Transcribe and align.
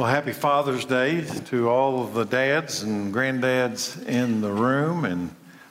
Well, 0.00 0.08
happy 0.08 0.32
Father's 0.32 0.86
Day 0.86 1.20
to 1.48 1.68
all 1.68 2.02
of 2.02 2.14
the 2.14 2.24
dads 2.24 2.82
and 2.82 3.12
granddads 3.12 4.02
in 4.06 4.40
the 4.40 4.50
room 4.50 5.04
and 5.04 5.28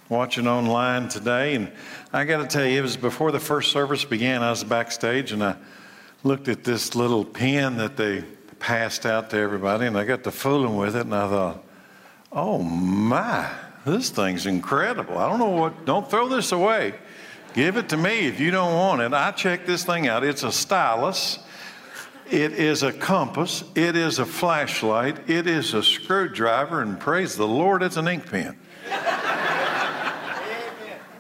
watching 0.08 0.48
online 0.48 1.10
today. 1.10 1.56
And 1.56 1.72
I 2.14 2.26
got 2.26 2.38
to 2.38 2.46
tell 2.46 2.64
you, 2.64 2.78
it 2.78 2.84
was 2.84 2.96
before 2.96 3.32
the 3.32 3.40
first 3.40 3.72
service 3.72 4.06
began. 4.06 4.44
I 4.44 4.52
was 4.52 4.64
backstage 4.64 5.32
and 5.32 5.44
I 5.44 5.56
looked 6.24 6.48
at 6.48 6.64
this 6.64 6.94
little 6.94 7.26
pen 7.26 7.78
that 7.78 7.98
they 7.98 8.22
passed 8.60 9.08
out 9.08 9.32
to 9.32 9.38
everybody, 9.38 9.88
and 9.88 9.98
I 9.98 10.04
got 10.04 10.24
to 10.26 10.32
fooling 10.32 10.78
with 10.78 10.96
it, 10.96 11.08
and 11.08 11.16
I 11.16 11.28
thought, 11.28 11.64
oh 12.32 12.60
my, 12.60 13.50
this 13.84 14.12
thing's 14.12 14.46
incredible. 14.46 15.18
I 15.18 15.28
don't 15.28 15.40
know 15.40 15.50
what, 15.50 15.86
don't 15.86 16.08
throw 16.08 16.28
this 16.28 16.52
away. 16.52 16.94
Give 17.56 17.78
it 17.78 17.90
to 17.90 17.98
me 17.98 18.28
if 18.28 18.40
you 18.40 18.52
don't 18.52 18.76
want 18.76 19.02
it. 19.02 19.12
I 19.12 19.32
checked 19.32 19.66
this 19.66 19.86
thing 19.86 20.08
out. 20.08 20.24
It's 20.24 20.44
a 20.44 20.52
stylus. 20.52 21.40
It 22.32 22.54
is 22.54 22.84
a 22.84 22.94
compass. 22.94 23.64
It 23.74 23.96
is 23.96 24.20
a 24.20 24.26
flashlight. 24.26 25.28
It 25.28 25.48
is 25.48 25.74
a 25.74 25.82
screwdriver. 25.82 26.82
And 26.82 27.00
praise 27.00 27.36
the 27.36 27.48
Lord, 27.48 27.82
it's 27.82 27.98
an 27.98 28.08
ink 28.08 28.30
pen. 28.30 28.56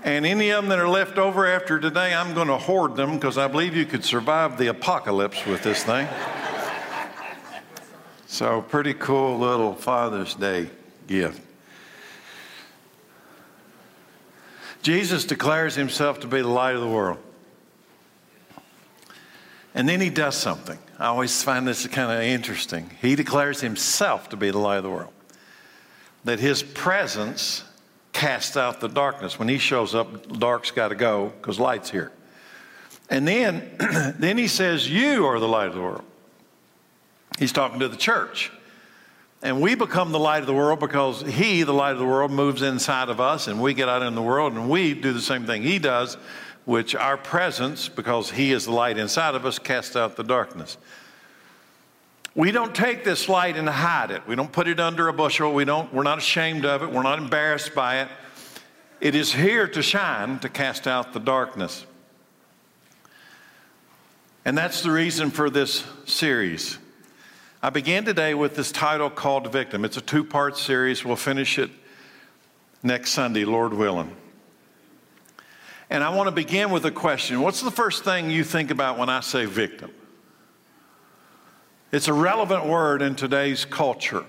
and 0.03 0.23
any 0.23 0.51
of 0.51 0.61
them 0.61 0.69
that 0.69 0.77
are 0.77 0.87
left 0.87 1.17
over 1.17 1.47
after 1.47 1.79
today, 1.79 2.13
I'm 2.13 2.35
going 2.35 2.47
to 2.47 2.59
hoard 2.59 2.95
them 2.95 3.15
because 3.15 3.39
I 3.39 3.47
believe 3.47 3.75
you 3.75 3.87
could 3.87 4.05
survive 4.05 4.59
the 4.59 4.67
apocalypse 4.67 5.47
with 5.47 5.63
this 5.63 5.83
thing. 5.83 6.07
so, 8.27 8.61
pretty 8.61 8.93
cool 8.93 9.39
little 9.39 9.73
Father's 9.73 10.35
Day 10.35 10.69
gift. 11.07 11.41
Jesus 14.83 15.25
declares 15.25 15.73
himself 15.73 16.19
to 16.19 16.27
be 16.27 16.41
the 16.41 16.47
light 16.47 16.75
of 16.75 16.81
the 16.81 16.87
world. 16.87 17.17
And 19.73 19.89
then 19.89 20.01
he 20.01 20.11
does 20.11 20.37
something. 20.37 20.77
I 20.99 21.05
always 21.07 21.41
find 21.41 21.65
this 21.65 21.87
kind 21.87 22.11
of 22.11 22.21
interesting. 22.21 22.89
He 23.01 23.15
declares 23.15 23.61
himself 23.61 24.29
to 24.29 24.37
be 24.37 24.51
the 24.51 24.57
light 24.57 24.77
of 24.77 24.83
the 24.83 24.89
world. 24.89 25.13
That 26.25 26.39
his 26.41 26.61
presence 26.61 27.63
casts 28.11 28.57
out 28.57 28.81
the 28.81 28.89
darkness. 28.89 29.39
When 29.39 29.47
he 29.47 29.57
shows 29.57 29.95
up, 29.95 30.37
dark's 30.39 30.71
got 30.71 30.89
to 30.89 30.95
go 30.95 31.31
because 31.37 31.57
light's 31.57 31.89
here. 31.89 32.11
And 33.09 33.25
then, 33.25 33.71
then 34.19 34.37
he 34.37 34.49
says, 34.49 34.89
You 34.89 35.25
are 35.25 35.39
the 35.39 35.47
light 35.47 35.67
of 35.67 35.75
the 35.75 35.81
world. 35.81 36.03
He's 37.37 37.53
talking 37.53 37.79
to 37.79 37.87
the 37.87 37.97
church. 37.97 38.51
And 39.41 39.61
we 39.61 39.75
become 39.75 40.11
the 40.11 40.19
light 40.19 40.41
of 40.41 40.47
the 40.47 40.53
world 40.53 40.81
because 40.81 41.21
He, 41.21 41.63
the 41.63 41.73
light 41.73 41.93
of 41.93 41.99
the 41.99 42.05
world, 42.05 42.29
moves 42.29 42.61
inside 42.61 43.07
of 43.07 43.21
us, 43.21 43.47
and 43.47 43.61
we 43.61 43.73
get 43.73 43.87
out 43.87 44.03
in 44.03 44.13
the 44.13 44.21
world 44.21 44.51
and 44.53 44.69
we 44.69 44.93
do 44.93 45.13
the 45.13 45.21
same 45.21 45.45
thing 45.45 45.63
He 45.63 45.79
does, 45.79 46.17
which 46.69 46.93
our 46.93 47.17
presence, 47.17 47.89
because 47.89 48.29
He 48.29 48.51
is 48.51 48.65
the 48.65 48.71
light 48.71 48.99
inside 48.99 49.33
of 49.33 49.43
us, 49.43 49.57
casts 49.57 49.95
out 49.95 50.15
the 50.15 50.23
darkness. 50.23 50.77
We 52.35 52.51
don't 52.51 52.75
take 52.75 53.03
this 53.03 53.27
light 53.27 53.57
and 53.57 53.67
hide 53.67 54.11
it. 54.11 54.21
We 54.27 54.35
don't 54.35 54.51
put 54.51 54.67
it 54.67 54.79
under 54.79 55.07
a 55.07 55.13
bushel. 55.13 55.51
We 55.51 55.65
don't, 55.65 55.91
we're 55.91 56.03
not 56.03 56.19
ashamed 56.19 56.65
of 56.65 56.83
it. 56.83 56.91
We're 56.91 57.01
not 57.01 57.17
embarrassed 57.17 57.73
by 57.73 58.01
it. 58.01 58.07
It 59.01 59.15
is 59.15 59.33
here 59.33 59.67
to 59.67 59.81
shine, 59.81 60.37
to 60.41 60.47
cast 60.47 60.85
out 60.85 61.11
the 61.11 61.19
darkness. 61.19 61.87
And 64.45 64.55
that's 64.55 64.83
the 64.83 64.91
reason 64.91 65.31
for 65.31 65.49
this 65.49 65.83
series. 66.05 66.77
I 67.63 67.71
began 67.71 68.05
today 68.05 68.35
with 68.35 68.55
this 68.55 68.71
title 68.71 69.09
called 69.09 69.51
Victim. 69.51 69.83
It's 69.83 69.97
a 69.97 70.01
two 70.01 70.23
part 70.23 70.55
series. 70.55 71.03
We'll 71.03 71.15
finish 71.15 71.57
it 71.57 71.71
next 72.83 73.09
Sunday, 73.09 73.43
Lord 73.43 73.73
willing. 73.73 74.15
And 75.89 76.03
I 76.03 76.09
want 76.09 76.27
to 76.27 76.31
begin 76.31 76.69
with 76.69 76.85
a 76.85 76.91
question 76.91 77.41
What's 77.41 77.61
the 77.61 77.71
first 77.71 78.03
thing 78.03 78.29
you 78.29 78.43
think 78.43 78.71
about 78.71 78.97
when 78.97 79.09
I 79.09 79.21
say 79.21 79.45
victim? 79.45 79.91
It's 81.91 82.07
a 82.07 82.13
relevant 82.13 82.67
word 82.67 83.01
in 83.01 83.15
today's 83.15 83.65
culture. 83.65 84.23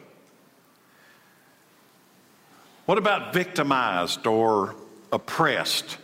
What 2.87 2.97
about 2.97 3.35
victimized 3.35 4.27
or 4.27 4.75
oppressed? 5.13 5.99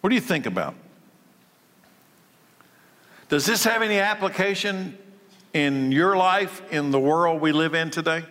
What 0.00 0.08
do 0.08 0.14
you 0.14 0.20
think 0.20 0.46
about? 0.46 0.74
Does 3.28 3.46
this 3.46 3.64
have 3.64 3.82
any 3.82 3.98
application 3.98 4.96
in 5.52 5.92
your 5.92 6.16
life, 6.16 6.62
in 6.72 6.90
the 6.90 6.98
world 6.98 7.40
we 7.40 7.52
live 7.52 7.74
in 7.74 7.90
today? 7.90 8.24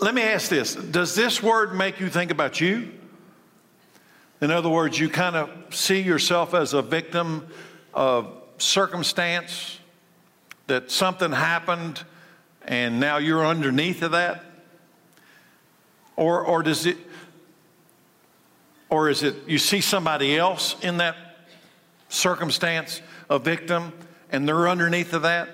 Let 0.00 0.14
me 0.14 0.22
ask 0.22 0.48
this 0.48 0.74
Does 0.74 1.14
this 1.14 1.40
word 1.40 1.76
make 1.76 2.00
you 2.00 2.08
think 2.08 2.32
about 2.32 2.60
you? 2.60 2.92
In 4.42 4.50
other 4.50 4.68
words, 4.68 4.98
you 4.98 5.08
kind 5.08 5.36
of 5.36 5.50
see 5.70 6.00
yourself 6.00 6.52
as 6.52 6.74
a 6.74 6.82
victim 6.82 7.46
of 7.94 8.26
circumstance, 8.58 9.78
that 10.66 10.90
something 10.90 11.30
happened 11.30 12.02
and 12.62 12.98
now 12.98 13.18
you're 13.18 13.46
underneath 13.46 14.02
of 14.02 14.12
that? 14.12 14.44
Or, 16.16 16.44
or 16.44 16.64
does 16.64 16.86
it, 16.86 16.96
or 18.90 19.08
is 19.08 19.22
it 19.22 19.36
you 19.46 19.58
see 19.58 19.80
somebody 19.80 20.36
else 20.36 20.74
in 20.82 20.96
that 20.96 21.16
circumstance, 22.08 23.00
a 23.30 23.38
victim, 23.38 23.92
and 24.30 24.46
they're 24.48 24.68
underneath 24.68 25.12
of 25.12 25.22
that? 25.22 25.50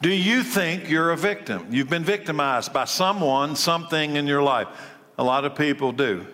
Do 0.00 0.10
you 0.10 0.44
think 0.44 0.88
you're 0.88 1.10
a 1.10 1.16
victim? 1.16 1.66
You've 1.70 1.90
been 1.90 2.04
victimized 2.04 2.72
by 2.72 2.84
someone, 2.84 3.56
something 3.56 4.16
in 4.16 4.26
your 4.28 4.42
life. 4.42 4.68
A 5.18 5.24
lot 5.24 5.44
of 5.44 5.54
people 5.54 5.92
do. 5.92 6.26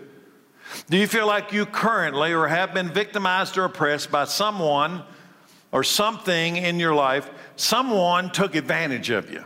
Do 0.90 0.96
you 0.96 1.06
feel 1.06 1.26
like 1.26 1.52
you 1.52 1.66
currently 1.66 2.32
or 2.32 2.46
have 2.46 2.74
been 2.74 2.90
victimized 2.90 3.56
or 3.56 3.64
oppressed 3.64 4.10
by 4.10 4.24
someone 4.24 5.02
or 5.72 5.82
something 5.82 6.56
in 6.56 6.78
your 6.78 6.94
life? 6.94 7.30
Someone 7.56 8.30
took 8.30 8.54
advantage 8.54 9.10
of 9.10 9.30
you. 9.30 9.44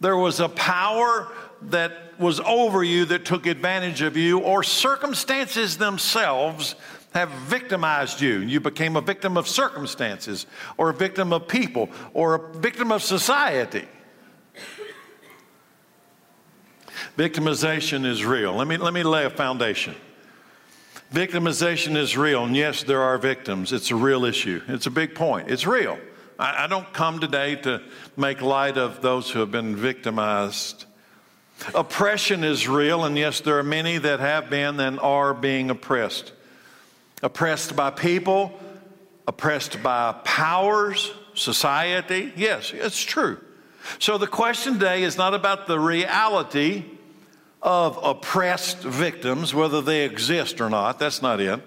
There 0.00 0.16
was 0.16 0.40
a 0.40 0.48
power 0.48 1.32
that 1.62 2.18
was 2.18 2.40
over 2.40 2.84
you 2.84 3.04
that 3.06 3.24
took 3.24 3.46
advantage 3.46 4.02
of 4.02 4.16
you, 4.16 4.40
or 4.40 4.62
circumstances 4.62 5.76
themselves 5.76 6.74
have 7.14 7.30
victimized 7.30 8.20
you. 8.20 8.38
You 8.38 8.60
became 8.60 8.96
a 8.96 9.00
victim 9.00 9.36
of 9.36 9.48
circumstances, 9.48 10.46
or 10.76 10.90
a 10.90 10.94
victim 10.94 11.32
of 11.32 11.48
people, 11.48 11.90
or 12.14 12.34
a 12.34 12.54
victim 12.58 12.92
of 12.92 13.02
society. 13.02 13.88
Victimization 17.18 18.06
is 18.06 18.24
real. 18.24 18.54
Let 18.54 18.68
me, 18.68 18.76
let 18.76 18.94
me 18.94 19.02
lay 19.02 19.24
a 19.24 19.30
foundation. 19.30 19.96
Victimization 21.12 21.96
is 21.96 22.16
real, 22.16 22.44
and 22.44 22.54
yes, 22.54 22.84
there 22.84 23.02
are 23.02 23.18
victims. 23.18 23.72
It's 23.72 23.90
a 23.90 23.96
real 23.96 24.24
issue. 24.24 24.62
It's 24.68 24.86
a 24.86 24.90
big 24.90 25.16
point. 25.16 25.50
It's 25.50 25.66
real. 25.66 25.98
I, 26.38 26.64
I 26.64 26.66
don't 26.68 26.92
come 26.92 27.18
today 27.18 27.56
to 27.56 27.82
make 28.16 28.40
light 28.40 28.78
of 28.78 29.02
those 29.02 29.32
who 29.32 29.40
have 29.40 29.50
been 29.50 29.74
victimized. 29.74 30.84
Oppression 31.74 32.44
is 32.44 32.68
real, 32.68 33.04
and 33.04 33.18
yes, 33.18 33.40
there 33.40 33.58
are 33.58 33.64
many 33.64 33.98
that 33.98 34.20
have 34.20 34.48
been 34.48 34.78
and 34.78 35.00
are 35.00 35.34
being 35.34 35.70
oppressed 35.70 36.32
oppressed 37.20 37.74
by 37.74 37.90
people, 37.90 38.56
oppressed 39.26 39.82
by 39.82 40.12
powers, 40.22 41.12
society. 41.34 42.32
Yes, 42.36 42.70
it's 42.72 43.02
true. 43.02 43.40
So 43.98 44.18
the 44.18 44.28
question 44.28 44.74
today 44.74 45.02
is 45.02 45.16
not 45.16 45.34
about 45.34 45.66
the 45.66 45.80
reality 45.80 46.84
of 47.62 47.98
oppressed 48.02 48.78
victims, 48.78 49.54
whether 49.54 49.80
they 49.80 50.04
exist 50.04 50.60
or 50.60 50.70
not. 50.70 50.98
That's 50.98 51.22
not 51.22 51.40
it. 51.40 51.60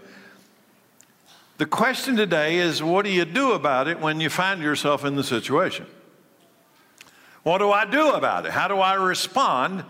The 1.58 1.66
question 1.66 2.16
today 2.16 2.58
is 2.58 2.82
what 2.82 3.06
do 3.06 3.12
you 3.12 3.26
do 3.26 3.52
about 3.52 3.88
it 3.88 4.00
when 4.00 4.20
you 4.20 4.30
find 4.30 4.62
yourself 4.62 5.06
in 5.06 5.16
the 5.16 5.24
situation? 5.24 5.86
What 7.44 7.60
do 7.60 7.72
I 7.72 7.86
do 7.86 8.12
about 8.12 8.46
it? 8.46 8.52
How 8.52 8.68
do 8.68 8.78
I 8.78 8.94
respond 8.94 9.84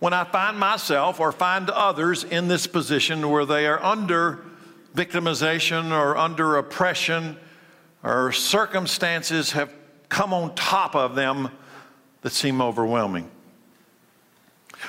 when 0.00 0.12
I 0.12 0.24
find 0.24 0.58
myself 0.58 1.20
or 1.20 1.32
find 1.32 1.70
others 1.70 2.24
in 2.24 2.48
this 2.48 2.66
position 2.66 3.30
where 3.30 3.44
they 3.44 3.66
are 3.66 3.82
under 3.82 4.44
victimization 4.94 5.92
or 5.92 6.16
under 6.16 6.56
oppression 6.56 7.36
or 8.02 8.32
circumstances 8.32 9.52
have 9.52 9.72
come 10.08 10.32
on 10.32 10.54
top 10.54 10.94
of 10.94 11.14
them 11.14 11.50
that 12.22 12.32
seem 12.32 12.60
overwhelming. 12.60 13.30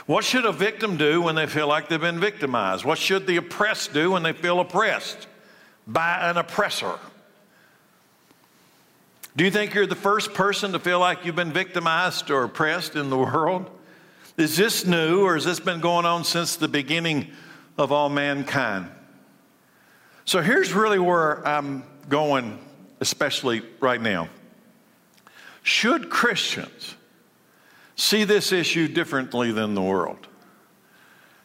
What 0.05 0.23
should 0.23 0.45
a 0.45 0.51
victim 0.51 0.97
do 0.97 1.21
when 1.21 1.35
they 1.35 1.47
feel 1.47 1.67
like 1.67 1.89
they've 1.89 1.99
been 1.99 2.19
victimized? 2.19 2.85
What 2.85 2.97
should 2.97 3.27
the 3.27 3.37
oppressed 3.37 3.93
do 3.93 4.11
when 4.11 4.23
they 4.23 4.33
feel 4.33 4.59
oppressed 4.59 5.27
by 5.87 6.29
an 6.29 6.37
oppressor? 6.37 6.99
Do 9.35 9.43
you 9.43 9.51
think 9.51 9.73
you're 9.73 9.87
the 9.87 9.95
first 9.95 10.33
person 10.33 10.73
to 10.73 10.79
feel 10.79 10.99
like 10.99 11.25
you've 11.25 11.35
been 11.35 11.53
victimized 11.53 12.29
or 12.29 12.43
oppressed 12.43 12.95
in 12.95 13.09
the 13.09 13.17
world? 13.17 13.69
Is 14.37 14.55
this 14.55 14.85
new 14.85 15.23
or 15.23 15.35
has 15.35 15.45
this 15.45 15.59
been 15.59 15.79
going 15.79 16.05
on 16.05 16.23
since 16.23 16.55
the 16.55 16.67
beginning 16.67 17.27
of 17.77 17.91
all 17.91 18.09
mankind? 18.09 18.89
So 20.25 20.41
here's 20.41 20.73
really 20.73 20.99
where 20.99 21.45
I'm 21.47 21.83
going, 22.07 22.59
especially 22.99 23.63
right 23.79 24.01
now. 24.01 24.29
Should 25.63 26.09
Christians 26.09 26.95
see 27.99 28.23
this 28.23 28.51
issue 28.51 28.87
differently 28.87 29.51
than 29.51 29.73
the 29.73 29.81
world? 29.81 30.27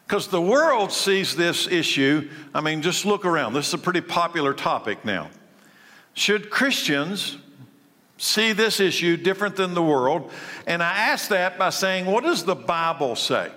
Because 0.06 0.28
the 0.28 0.40
world 0.40 0.92
sees 0.92 1.34
this 1.34 1.66
issue, 1.66 2.28
I 2.54 2.60
mean, 2.60 2.82
just 2.82 3.04
look 3.04 3.24
around. 3.24 3.54
This 3.54 3.68
is 3.68 3.74
a 3.74 3.78
pretty 3.78 4.02
popular 4.02 4.52
topic 4.52 5.04
now. 5.04 5.30
Should 6.12 6.50
Christians 6.50 7.38
see 8.16 8.52
this 8.52 8.80
issue 8.80 9.16
different 9.16 9.56
than 9.56 9.74
the 9.74 9.82
world. 9.82 10.30
And 10.66 10.82
I 10.82 10.92
ask 10.92 11.28
that 11.28 11.58
by 11.58 11.70
saying, 11.70 12.06
what 12.06 12.24
does 12.24 12.44
the 12.44 12.54
Bible 12.54 13.16
say? 13.16 13.50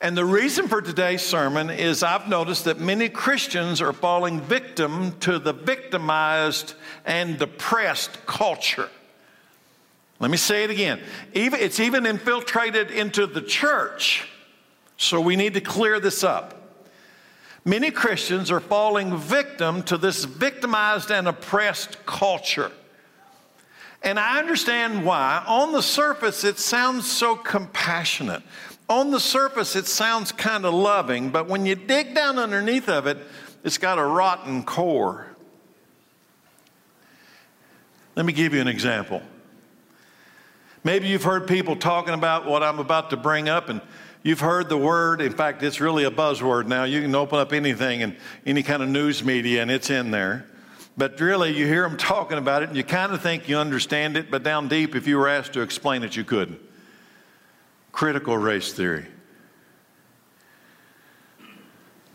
And 0.00 0.16
the 0.16 0.24
reason 0.24 0.68
for 0.68 0.80
today's 0.80 1.22
sermon 1.22 1.70
is 1.70 2.04
I've 2.04 2.28
noticed 2.28 2.64
that 2.66 2.78
many 2.78 3.08
Christians 3.08 3.80
are 3.80 3.92
falling 3.92 4.40
victim 4.40 5.18
to 5.20 5.40
the 5.40 5.52
victimized 5.52 6.74
and 7.04 7.36
depressed 7.36 8.24
culture. 8.24 8.90
Let 10.20 10.30
me 10.30 10.36
say 10.36 10.64
it 10.64 10.70
again. 10.70 11.00
Even, 11.32 11.60
it's 11.60 11.78
even 11.78 12.04
infiltrated 12.04 12.90
into 12.90 13.26
the 13.26 13.40
church. 13.40 14.28
So 14.96 15.20
we 15.20 15.36
need 15.36 15.54
to 15.54 15.60
clear 15.60 16.00
this 16.00 16.24
up. 16.24 16.54
Many 17.64 17.90
Christians 17.90 18.50
are 18.50 18.60
falling 18.60 19.16
victim 19.16 19.82
to 19.84 19.98
this 19.98 20.24
victimized 20.24 21.10
and 21.10 21.28
oppressed 21.28 22.04
culture. 22.06 22.72
And 24.02 24.18
I 24.18 24.38
understand 24.38 25.04
why. 25.04 25.44
On 25.46 25.72
the 25.72 25.82
surface, 25.82 26.44
it 26.44 26.58
sounds 26.58 27.10
so 27.10 27.36
compassionate. 27.36 28.42
On 28.88 29.10
the 29.10 29.20
surface, 29.20 29.76
it 29.76 29.86
sounds 29.86 30.32
kind 30.32 30.64
of 30.64 30.72
loving, 30.72 31.30
but 31.30 31.46
when 31.46 31.66
you 31.66 31.74
dig 31.74 32.14
down 32.14 32.38
underneath 32.38 32.88
of 32.88 33.06
it, 33.06 33.18
it's 33.64 33.78
got 33.78 33.98
a 33.98 34.04
rotten 34.04 34.62
core. 34.62 35.26
Let 38.16 38.24
me 38.24 38.32
give 38.32 38.54
you 38.54 38.60
an 38.60 38.68
example. 38.68 39.20
Maybe 40.84 41.08
you've 41.08 41.24
heard 41.24 41.46
people 41.46 41.76
talking 41.76 42.14
about 42.14 42.46
what 42.46 42.62
I'm 42.62 42.78
about 42.78 43.10
to 43.10 43.16
bring 43.16 43.48
up, 43.48 43.68
and 43.68 43.80
you've 44.22 44.40
heard 44.40 44.68
the 44.68 44.76
word. 44.76 45.20
In 45.20 45.32
fact, 45.32 45.62
it's 45.62 45.80
really 45.80 46.04
a 46.04 46.10
buzzword 46.10 46.66
now. 46.66 46.84
You 46.84 47.02
can 47.02 47.14
open 47.14 47.38
up 47.38 47.52
anything 47.52 48.02
and 48.02 48.16
any 48.46 48.62
kind 48.62 48.82
of 48.82 48.88
news 48.88 49.24
media, 49.24 49.62
and 49.62 49.70
it's 49.70 49.90
in 49.90 50.10
there. 50.10 50.46
But 50.96 51.20
really, 51.20 51.56
you 51.56 51.66
hear 51.66 51.88
them 51.88 51.96
talking 51.96 52.38
about 52.38 52.62
it, 52.62 52.68
and 52.68 52.76
you 52.76 52.84
kind 52.84 53.12
of 53.12 53.22
think 53.22 53.48
you 53.48 53.56
understand 53.58 54.16
it, 54.16 54.30
but 54.30 54.42
down 54.42 54.68
deep, 54.68 54.96
if 54.96 55.06
you 55.06 55.16
were 55.16 55.28
asked 55.28 55.52
to 55.52 55.60
explain 55.62 56.02
it, 56.02 56.16
you 56.16 56.24
couldn't. 56.24 56.60
Critical 57.92 58.36
race 58.36 58.72
theory. 58.72 59.06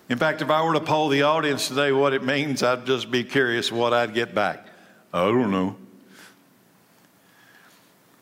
In 0.10 0.18
fact, 0.18 0.42
if 0.42 0.50
I 0.50 0.64
were 0.64 0.74
to 0.74 0.82
poll 0.82 1.10
the 1.10 1.24
audience 1.24 1.70
today 1.70 1.92
what 1.92 2.14
it 2.14 2.24
means, 2.24 2.62
I'd 2.62 2.86
just 2.86 3.10
be 3.10 3.24
curious 3.24 3.72
what 3.72 3.94
I'd 3.94 4.14
get 4.14 4.36
back. 4.36 4.68
I 5.14 5.24
don't 5.26 5.50
know. 5.50 5.78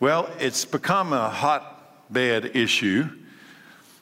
Well, 0.01 0.31
it's 0.39 0.65
become 0.65 1.13
a 1.13 1.29
hotbed 1.29 2.55
issue. 2.55 3.07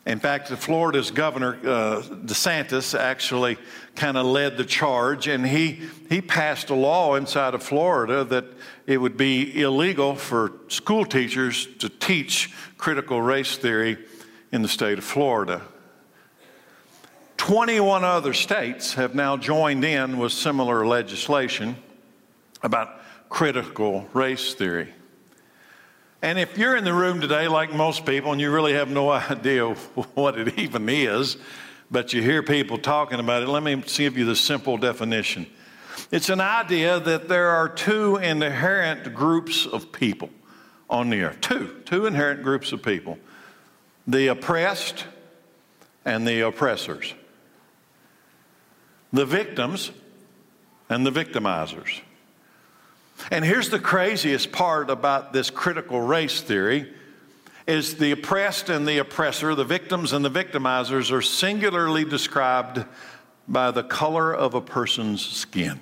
In 0.05 0.19
fact, 0.21 0.47
the 0.47 0.55
Florida's 0.55 1.11
governor, 1.11 1.55
uh, 1.55 2.01
DeSantis, 2.01 2.97
actually 2.97 3.57
kind 3.97 4.15
of 4.15 4.25
led 4.25 4.55
the 4.55 4.63
charge, 4.63 5.27
and 5.27 5.45
he, 5.45 5.89
he 6.07 6.21
passed 6.21 6.69
a 6.69 6.73
law 6.73 7.15
inside 7.15 7.53
of 7.53 7.61
Florida 7.61 8.23
that 8.23 8.45
it 8.87 8.95
would 8.95 9.17
be 9.17 9.61
illegal 9.61 10.15
for 10.15 10.53
school 10.69 11.03
teachers 11.03 11.67
to 11.79 11.89
teach 11.89 12.53
critical 12.77 13.21
race 13.21 13.57
theory 13.57 13.97
in 14.53 14.61
the 14.61 14.69
state 14.69 14.99
of 14.99 15.03
Florida. 15.03 15.61
21 17.35 18.05
other 18.05 18.33
states 18.33 18.93
have 18.93 19.15
now 19.15 19.35
joined 19.35 19.83
in 19.83 20.17
with 20.17 20.31
similar 20.31 20.87
legislation 20.87 21.75
about 22.63 23.01
critical 23.27 24.07
race 24.13 24.53
theory. 24.53 24.93
And 26.21 26.37
if 26.37 26.57
you're 26.57 26.75
in 26.75 26.83
the 26.83 26.93
room 26.93 27.21
today, 27.21 27.47
like 27.47 27.73
most 27.73 28.05
people, 28.05 28.31
and 28.31 28.41
you 28.41 28.51
really 28.51 28.73
have 28.73 28.89
no 28.89 29.09
idea 29.11 29.73
what 30.15 30.37
it 30.37 30.59
even 30.59 30.89
is, 30.89 31.37
but 31.91 32.13
you 32.13 32.21
hear 32.21 32.43
people 32.43 32.77
talking 32.77 33.19
about 33.19 33.43
it, 33.43 33.47
let 33.47 33.63
me 33.63 33.75
give 33.75 34.17
you 34.17 34.25
the 34.25 34.35
simple 34.35 34.77
definition. 34.77 35.47
It's 36.11 36.29
an 36.29 36.41
idea 36.41 36.99
that 36.99 37.27
there 37.27 37.49
are 37.49 37.69
two 37.69 38.17
inherent 38.17 39.13
groups 39.13 39.65
of 39.65 39.91
people 39.91 40.29
on 40.89 41.09
the 41.09 41.23
earth. 41.23 41.41
Two, 41.41 41.81
two 41.85 42.05
inherent 42.05 42.43
groups 42.43 42.71
of 42.71 42.81
people 42.83 43.17
the 44.07 44.27
oppressed 44.27 45.05
and 46.03 46.27
the 46.27 46.41
oppressors, 46.41 47.13
the 49.13 49.25
victims 49.25 49.91
and 50.89 51.05
the 51.05 51.11
victimizers. 51.11 52.01
And 53.31 53.45
here's 53.45 53.69
the 53.69 53.79
craziest 53.79 54.51
part 54.51 54.89
about 54.89 55.33
this 55.33 55.49
critical 55.49 56.01
race 56.01 56.41
theory 56.41 56.91
is 57.67 57.95
the 57.95 58.11
oppressed 58.11 58.69
and 58.69 58.87
the 58.87 58.97
oppressor, 58.97 59.53
the 59.53 59.63
victims 59.63 60.11
and 60.11 60.25
the 60.25 60.31
victimizers 60.31 61.11
are 61.11 61.21
singularly 61.21 62.03
described 62.03 62.83
by 63.47 63.69
the 63.69 63.83
color 63.83 64.33
of 64.33 64.55
a 64.55 64.61
person's 64.61 65.23
skin. 65.23 65.79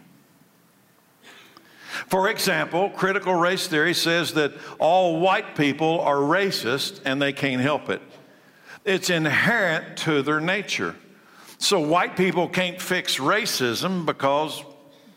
For 2.08 2.30
example, 2.30 2.90
critical 2.90 3.34
race 3.34 3.68
theory 3.68 3.94
says 3.94 4.34
that 4.34 4.54
all 4.80 5.20
white 5.20 5.56
people 5.56 6.02
are 6.02 6.18
racist 6.18 7.00
and 7.06 7.22
they 7.22 7.34
can't 7.34 7.62
help 7.62 7.90
it. 7.90 8.02
It's 8.84 9.10
inherent 9.10 9.98
to 10.00 10.22
their 10.22 10.42
nature. 10.42 10.96
So 11.58 11.80
white 11.80 12.16
people 12.18 12.48
can't 12.50 12.82
fix 12.82 13.18
racism 13.18 14.06
because 14.06 14.62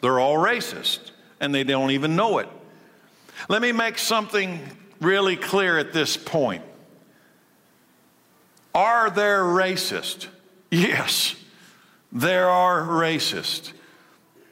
they're 0.01 0.21
all 0.21 0.37
racist 0.37 1.11
and 1.41 1.55
they 1.55 1.65
don't 1.65 1.91
even 1.91 2.17
know 2.17 2.39
it. 2.39 2.49
Let 3.49 3.63
me 3.63 3.73
make 3.73 3.99
something 3.99 4.61
really 5.01 5.37
clear 5.37 5.79
at 5.79 5.93
this 5.93 6.17
point. 6.17 6.63
Are 8.75 9.11
there 9.11 9.43
racist? 9.43 10.29
Yes, 10.71 11.35
there 12.13 12.49
are 12.49 12.83
racist. 12.83 13.73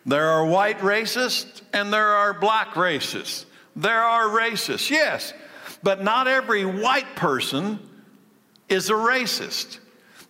There 0.07 0.29
are 0.29 0.45
white 0.45 0.79
racists 0.79 1.61
and 1.73 1.93
there 1.93 2.09
are 2.09 2.33
black 2.33 2.69
racists. 2.71 3.45
There 3.77 4.03
are 4.03 4.25
racists, 4.25 4.91
yes, 4.91 5.33
but 5.83 6.03
not 6.03 6.27
every 6.27 6.65
white 6.65 7.15
person 7.15 7.79
is 8.69 8.91
a 8.91 8.95
racist. 8.95 9.79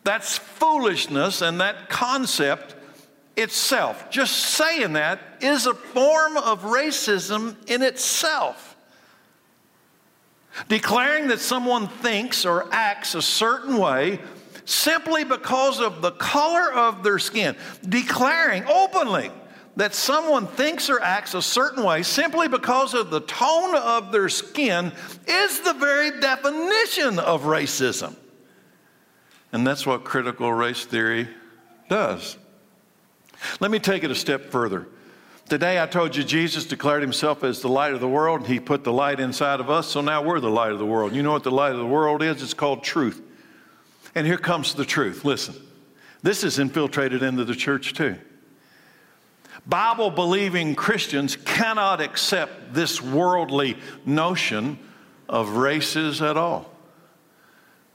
That's 0.05 0.37
foolishness, 0.39 1.43
and 1.43 1.61
that 1.61 1.89
concept 1.89 2.75
itself, 3.39 4.11
just 4.11 4.37
saying 4.37 4.95
that, 4.95 5.21
is 5.41 5.67
a 5.67 5.75
form 5.75 6.37
of 6.37 6.63
racism 6.63 7.57
in 7.69 7.83
itself. 7.83 8.77
Declaring 10.69 11.29
that 11.29 11.41
someone 11.41 11.87
thinks 11.87 12.45
or 12.45 12.67
acts 12.73 13.15
a 13.15 13.23
certain 13.23 13.79
way 13.79 14.19
simply 14.65 15.25
because 15.25 15.81
of 15.81 16.03
the 16.03 16.11
color 16.13 16.73
of 16.73 17.03
their 17.03 17.19
skin, 17.19 17.57
declaring 17.89 18.65
openly 18.65 19.31
that 19.77 19.95
someone 19.95 20.47
thinks 20.47 20.91
or 20.91 21.01
acts 21.01 21.35
a 21.35 21.41
certain 21.41 21.85
way 21.85 22.03
simply 22.03 22.49
because 22.49 22.93
of 22.95 23.11
the 23.11 23.21
tone 23.21 23.77
of 23.77 24.11
their 24.11 24.29
skin 24.29 24.91
is 25.29 25.61
the 25.61 25.75
very 25.75 26.21
definition 26.21 27.21
of 27.21 27.43
racism. 27.45 28.17
And 29.53 29.65
that's 29.65 29.87
what 29.87 30.03
critical 30.03 30.53
race 30.53 30.85
theory 30.85 31.29
does. 31.89 32.37
Let 33.61 33.71
me 33.71 33.79
take 33.79 34.05
it 34.05 34.11
a 34.11 34.15
step 34.15 34.51
further. 34.51 34.87
Today, 35.49 35.83
I 35.83 35.87
told 35.87 36.15
you 36.15 36.25
Jesus 36.25 36.67
declared 36.67 37.01
himself 37.01 37.43
as 37.43 37.63
the 37.63 37.69
light 37.69 37.95
of 37.95 38.01
the 38.01 38.09
world. 38.09 38.47
He 38.47 38.61
put 38.61 38.85
the 38.85 38.93
light 38.93 39.19
inside 39.19 39.61
of 39.61 39.71
us, 39.71 39.87
so 39.87 40.03
now 40.03 40.23
we're 40.23 40.41
the 40.41 40.51
light 40.51 40.73
of 40.73 40.79
the 40.79 40.87
world. 40.87 41.15
You 41.15 41.23
know 41.23 41.33
what 41.33 41.45
the 41.45 41.51
light 41.51 41.73
of 41.73 41.79
the 41.79 41.87
world 41.87 42.23
is? 42.23 42.43
It's 42.43 42.53
called 42.53 42.85
truth. 42.85 43.23
And 44.15 44.27
here 44.27 44.37
comes 44.37 44.75
the 44.75 44.85
truth. 44.85 45.25
Listen, 45.25 45.55
this 46.23 46.45
is 46.45 46.59
infiltrated 46.59 47.23
into 47.23 47.45
the 47.45 47.55
church 47.55 47.95
too. 47.95 48.17
Bible 49.67 50.11
believing 50.11 50.75
Christians 50.75 51.37
cannot 51.37 52.01
accept 52.01 52.75
this 52.75 53.03
worldly 53.03 53.77
notion 54.05 54.79
of 55.29 55.51
races 55.51 56.23
at 56.23 56.37
all. 56.37 56.71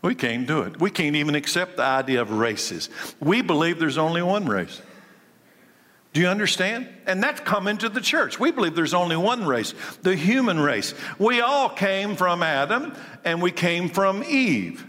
We 0.01 0.15
can't 0.15 0.45
do 0.45 0.61
it. 0.63 0.79
We 0.79 0.91
can't 0.91 1.15
even 1.15 1.35
accept 1.35 1.77
the 1.77 1.83
idea 1.83 2.21
of 2.21 2.31
races. 2.31 2.89
We 3.19 3.41
believe 3.41 3.79
there's 3.79 3.97
only 3.97 4.21
one 4.21 4.45
race. 4.45 4.81
Do 6.13 6.21
you 6.21 6.27
understand? 6.27 6.87
And 7.07 7.21
that's 7.23 7.41
come 7.41 7.67
into 7.67 7.89
the 7.89 7.99
church. 7.99 8.39
We 8.39 8.51
believe 8.51 8.75
there's 8.75 8.93
only 8.93 9.17
one 9.17 9.45
race, 9.45 9.73
the 10.03 10.15
human 10.15 10.59
race. 10.59 10.93
We 11.17 11.41
all 11.41 11.69
came 11.69 12.15
from 12.15 12.43
Adam 12.43 12.95
and 13.25 13.41
we 13.41 13.51
came 13.51 13.89
from 13.89 14.23
Eve. 14.23 14.85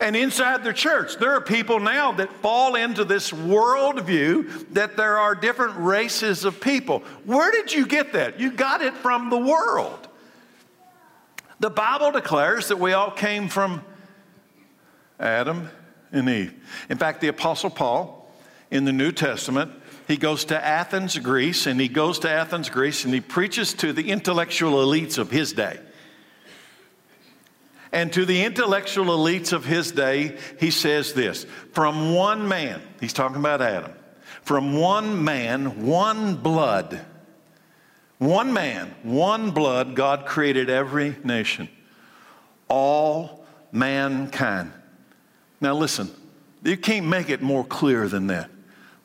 And 0.00 0.16
inside 0.16 0.64
the 0.64 0.72
church, 0.72 1.18
there 1.18 1.32
are 1.32 1.40
people 1.40 1.80
now 1.80 2.12
that 2.12 2.32
fall 2.42 2.74
into 2.74 3.04
this 3.04 3.30
worldview 3.30 4.72
that 4.72 4.96
there 4.96 5.18
are 5.18 5.34
different 5.34 5.76
races 5.76 6.44
of 6.44 6.60
people. 6.60 7.00
Where 7.24 7.52
did 7.52 7.72
you 7.72 7.86
get 7.86 8.14
that? 8.14 8.40
You 8.40 8.50
got 8.52 8.80
it 8.80 8.94
from 8.94 9.30
the 9.30 9.38
world. 9.38 10.08
The 11.60 11.70
Bible 11.70 12.10
declares 12.10 12.68
that 12.68 12.78
we 12.78 12.94
all 12.94 13.10
came 13.10 13.48
from 13.48 13.84
Adam 15.20 15.68
and 16.10 16.28
Eve. 16.28 16.54
In 16.88 16.98
fact, 16.98 17.20
the 17.20 17.28
Apostle 17.28 17.70
Paul, 17.70 18.23
in 18.74 18.84
the 18.84 18.92
New 18.92 19.12
Testament. 19.12 19.70
He 20.08 20.16
goes 20.16 20.44
to 20.46 20.62
Athens, 20.62 21.16
Greece, 21.18 21.66
and 21.66 21.80
he 21.80 21.88
goes 21.88 22.18
to 22.18 22.30
Athens, 22.30 22.68
Greece, 22.68 23.04
and 23.04 23.14
he 23.14 23.20
preaches 23.20 23.72
to 23.74 23.92
the 23.92 24.10
intellectual 24.10 24.84
elites 24.84 25.16
of 25.16 25.30
his 25.30 25.52
day. 25.52 25.78
And 27.92 28.12
to 28.12 28.24
the 28.26 28.44
intellectual 28.44 29.06
elites 29.06 29.52
of 29.52 29.64
his 29.64 29.92
day, 29.92 30.36
he 30.58 30.72
says 30.72 31.14
this 31.14 31.46
From 31.72 32.12
one 32.14 32.48
man, 32.48 32.82
he's 33.00 33.12
talking 33.12 33.38
about 33.38 33.62
Adam, 33.62 33.92
from 34.42 34.76
one 34.76 35.24
man, 35.24 35.86
one 35.86 36.34
blood, 36.34 37.00
One 38.18 38.52
man, 38.52 38.94
one 39.04 39.52
blood, 39.52 39.94
God 39.94 40.26
created 40.26 40.68
every 40.68 41.16
nation, 41.22 41.68
all 42.68 43.46
mankind. 43.70 44.72
Now, 45.60 45.74
listen, 45.74 46.10
you 46.64 46.76
can't 46.76 47.06
make 47.06 47.30
it 47.30 47.40
more 47.40 47.64
clear 47.64 48.08
than 48.08 48.26
that. 48.26 48.50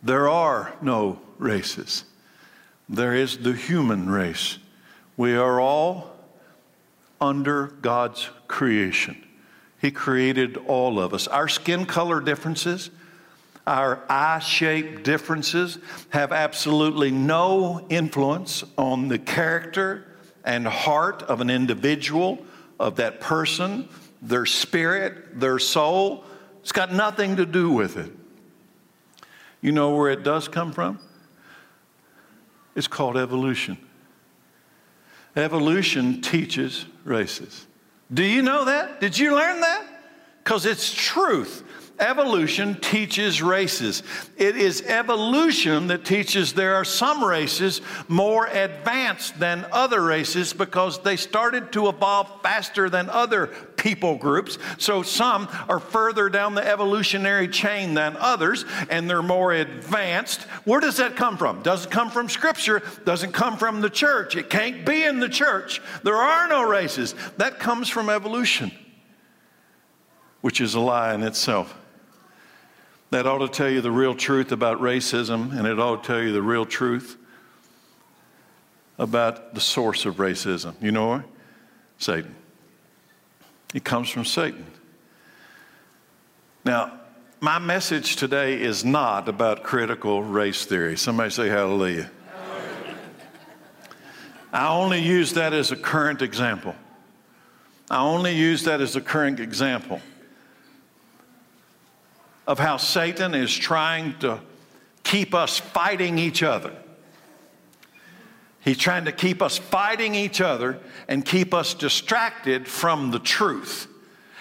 There 0.02 0.30
are 0.30 0.74
no 0.82 1.20
races, 1.38 2.06
there 2.88 3.14
is 3.14 3.40
the 3.40 3.54
human 3.54 4.10
race. 4.10 4.58
We 5.18 5.36
are 5.36 5.60
all 5.60 6.12
under 7.20 7.68
God's 7.68 8.30
creation. 8.48 9.26
He 9.82 9.92
created 9.92 10.58
all 10.58 11.00
of 11.00 11.14
us. 11.14 11.28
Our 11.28 11.48
skin 11.48 11.86
color 11.86 12.22
differences, 12.22 12.90
our 13.68 14.02
eye 14.10 14.40
shape 14.40 15.04
differences 15.04 15.78
have 16.10 16.32
absolutely 16.32 17.12
no 17.12 17.86
influence 17.90 18.64
on 18.78 19.10
the 19.10 19.20
character 19.20 20.06
and 20.44 20.66
heart 20.66 21.24
of 21.24 21.42
an 21.42 21.50
individual, 21.50 22.40
of 22.80 22.96
that 22.96 23.20
person, 23.20 23.88
their 24.22 24.46
spirit, 24.46 25.40
their 25.40 25.60
soul. 25.60 26.24
It's 26.62 26.72
got 26.72 26.94
nothing 26.94 27.36
to 27.36 27.46
do 27.46 27.72
with 27.72 27.98
it. 27.98 28.12
You 29.62 29.72
know 29.72 29.96
where 29.96 30.10
it 30.10 30.24
does 30.24 30.48
come 30.48 30.72
from? 30.72 31.00
It's 32.76 32.88
called 32.88 33.18
evolution. 33.18 33.78
Evolution 35.36 36.22
teaches 36.22 36.86
races. 37.04 37.68
Do 38.14 38.24
you 38.24 38.42
know 38.42 38.66
that? 38.66 39.00
Did 39.00 39.18
you 39.18 39.36
learn 39.36 39.62
that? 39.62 39.86
Because 40.44 40.66
it's 40.66 40.92
truth. 40.92 41.64
Evolution 42.00 42.80
teaches 42.80 43.42
races. 43.42 44.04
It 44.38 44.56
is 44.56 44.82
evolution 44.84 45.88
that 45.88 46.06
teaches 46.06 46.54
there 46.54 46.76
are 46.76 46.86
some 46.86 47.24
races 47.24 47.82
more 48.08 48.48
advanced 48.48 49.38
than 49.38 49.66
other 49.72 50.02
races 50.02 50.54
because 50.54 51.04
they 51.04 51.18
started 51.18 51.74
to 51.74 51.90
evolve 51.90 52.42
faster 52.42 52.90
than 52.90 53.10
other 53.10 53.48
people 53.80 54.16
groups. 54.16 54.58
So 54.78 55.02
some 55.02 55.48
are 55.68 55.80
further 55.80 56.30
down 56.30 56.54
the 56.54 56.66
evolutionary 56.66 57.48
chain 57.48 57.94
than 57.96 58.16
others 58.18 58.66
and 58.90 59.10
they're 59.10 59.24
more 59.24 59.52
advanced. 59.54 60.42
Where 60.66 60.80
does 60.80 60.98
that 60.98 61.16
come 61.16 61.38
from? 61.38 61.64
Doesn't 61.64 61.90
come 61.90 62.12
from 62.12 62.30
scripture, 62.30 62.84
doesn't 63.06 63.32
come 63.32 63.58
from 63.58 63.82
the 63.82 63.90
church. 63.90 64.36
It 64.36 64.50
can't 64.50 64.86
be 64.86 65.04
in 65.04 65.20
the 65.20 65.30
church. 65.30 65.82
There 66.04 66.16
are 66.16 66.48
no 66.48 66.64
races. 66.70 67.16
That 67.38 67.60
comes 67.60 67.90
from 67.90 68.10
evolution, 68.10 68.72
which 70.42 70.62
is 70.62 70.76
a 70.76 70.80
lie 70.80 71.14
in 71.14 71.24
itself. 71.24 71.76
That 73.12 73.26
ought 73.26 73.40
to 73.40 73.48
tell 73.48 73.70
you 73.70 73.82
the 73.82 73.92
real 73.92 74.14
truth 74.14 74.52
about 74.52 74.82
racism, 74.82 75.58
and 75.58 75.66
it 75.66 75.80
ought 75.80 76.04
to 76.04 76.08
tell 76.08 76.22
you 76.22 76.32
the 76.32 76.44
real 76.44 76.66
truth 76.66 77.18
about 79.00 79.56
the 79.56 79.62
source 79.62 80.06
of 80.06 80.18
racism. 80.18 80.76
You 80.80 80.92
know 80.92 81.08
what? 81.08 81.24
Satan. 81.98 82.36
It 83.74 83.84
comes 83.84 84.10
from 84.10 84.26
Satan. 84.26 84.66
Now, 86.66 87.00
my 87.40 87.60
message 87.60 88.16
today 88.16 88.62
is 88.62 88.84
not 88.84 89.30
about 89.30 89.64
critical 89.64 90.24
race 90.24 90.66
theory. 90.66 90.98
Somebody 90.98 91.30
say 91.30 91.48
hallelujah. 91.48 92.10
I 94.52 94.68
only 94.70 95.00
use 95.00 95.34
that 95.34 95.54
as 95.54 95.72
a 95.72 95.76
current 95.76 96.22
example. 96.22 96.76
I 97.90 98.02
only 98.02 98.36
use 98.36 98.64
that 98.64 98.82
as 98.82 98.96
a 98.96 99.02
current 99.02 99.40
example 99.40 100.02
of 102.48 102.58
how 102.58 102.78
Satan 102.78 103.36
is 103.36 103.56
trying 103.56 104.18
to 104.20 104.40
keep 105.04 105.36
us 105.36 105.60
fighting 105.60 106.18
each 106.18 106.42
other. 106.42 106.74
He's 108.62 108.78
trying 108.78 109.06
to 109.06 109.12
keep 109.12 109.42
us 109.42 109.58
fighting 109.58 110.16
each 110.16 110.42
other 110.42 110.80
and 111.08 111.26
keep 111.26 111.54
us 111.54 111.74
distracted 111.74 112.68
from 112.68 113.12
the 113.12 113.20
truth. 113.20 113.88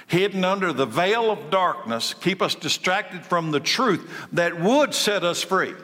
Hidden 0.08 0.44
under 0.44 0.72
the 0.72 0.86
veil 0.86 1.30
of 1.30 1.50
darkness, 1.50 2.14
keep 2.14 2.40
us 2.42 2.54
distracted 2.54 3.24
from 3.24 3.50
the 3.50 3.60
truth 3.60 4.10
that 4.32 4.58
would 4.60 4.94
set 4.94 5.22
us 5.22 5.42
free. 5.42 5.74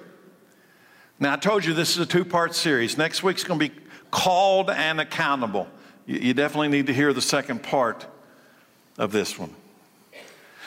Now, 1.20 1.34
I 1.34 1.36
told 1.36 1.64
you 1.64 1.74
this 1.74 1.90
is 1.90 1.98
a 1.98 2.06
two 2.06 2.24
part 2.24 2.54
series. 2.54 2.98
Next 2.98 3.22
week's 3.22 3.44
going 3.44 3.60
to 3.60 3.68
be 3.68 3.74
called 4.10 4.70
and 4.70 5.00
accountable. 5.00 5.68
You 6.06 6.34
definitely 6.34 6.68
need 6.68 6.86
to 6.88 6.94
hear 6.94 7.12
the 7.12 7.22
second 7.22 7.62
part 7.62 8.06
of 8.98 9.12
this 9.12 9.38
one. 9.38 9.54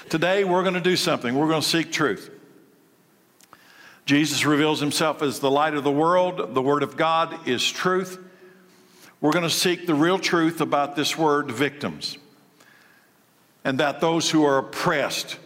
Today, 0.09 0.43
we're 0.43 0.63
going 0.63 0.73
to 0.73 0.81
do 0.81 0.95
something. 0.95 1.35
We're 1.35 1.49
going 1.49 1.61
to 1.61 1.67
seek 1.67 1.91
truth. 1.91 2.31
Jesus 4.07 4.45
reveals 4.45 4.79
himself 4.79 5.21
as 5.21 5.39
the 5.39 5.51
light 5.51 5.73
of 5.73 5.83
the 5.83 5.91
world. 5.91 6.55
The 6.55 6.61
Word 6.61 6.81
of 6.81 6.95
God 6.95 7.45
is 7.45 7.69
truth. 7.69 8.17
We're 9.19 9.33
going 9.33 9.43
to 9.43 9.49
seek 9.49 9.85
the 9.85 9.95
real 9.95 10.17
truth 10.17 10.61
about 10.61 10.95
this 10.95 11.17
word, 11.17 11.51
victims, 11.51 12.17
and 13.65 13.81
that 13.81 13.99
those 13.99 14.29
who 14.29 14.45
are 14.45 14.59
oppressed. 14.59 15.37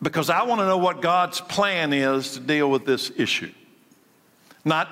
Because 0.00 0.30
I 0.30 0.44
want 0.44 0.60
to 0.60 0.66
know 0.66 0.78
what 0.78 1.02
God's 1.02 1.40
plan 1.40 1.92
is 1.92 2.34
to 2.34 2.40
deal 2.40 2.70
with 2.70 2.86
this 2.86 3.10
issue. 3.16 3.50
Not, 4.64 4.88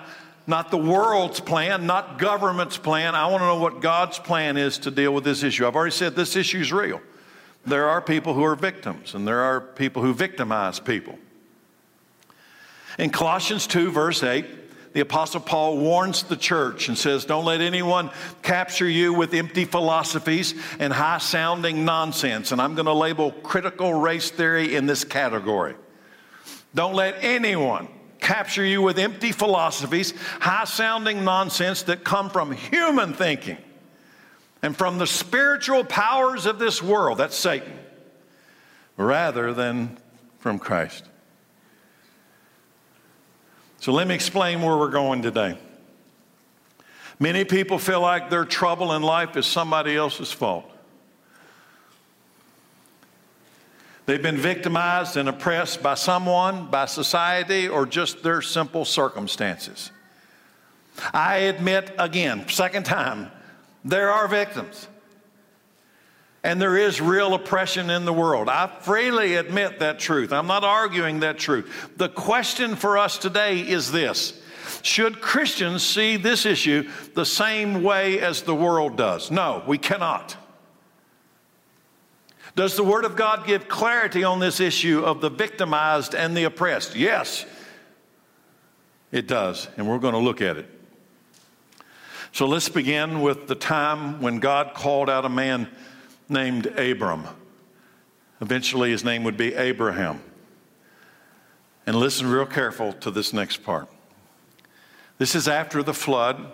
not 0.48 0.72
the 0.72 0.78
world's 0.78 1.38
plan, 1.38 1.86
not 1.86 2.18
government's 2.18 2.76
plan. 2.76 3.14
I 3.14 3.28
want 3.28 3.42
to 3.42 3.46
know 3.46 3.60
what 3.60 3.80
God's 3.80 4.18
plan 4.18 4.56
is 4.56 4.78
to 4.78 4.90
deal 4.90 5.14
with 5.14 5.22
this 5.22 5.44
issue. 5.44 5.64
I've 5.64 5.76
already 5.76 5.92
said 5.92 6.16
this 6.16 6.34
issue 6.34 6.58
is 6.58 6.72
real 6.72 7.00
there 7.64 7.88
are 7.88 8.00
people 8.00 8.34
who 8.34 8.42
are 8.42 8.56
victims, 8.56 9.14
and 9.14 9.28
there 9.28 9.42
are 9.42 9.60
people 9.60 10.02
who 10.02 10.12
victimize 10.12 10.80
people. 10.80 11.20
In 12.98 13.10
Colossians 13.10 13.66
2, 13.68 13.92
verse 13.92 14.22
8, 14.22 14.44
the 14.92 15.00
Apostle 15.00 15.40
Paul 15.40 15.78
warns 15.78 16.24
the 16.24 16.36
church 16.36 16.88
and 16.88 16.98
says, 16.98 17.24
Don't 17.24 17.44
let 17.44 17.60
anyone 17.60 18.10
capture 18.42 18.88
you 18.88 19.14
with 19.14 19.32
empty 19.34 19.64
philosophies 19.64 20.54
and 20.80 20.92
high 20.92 21.18
sounding 21.18 21.84
nonsense. 21.84 22.50
And 22.50 22.60
I'm 22.60 22.74
going 22.74 22.86
to 22.86 22.92
label 22.92 23.30
critical 23.30 23.94
race 23.94 24.30
theory 24.30 24.74
in 24.74 24.86
this 24.86 25.04
category. 25.04 25.76
Don't 26.74 26.94
let 26.94 27.16
anyone 27.22 27.88
capture 28.20 28.64
you 28.64 28.82
with 28.82 28.98
empty 28.98 29.30
philosophies, 29.30 30.12
high 30.40 30.64
sounding 30.64 31.24
nonsense 31.24 31.84
that 31.84 32.02
come 32.02 32.30
from 32.30 32.50
human 32.50 33.14
thinking 33.14 33.58
and 34.62 34.76
from 34.76 34.98
the 34.98 35.06
spiritual 35.06 35.84
powers 35.84 36.46
of 36.46 36.58
this 36.58 36.82
world, 36.82 37.18
that's 37.18 37.36
Satan, 37.36 37.78
rather 38.96 39.54
than 39.54 39.96
from 40.38 40.58
Christ. 40.58 41.04
So 43.88 43.94
let 43.94 44.06
me 44.06 44.14
explain 44.14 44.60
where 44.60 44.76
we're 44.76 44.90
going 44.90 45.22
today. 45.22 45.56
Many 47.18 47.46
people 47.46 47.78
feel 47.78 48.02
like 48.02 48.28
their 48.28 48.44
trouble 48.44 48.92
in 48.92 49.00
life 49.00 49.34
is 49.34 49.46
somebody 49.46 49.96
else's 49.96 50.30
fault. 50.30 50.70
They've 54.04 54.20
been 54.20 54.36
victimized 54.36 55.16
and 55.16 55.26
oppressed 55.26 55.82
by 55.82 55.94
someone, 55.94 56.66
by 56.66 56.84
society, 56.84 57.66
or 57.66 57.86
just 57.86 58.22
their 58.22 58.42
simple 58.42 58.84
circumstances. 58.84 59.90
I 61.14 61.36
admit 61.36 61.90
again, 61.98 62.46
second 62.50 62.84
time, 62.84 63.30
there 63.86 64.10
are 64.10 64.28
victims. 64.28 64.86
And 66.44 66.60
there 66.62 66.76
is 66.76 67.00
real 67.00 67.34
oppression 67.34 67.90
in 67.90 68.04
the 68.04 68.12
world. 68.12 68.48
I 68.48 68.68
freely 68.68 69.34
admit 69.34 69.80
that 69.80 69.98
truth. 69.98 70.32
I'm 70.32 70.46
not 70.46 70.62
arguing 70.62 71.20
that 71.20 71.38
truth. 71.38 71.92
The 71.96 72.08
question 72.08 72.76
for 72.76 72.96
us 72.96 73.18
today 73.18 73.60
is 73.60 73.90
this 73.90 74.40
Should 74.82 75.20
Christians 75.20 75.82
see 75.82 76.16
this 76.16 76.46
issue 76.46 76.88
the 77.14 77.26
same 77.26 77.82
way 77.82 78.20
as 78.20 78.42
the 78.42 78.54
world 78.54 78.96
does? 78.96 79.30
No, 79.30 79.64
we 79.66 79.78
cannot. 79.78 80.36
Does 82.54 82.76
the 82.76 82.84
Word 82.84 83.04
of 83.04 83.14
God 83.14 83.46
give 83.46 83.68
clarity 83.68 84.24
on 84.24 84.40
this 84.40 84.58
issue 84.58 85.04
of 85.04 85.20
the 85.20 85.30
victimized 85.30 86.14
and 86.14 86.36
the 86.36 86.44
oppressed? 86.44 86.96
Yes, 86.96 87.46
it 89.12 89.28
does. 89.28 89.68
And 89.76 89.88
we're 89.88 89.98
going 89.98 90.14
to 90.14 90.20
look 90.20 90.40
at 90.40 90.56
it. 90.56 90.66
So 92.32 92.46
let's 92.46 92.68
begin 92.68 93.22
with 93.22 93.46
the 93.46 93.54
time 93.54 94.20
when 94.20 94.38
God 94.38 94.74
called 94.74 95.08
out 95.08 95.24
a 95.24 95.28
man 95.28 95.68
named 96.28 96.66
Abram. 96.66 97.24
Eventually, 98.40 98.90
his 98.90 99.04
name 99.04 99.24
would 99.24 99.36
be 99.36 99.54
Abraham. 99.54 100.20
And 101.86 101.96
listen 101.96 102.26
real 102.26 102.46
careful 102.46 102.92
to 102.94 103.10
this 103.10 103.32
next 103.32 103.62
part. 103.62 103.88
This 105.18 105.34
is 105.34 105.48
after 105.48 105.82
the 105.82 105.94
flood. 105.94 106.46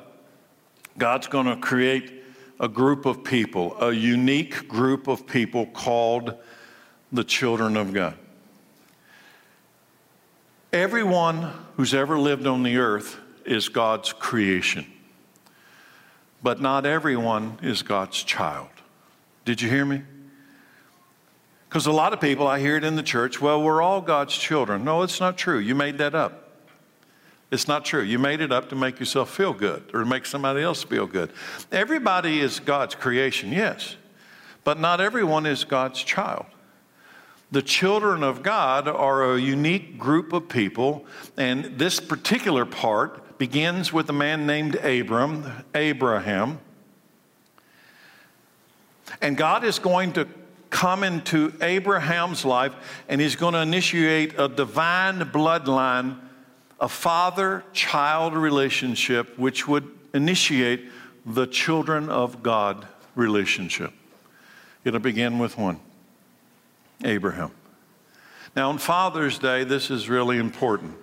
God's 0.97 1.27
going 1.27 1.47
to 1.47 1.57
create 1.57 2.23
a 2.61 2.69
group 2.69 3.05
of 3.05 3.25
people, 3.25 3.77
a 3.81 3.93
unique 3.93 4.69
group 4.69 5.09
of 5.09 5.27
people 5.27 5.67
called 5.67 6.35
the 7.13 7.25
children 7.25 7.77
of 7.77 7.93
God. 7.93 8.17
Everyone 10.73 11.53
who's 11.77 11.95
ever 11.95 12.19
lived 12.19 12.47
on 12.47 12.63
the 12.63 12.77
earth 12.79 13.19
is 13.45 13.69
God's 13.69 14.13
creation 14.13 14.87
but 16.45 16.61
not 16.61 16.85
everyone 16.85 17.59
is 17.63 17.83
God's 17.83 18.23
child. 18.23 18.69
Did 19.45 19.61
you 19.61 19.69
hear 19.69 19.85
me? 19.85 20.03
Because 21.69 21.87
a 21.87 21.93
lot 21.93 22.13
of 22.13 22.21
people, 22.21 22.47
I 22.47 22.61
hear 22.61 22.77
it 22.77 22.85
in 22.85 22.95
the 22.95 23.03
church, 23.03 23.41
well, 23.41 23.63
we're 23.63 23.83
all 23.83 24.01
God's 24.01 24.37
children. 24.37 24.85
No, 24.85 25.03
it's 25.03 25.19
not 25.19 25.37
true. 25.37 25.59
You 25.59 25.75
made 25.75 25.99
that 25.99 26.15
up. 26.15 26.41
It's 27.51 27.69
not 27.69 27.85
true. 27.85 28.03
You 28.03 28.19
made 28.19 28.41
it 28.41 28.53
up 28.53 28.69
to 28.71 28.77
make 28.77 28.99
yourself 28.99 29.31
feel 29.31 29.53
good 29.53 29.83
or 29.93 30.01
to 30.01 30.07
make 30.07 30.27
somebody 30.27 30.63
else 30.63 30.83
feel 30.83 31.07
good. 31.07 31.33
Everybody 31.71 32.41
is 32.41 32.61
God's 32.61 32.95
creation, 32.95 33.53
yes, 33.53 33.97
but 34.65 34.81
not 34.81 35.01
everyone 35.01 35.47
is 35.47 35.65
God's 35.65 36.03
child. 36.03 36.47
The 37.51 37.63
children 37.63 38.23
of 38.23 38.43
God 38.43 38.89
are 38.89 39.35
a 39.35 39.41
unique 39.41 39.99
group 39.99 40.33
of 40.33 40.49
people, 40.49 41.05
and 41.37 41.79
this 41.79 42.01
particular 42.01 42.65
part 42.65 43.39
begins 43.39 43.93
with 43.93 44.09
a 44.09 44.13
man 44.13 44.47
named 44.47 44.77
Abram, 44.77 45.65
Abraham. 45.75 46.59
And 49.25 49.39
God 49.39 49.65
is 49.65 49.79
going 49.79 50.13
to 50.13 50.29
come 50.69 51.03
into 51.03 51.51
Abraham's 51.63 52.45
life 52.45 52.75
and 53.09 53.23
he's 53.23 53.37
going 53.37 53.55
to 53.55 53.61
initiate 53.61 54.39
a 54.39 54.49
divine 54.49 55.21
bloodline, 55.21 56.19
a 56.79 56.91
father 56.91 57.65
child 57.73 58.35
relationship, 58.35 59.39
which 59.39 59.67
would 59.67 59.89
initiate 60.13 60.91
the 61.25 61.47
children 61.47 62.11
of 62.11 62.43
God 62.43 62.87
relationship. 63.15 63.95
It'll 64.85 65.01
begin 65.01 65.39
with 65.39 65.57
one 65.57 65.81
Abraham. 67.03 67.51
Now, 68.55 68.69
on 68.69 68.77
Father's 68.77 69.39
Day, 69.39 69.65
this 69.65 69.91
is 69.91 70.11
really 70.11 70.37
important 70.37 70.97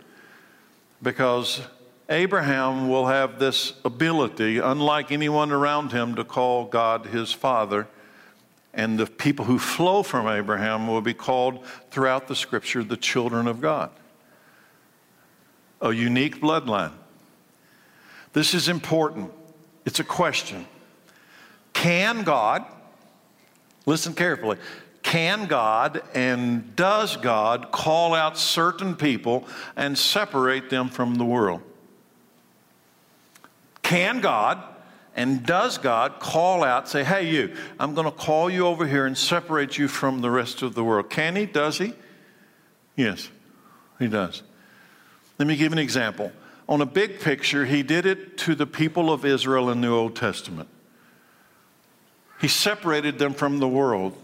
because 1.01 1.59
Abraham 2.07 2.87
will 2.87 3.07
have 3.07 3.39
this 3.39 3.73
ability, 3.83 4.59
unlike 4.59 5.11
anyone 5.11 5.51
around 5.51 5.91
him, 5.91 6.13
to 6.17 6.23
call 6.23 6.65
God 6.65 7.07
his 7.07 7.33
father 7.33 7.87
and 8.73 8.97
the 8.97 9.05
people 9.05 9.45
who 9.45 9.59
flow 9.59 10.03
from 10.03 10.27
Abraham 10.27 10.87
will 10.87 11.01
be 11.01 11.13
called 11.13 11.65
throughout 11.89 12.27
the 12.27 12.35
scripture 12.35 12.83
the 12.83 12.97
children 12.97 13.47
of 13.47 13.59
God. 13.61 13.91
A 15.81 15.91
unique 15.91 16.39
bloodline. 16.39 16.93
This 18.33 18.53
is 18.53 18.69
important. 18.69 19.31
It's 19.85 19.99
a 19.99 20.03
question. 20.03 20.65
Can 21.73 22.23
God, 22.23 22.65
listen 23.85 24.13
carefully, 24.13 24.57
can 25.03 25.47
God 25.47 26.03
and 26.13 26.75
does 26.75 27.17
God 27.17 27.71
call 27.71 28.13
out 28.13 28.37
certain 28.37 28.95
people 28.95 29.45
and 29.75 29.97
separate 29.97 30.69
them 30.69 30.89
from 30.89 31.15
the 31.15 31.25
world? 31.25 31.61
Can 33.81 34.21
God 34.21 34.63
and 35.15 35.45
does 35.45 35.77
God 35.77 36.19
call 36.19 36.63
out, 36.63 36.87
say, 36.87 37.03
hey, 37.03 37.29
you, 37.29 37.55
I'm 37.79 37.93
going 37.93 38.05
to 38.05 38.11
call 38.11 38.49
you 38.49 38.67
over 38.67 38.87
here 38.87 39.05
and 39.05 39.17
separate 39.17 39.77
you 39.77 39.87
from 39.87 40.21
the 40.21 40.31
rest 40.31 40.61
of 40.61 40.73
the 40.73 40.83
world? 40.83 41.09
Can 41.09 41.35
He? 41.35 41.45
Does 41.45 41.77
He? 41.77 41.93
Yes, 42.95 43.29
He 43.99 44.07
does. 44.07 44.41
Let 45.37 45.47
me 45.47 45.55
give 45.55 45.71
an 45.73 45.79
example. 45.79 46.31
On 46.69 46.81
a 46.81 46.85
big 46.85 47.19
picture, 47.19 47.65
He 47.65 47.83
did 47.83 48.05
it 48.05 48.37
to 48.39 48.55
the 48.55 48.67
people 48.67 49.11
of 49.11 49.25
Israel 49.25 49.69
in 49.69 49.81
the 49.81 49.89
Old 49.89 50.15
Testament. 50.15 50.69
He 52.39 52.47
separated 52.47 53.19
them 53.19 53.33
from 53.33 53.59
the 53.59 53.67
world. 53.67 54.17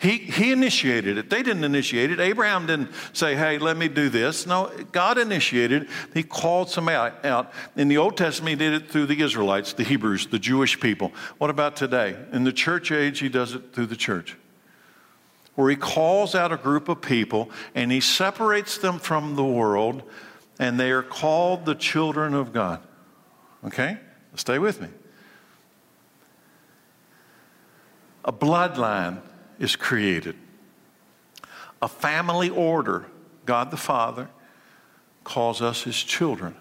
He, 0.00 0.18
he 0.18 0.52
initiated 0.52 1.18
it. 1.18 1.28
They 1.28 1.42
didn't 1.42 1.64
initiate 1.64 2.12
it. 2.12 2.20
Abraham 2.20 2.66
didn't 2.66 2.90
say, 3.12 3.34
hey, 3.34 3.58
let 3.58 3.76
me 3.76 3.88
do 3.88 4.08
this. 4.08 4.46
No, 4.46 4.70
God 4.92 5.18
initiated 5.18 5.82
it. 5.82 5.88
He 6.14 6.22
called 6.22 6.70
some 6.70 6.88
out. 6.88 7.52
In 7.74 7.88
the 7.88 7.96
Old 7.96 8.16
Testament, 8.16 8.60
he 8.60 8.70
did 8.70 8.80
it 8.80 8.90
through 8.92 9.06
the 9.06 9.20
Israelites, 9.20 9.72
the 9.72 9.82
Hebrews, 9.82 10.28
the 10.28 10.38
Jewish 10.38 10.78
people. 10.78 11.12
What 11.38 11.50
about 11.50 11.74
today? 11.74 12.16
In 12.32 12.44
the 12.44 12.52
church 12.52 12.92
age, 12.92 13.18
he 13.18 13.28
does 13.28 13.54
it 13.54 13.72
through 13.72 13.86
the 13.86 13.96
church. 13.96 14.36
Where 15.56 15.68
he 15.68 15.74
calls 15.74 16.36
out 16.36 16.52
a 16.52 16.56
group 16.56 16.88
of 16.88 17.02
people 17.02 17.50
and 17.74 17.90
he 17.90 18.00
separates 18.00 18.78
them 18.78 19.00
from 19.00 19.34
the 19.34 19.44
world, 19.44 20.04
and 20.60 20.78
they 20.78 20.92
are 20.92 21.02
called 21.02 21.66
the 21.66 21.74
children 21.74 22.34
of 22.34 22.52
God. 22.52 22.80
Okay? 23.64 23.98
Stay 24.36 24.60
with 24.60 24.80
me. 24.80 24.86
A 28.24 28.32
bloodline 28.32 29.22
is 29.58 29.76
created. 29.76 30.36
A 31.80 31.88
family 31.88 32.50
order, 32.50 33.06
God 33.46 33.70
the 33.70 33.76
Father 33.76 34.28
calls 35.24 35.62
us 35.62 35.82
his 35.82 35.96
children. 35.96 36.56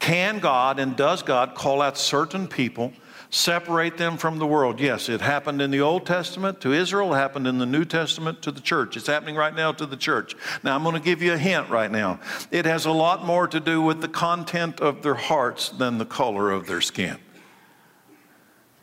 Can 0.00 0.38
God 0.38 0.80
and 0.80 0.96
does 0.96 1.22
God 1.22 1.54
call 1.54 1.82
out 1.82 1.96
certain 1.96 2.48
people, 2.48 2.92
separate 3.28 3.98
them 3.98 4.16
from 4.16 4.38
the 4.38 4.46
world? 4.46 4.80
Yes, 4.80 5.08
it 5.08 5.20
happened 5.20 5.60
in 5.60 5.70
the 5.70 5.82
Old 5.82 6.06
Testament 6.06 6.60
to 6.62 6.72
Israel, 6.72 7.14
it 7.14 7.18
happened 7.18 7.46
in 7.46 7.58
the 7.58 7.66
New 7.66 7.84
Testament 7.84 8.42
to 8.42 8.50
the 8.50 8.62
church. 8.62 8.96
It's 8.96 9.06
happening 9.06 9.36
right 9.36 9.54
now 9.54 9.72
to 9.72 9.86
the 9.86 9.96
church. 9.96 10.34
Now, 10.62 10.74
I'm 10.74 10.82
going 10.82 10.94
to 10.94 11.00
give 11.00 11.22
you 11.22 11.34
a 11.34 11.38
hint 11.38 11.68
right 11.68 11.90
now. 11.90 12.18
It 12.50 12.64
has 12.64 12.86
a 12.86 12.90
lot 12.90 13.24
more 13.24 13.46
to 13.48 13.60
do 13.60 13.82
with 13.82 14.00
the 14.00 14.08
content 14.08 14.80
of 14.80 15.02
their 15.02 15.14
hearts 15.14 15.68
than 15.68 15.98
the 15.98 16.06
color 16.06 16.50
of 16.50 16.66
their 16.66 16.80
skin. 16.80 17.18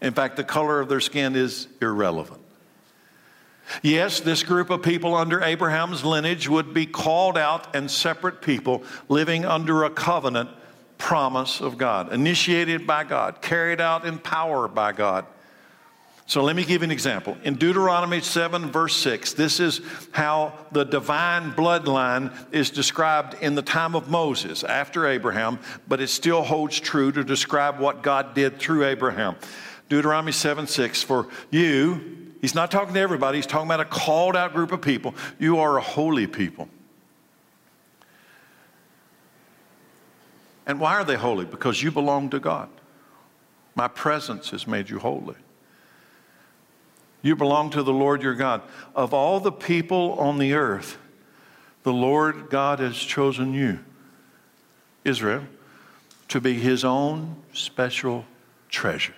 In 0.02 0.14
fact, 0.14 0.38
the 0.38 0.44
color 0.44 0.80
of 0.80 0.88
their 0.88 1.02
skin 1.02 1.36
is 1.36 1.68
irrelevant. 1.82 2.42
Yes, 3.82 4.20
this 4.20 4.44
group 4.44 4.70
of 4.70 4.82
people 4.82 5.16
under 5.16 5.42
Abraham's 5.42 6.04
lineage 6.04 6.48
would 6.48 6.74
be 6.74 6.86
called 6.86 7.38
out 7.38 7.76
and 7.76 7.90
separate 7.90 8.42
people 8.42 8.84
living 9.10 9.46
under 9.46 9.84
a 9.84 9.90
covenant 9.90 10.50
promise 10.98 11.62
of 11.62 11.78
God, 11.78 12.12
initiated 12.12 12.88
by 12.88 13.04
God, 13.04 13.42
carried 13.42 13.80
out 13.82 14.06
in 14.06 14.18
power 14.18 14.68
by 14.68 14.92
God. 14.94 15.26
So 16.26 16.44
let 16.44 16.58
me 16.58 16.66
give 16.66 16.82
you 16.82 16.86
an 16.86 16.92
example. 16.92 17.38
In 17.46 17.56
Deuteronomy 17.56 18.20
7, 18.20 18.70
verse 18.70 18.98
6, 18.98 19.34
this 19.34 19.62
is 19.62 19.80
how 20.12 20.54
the 20.74 20.84
divine 20.84 21.54
bloodline 21.54 22.34
is 22.52 22.70
described 22.70 23.36
in 23.42 23.56
the 23.56 23.62
time 23.62 23.96
of 23.96 24.10
Moses, 24.10 24.66
after 24.66 25.08
Abraham, 25.08 25.58
but 25.88 26.02
it 26.02 26.10
still 26.10 26.44
holds 26.44 26.82
true 26.82 27.14
to 27.14 27.24
describe 27.24 27.80
what 27.80 28.02
God 28.02 28.34
did 28.34 28.60
through 28.60 28.84
Abraham. 28.84 29.38
Deuteronomy 29.88 30.34
7, 30.34 30.68
6, 30.68 31.02
for 31.02 31.30
you, 31.50 32.17
He's 32.42 32.56
not 32.56 32.72
talking 32.72 32.94
to 32.94 33.00
everybody, 33.00 33.38
he's 33.38 33.48
talking 33.48 33.68
about 33.68 33.80
a 33.80 33.86
called 33.86 34.36
out 34.36 34.54
group 34.54 34.72
of 34.72 34.82
people. 34.82 35.16
You 35.40 35.60
are 35.60 35.78
a 35.78 35.82
holy 35.82 36.28
people. 36.28 36.70
And 40.66 40.80
why 40.80 40.96
are 40.96 41.06
they 41.06 41.16
holy? 41.16 41.46
Because 41.46 41.82
you 41.82 41.92
belong 41.92 42.30
to 42.32 42.40
God. 42.40 42.70
My 43.74 43.88
presence 43.88 44.50
has 44.50 44.68
made 44.68 44.90
you 44.90 45.00
holy. 45.00 45.36
You 47.22 47.36
belong 47.36 47.70
to 47.72 47.84
the 47.84 47.94
Lord 47.94 48.22
your 48.22 48.36
God. 48.36 48.62
Of 48.94 49.14
all 49.14 49.40
the 49.40 49.52
people 49.52 50.14
on 50.14 50.38
the 50.38 50.54
earth, 50.54 50.98
the 51.84 51.94
Lord 51.94 52.50
God 52.50 52.80
has 52.80 52.98
chosen 52.98 53.54
you, 53.54 53.80
Israel, 55.06 55.44
to 56.28 56.42
be 56.42 56.56
his 56.56 56.84
own 56.84 57.38
special 57.54 58.26
treasure. 58.70 59.16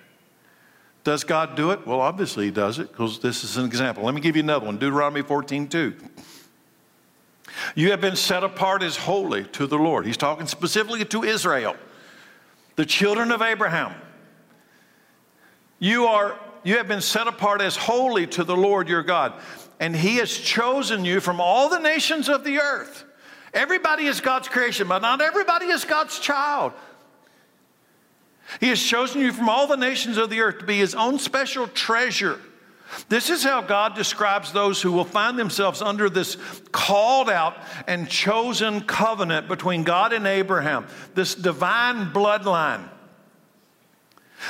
Does 1.04 1.24
God 1.24 1.56
do 1.56 1.72
it? 1.72 1.88
Well, 1.88 2.02
obviously 2.02 2.46
He 2.46 2.52
does 2.52 2.80
it 2.80 2.90
because 2.92 3.20
this 3.20 3.44
is 3.44 3.58
an 3.58 3.66
example. 3.66 4.04
Let 4.04 4.14
me 4.14 4.22
give 4.22 4.36
you 4.36 4.44
another 4.44 4.66
one 4.66 4.78
Deuteronomy 4.78 5.22
14 5.22 5.68
2. 5.68 5.96
You 7.76 7.92
have 7.92 8.02
been 8.02 8.16
set 8.16 8.44
apart 8.44 8.84
as 8.84 8.96
holy 8.96 9.44
to 9.46 9.68
the 9.68 9.78
Lord. 9.78 10.06
He's 10.06 10.18
talking 10.18 10.48
specifically 10.48 11.06
to 11.06 11.24
Israel, 11.24 11.76
the 12.76 12.86
children 12.86 13.32
of 13.32 13.42
Abraham. 13.42 13.94
You 15.80 16.06
are 16.06 16.38
you 16.64 16.78
have 16.78 16.88
been 16.88 17.02
set 17.02 17.28
apart 17.28 17.62
as 17.62 17.78
holy 17.78 18.28
to 18.28 18.44
the 18.44 18.56
Lord 18.56 18.90
your 18.90 19.04
God, 19.04 19.34
and 19.80 19.96
He 19.96 20.18
has 20.18 20.36
chosen 20.38 21.06
you 21.06 21.22
from 21.22 21.40
all 21.40 21.70
the 21.70 21.80
nations 21.80 22.28
of 22.28 22.44
the 22.44 22.60
earth. 22.60 23.06
Everybody 23.54 24.06
is 24.06 24.22
God's 24.22 24.48
creation, 24.48 24.88
but 24.88 25.02
not 25.02 25.22
everybody 25.22 25.68
is 25.68 25.86
God's 25.86 26.20
child. 26.20 26.74
He 28.60 28.70
has 28.70 28.82
chosen 28.82 29.22
you 29.22 29.32
from 29.32 29.50
all 29.50 29.68
the 29.68 29.78
nations 29.78 30.18
of 30.18 30.30
the 30.30 30.42
earth 30.42 30.60
to 30.60 30.66
be 30.66 30.78
his 30.78 30.96
own 30.96 31.20
special 31.20 31.68
treasure. 31.68 32.40
This 33.08 33.30
is 33.30 33.44
how 33.44 33.62
God 33.62 33.96
describes 33.96 34.52
those 34.52 34.82
who 34.82 34.92
will 34.92 35.06
find 35.06 35.38
themselves 35.38 35.82
under 35.82 36.10
this 36.10 36.38
called 36.72 37.30
out 37.30 37.56
and 37.88 38.10
chosen 38.10 38.82
covenant 38.82 39.48
between 39.48 39.84
God 39.84 40.12
and 40.12 40.26
Abraham, 40.26 40.88
this 41.14 41.36
divine 41.36 42.12
bloodline. 42.12 42.90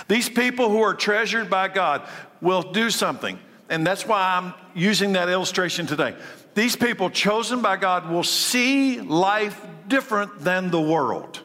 These 0.07 0.29
people 0.29 0.69
who 0.69 0.81
are 0.81 0.93
treasured 0.93 1.49
by 1.49 1.67
God 1.67 2.07
will 2.41 2.61
do 2.61 2.89
something. 2.89 3.37
And 3.69 3.85
that's 3.85 4.07
why 4.07 4.37
I'm 4.37 4.53
using 4.73 5.13
that 5.13 5.29
illustration 5.29 5.85
today. 5.85 6.15
These 6.55 6.75
people 6.75 7.09
chosen 7.09 7.61
by 7.61 7.77
God 7.77 8.09
will 8.09 8.23
see 8.23 9.01
life 9.01 9.59
different 9.87 10.39
than 10.39 10.71
the 10.71 10.81
world. 10.81 11.41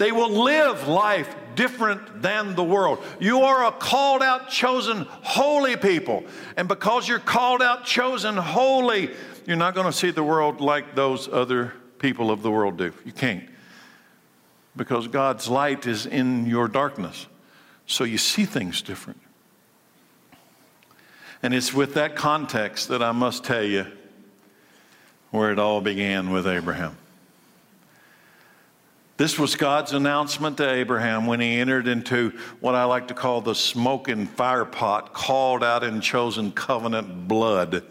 They 0.00 0.12
will 0.12 0.30
live 0.30 0.88
life 0.88 1.28
different 1.54 2.22
than 2.22 2.54
the 2.54 2.64
world. 2.64 3.04
You 3.18 3.42
are 3.42 3.66
a 3.66 3.70
called 3.70 4.22
out, 4.22 4.48
chosen, 4.48 5.06
holy 5.20 5.76
people. 5.76 6.24
And 6.56 6.66
because 6.66 7.06
you're 7.06 7.18
called 7.18 7.60
out, 7.60 7.84
chosen, 7.84 8.38
holy, 8.38 9.10
you're 9.46 9.58
not 9.58 9.74
going 9.74 9.84
to 9.84 9.92
see 9.92 10.10
the 10.10 10.22
world 10.22 10.62
like 10.62 10.94
those 10.94 11.28
other 11.28 11.74
people 11.98 12.30
of 12.30 12.40
the 12.40 12.50
world 12.50 12.78
do. 12.78 12.94
You 13.04 13.12
can't. 13.12 13.44
Because 14.74 15.06
God's 15.06 15.48
light 15.48 15.86
is 15.86 16.06
in 16.06 16.46
your 16.46 16.66
darkness. 16.66 17.26
So 17.86 18.04
you 18.04 18.16
see 18.16 18.46
things 18.46 18.80
different. 18.80 19.20
And 21.42 21.52
it's 21.52 21.74
with 21.74 21.92
that 21.92 22.16
context 22.16 22.88
that 22.88 23.02
I 23.02 23.12
must 23.12 23.44
tell 23.44 23.64
you 23.64 23.84
where 25.30 25.52
it 25.52 25.58
all 25.58 25.82
began 25.82 26.30
with 26.30 26.46
Abraham. 26.46 26.96
This 29.20 29.38
was 29.38 29.54
God's 29.54 29.92
announcement 29.92 30.56
to 30.56 30.66
Abraham 30.66 31.26
when 31.26 31.40
he 31.40 31.58
entered 31.58 31.86
into 31.86 32.30
what 32.60 32.74
I 32.74 32.84
like 32.84 33.08
to 33.08 33.14
call 33.14 33.42
the 33.42 33.54
smoking 33.54 34.26
fire 34.26 34.64
pot, 34.64 35.12
called 35.12 35.62
out 35.62 35.84
in 35.84 36.00
chosen 36.00 36.52
covenant 36.52 37.28
blood. 37.28 37.84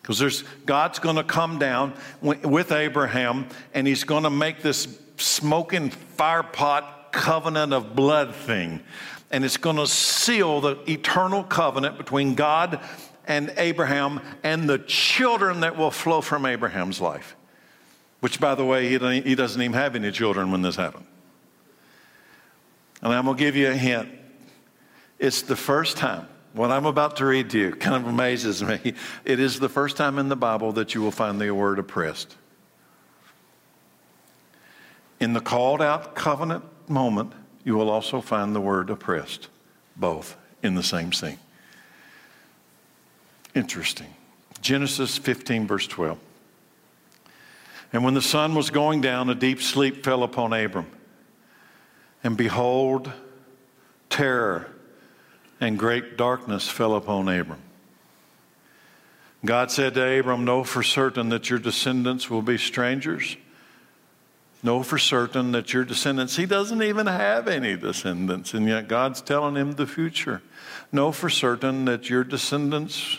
Because 0.00 0.44
God's 0.64 0.98
going 0.98 1.16
to 1.16 1.24
come 1.24 1.58
down 1.58 1.92
with 2.22 2.72
Abraham 2.72 3.48
and 3.74 3.86
he's 3.86 4.04
going 4.04 4.22
to 4.22 4.30
make 4.30 4.62
this 4.62 4.98
smoking 5.18 5.90
fire 5.90 6.42
pot 6.42 7.12
covenant 7.12 7.74
of 7.74 7.94
blood 7.94 8.34
thing. 8.34 8.80
And 9.30 9.44
it's 9.44 9.58
going 9.58 9.76
to 9.76 9.86
seal 9.86 10.62
the 10.62 10.90
eternal 10.90 11.44
covenant 11.44 11.98
between 11.98 12.34
God 12.34 12.80
and 13.26 13.52
Abraham 13.58 14.22
and 14.42 14.70
the 14.70 14.78
children 14.78 15.60
that 15.60 15.76
will 15.76 15.90
flow 15.90 16.22
from 16.22 16.46
Abraham's 16.46 16.98
life. 16.98 17.35
Which, 18.20 18.40
by 18.40 18.54
the 18.54 18.64
way, 18.64 18.88
he 18.88 19.34
doesn't 19.34 19.62
even 19.62 19.74
have 19.74 19.94
any 19.94 20.10
children 20.10 20.50
when 20.50 20.62
this 20.62 20.76
happened. 20.76 21.06
And 23.02 23.12
I'm 23.12 23.24
going 23.26 23.36
to 23.36 23.42
give 23.42 23.56
you 23.56 23.68
a 23.68 23.74
hint. 23.74 24.08
It's 25.18 25.42
the 25.42 25.56
first 25.56 25.96
time, 25.96 26.26
what 26.54 26.70
I'm 26.70 26.86
about 26.86 27.16
to 27.16 27.26
read 27.26 27.50
to 27.50 27.58
you 27.58 27.72
kind 27.72 28.02
of 28.02 28.08
amazes 28.08 28.62
me. 28.62 28.94
It 29.24 29.38
is 29.38 29.60
the 29.60 29.68
first 29.68 29.96
time 29.96 30.18
in 30.18 30.28
the 30.28 30.36
Bible 30.36 30.72
that 30.72 30.94
you 30.94 31.02
will 31.02 31.10
find 31.10 31.40
the 31.40 31.50
word 31.50 31.78
oppressed. 31.78 32.34
In 35.20 35.34
the 35.34 35.40
called 35.40 35.82
out 35.82 36.14
covenant 36.14 36.64
moment, 36.88 37.32
you 37.64 37.74
will 37.74 37.90
also 37.90 38.20
find 38.20 38.54
the 38.54 38.60
word 38.60 38.90
oppressed, 38.90 39.48
both 39.96 40.36
in 40.62 40.74
the 40.74 40.82
same 40.82 41.12
scene. 41.12 41.38
Interesting. 43.54 44.08
Genesis 44.60 45.18
15, 45.18 45.66
verse 45.66 45.86
12. 45.86 46.18
And 47.92 48.04
when 48.04 48.14
the 48.14 48.22
sun 48.22 48.54
was 48.54 48.70
going 48.70 49.00
down, 49.00 49.30
a 49.30 49.34
deep 49.34 49.62
sleep 49.62 50.04
fell 50.04 50.22
upon 50.22 50.52
Abram. 50.52 50.86
And 52.24 52.36
behold, 52.36 53.12
terror 54.10 54.68
and 55.60 55.78
great 55.78 56.16
darkness 56.16 56.68
fell 56.68 56.94
upon 56.94 57.28
Abram. 57.28 57.60
God 59.44 59.70
said 59.70 59.94
to 59.94 60.18
Abram, 60.18 60.44
Know 60.44 60.64
for 60.64 60.82
certain 60.82 61.28
that 61.28 61.48
your 61.50 61.58
descendants 61.58 62.28
will 62.28 62.42
be 62.42 62.58
strangers. 62.58 63.36
Know 64.62 64.82
for 64.82 64.98
certain 64.98 65.52
that 65.52 65.72
your 65.72 65.84
descendants, 65.84 66.36
he 66.36 66.46
doesn't 66.46 66.82
even 66.82 67.06
have 67.06 67.46
any 67.46 67.76
descendants, 67.76 68.54
and 68.54 68.66
yet 68.66 68.88
God's 68.88 69.20
telling 69.20 69.54
him 69.54 69.72
the 69.72 69.86
future. 69.86 70.42
Know 70.90 71.12
for 71.12 71.30
certain 71.30 71.84
that 71.84 72.10
your 72.10 72.24
descendants 72.24 73.18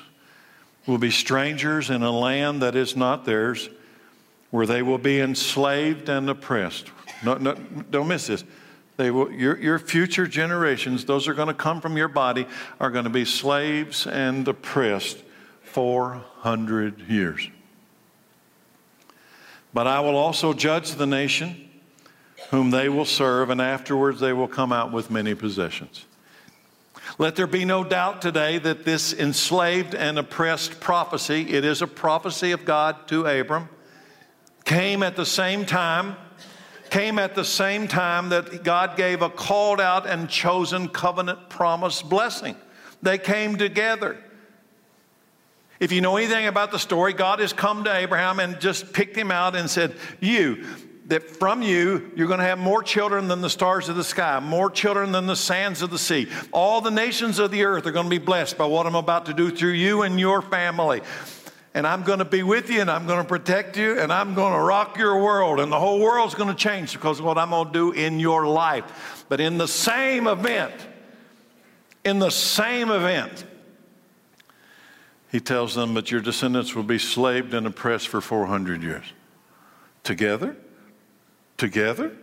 will 0.86 0.98
be 0.98 1.12
strangers 1.12 1.90
in 1.90 2.02
a 2.04 2.12
land 2.12 2.62
that 2.62 2.76
is 2.76 2.96
not 2.96 3.24
theirs 3.24 3.70
where 4.52 4.66
they 4.66 4.82
will 4.82 4.98
be 4.98 5.20
enslaved 5.20 6.10
and 6.10 6.30
oppressed. 6.30 6.92
No, 7.24 7.36
no, 7.36 7.54
don't 7.90 8.08
miss 8.08 8.28
this. 8.28 8.44
They 8.98 9.12
will, 9.12 9.32
your, 9.32 9.58
your 9.60 9.80
future 9.80 10.28
generations, 10.28 11.06
those 11.06 11.28
are 11.28 11.34
going 11.34 11.50
to 11.50 11.54
come 11.54 11.82
from 11.82 11.98
your 11.98 12.08
body, 12.08 12.48
are 12.80 12.90
going 12.90 13.04
to 13.04 13.12
be 13.12 13.26
slaves 13.26 14.08
and 14.08 14.48
oppressed 14.48 15.18
400 15.64 17.02
years. 17.08 17.50
But 19.74 19.86
I 19.86 20.00
will 20.00 20.16
also 20.16 20.54
judge 20.54 20.94
the 20.94 21.06
nation 21.06 21.70
whom 22.50 22.72
they 22.72 22.90
will 22.90 23.06
serve, 23.06 23.50
and 23.50 23.62
afterwards 23.62 24.20
they 24.20 24.34
will 24.34 24.48
come 24.48 24.72
out 24.72 24.92
with 24.92 25.12
many 25.12 25.36
possessions. 25.36 26.06
Let 27.20 27.36
there 27.36 27.48
be 27.48 27.66
no 27.66 27.84
doubt 27.84 28.22
today 28.22 28.58
that 28.60 28.86
this 28.86 29.14
enslaved 29.14 29.94
and 29.94 30.18
oppressed 30.18 30.80
prophecy, 30.80 31.50
it 31.50 31.66
is 31.66 31.82
a 31.82 31.88
prophecy 31.88 32.52
of 32.52 32.66
God 32.66 33.08
to 33.10 33.26
Abram 33.26 33.70
came 34.68 35.02
at 35.02 35.16
the 35.16 35.26
same 35.26 35.66
time 35.66 36.18
came 36.90 37.20
at 37.20 37.36
the 37.36 37.44
same 37.44 37.88
time 37.88 38.30
that 38.30 38.64
God 38.64 38.96
gave 38.96 39.22
a 39.22 39.30
called 39.30 39.82
out 39.82 40.08
and 40.08 40.30
chosen 40.30 40.88
covenant 40.88 41.50
promise 41.50 42.02
blessing. 42.02 42.56
They 43.02 43.18
came 43.18 43.58
together. 43.58 44.18
If 45.80 45.92
you 45.92 46.02
know 46.02 46.18
anything 46.18 46.48
about 46.48 46.72
the 46.72 46.80
story, 46.80 47.14
God 47.14 47.40
has 47.40 47.54
come 47.54 47.84
to 47.84 47.94
Abraham 47.94 48.40
and 48.40 48.60
just 48.60 48.94
picked 48.94 49.16
him 49.16 49.32
out 49.32 49.56
and 49.56 49.70
said, 49.70 49.96
You, 50.20 50.66
that 51.08 51.30
from 51.30 51.62
you, 51.62 52.12
you're 52.16 52.28
going 52.28 52.40
to 52.40 52.46
have 52.46 52.58
more 52.58 52.82
children 52.82 53.28
than 53.28 53.42
the 53.42 53.50
stars 53.50 53.88
of 53.90 53.96
the 53.96 54.04
sky, 54.04 54.40
more 54.40 54.70
children 54.70 55.12
than 55.12 55.26
the 55.26 55.36
sands 55.36 55.82
of 55.82 55.90
the 55.90 56.00
sea. 56.00 56.28
All 56.52 56.82
the 56.82 56.92
nations 56.92 57.40
of 57.40 57.52
the 57.52 57.64
earth 57.64 57.86
are 57.86 57.92
going 57.92 58.08
to 58.08 58.10
be 58.10 58.18
blessed 58.18 58.58
by 58.58 58.66
what 58.66 58.86
I'm 58.86 58.96
about 58.96 59.28
to 59.28 59.34
do 59.34 59.52
through 59.52 59.72
you 59.72 60.02
and 60.02 60.20
your 60.20 60.42
family 60.42 61.02
and 61.74 61.86
I'm 61.86 62.04
going 62.04 62.20
to 62.20 62.26
be 62.26 62.44
with 62.44 62.70
you 62.70 62.82
and 62.82 62.90
I'm 62.90 63.06
going 63.08 63.22
to 63.22 63.28
protect 63.28 63.78
you 63.78 64.00
and 64.00 64.12
I'm 64.12 64.34
going 64.34 64.54
to 64.54 64.60
rock 64.60 64.98
your 64.98 65.22
world 65.22 65.60
and 65.60 65.72
the 65.72 65.80
whole 65.80 66.00
world's 66.00 66.36
going 66.36 66.50
to 66.50 66.56
change 66.56 66.94
because 66.94 67.20
of 67.20 67.26
what 67.26 67.38
I'm 67.38 67.52
going 67.52 67.68
to 67.68 67.74
do 67.74 67.92
in 67.92 68.20
your 68.20 68.48
life. 68.48 69.26
But 69.30 69.40
in 69.40 69.58
the 69.58 69.68
same 69.68 70.28
event, 70.28 70.74
in 72.04 72.20
the 72.20 72.32
same 72.32 72.90
event, 72.90 73.46
he 75.32 75.40
tells 75.40 75.76
them 75.76 75.94
that 75.96 76.10
your 76.10 76.22
descendants 76.22 76.74
will 76.74 76.84
be 76.84 76.98
slaved 76.98 77.54
and 77.54 77.68
oppressed 77.68 78.08
for 78.08 78.22
400 78.22 78.82
years. 78.82 79.06
Together? 80.04 80.56
Together? 81.58 82.16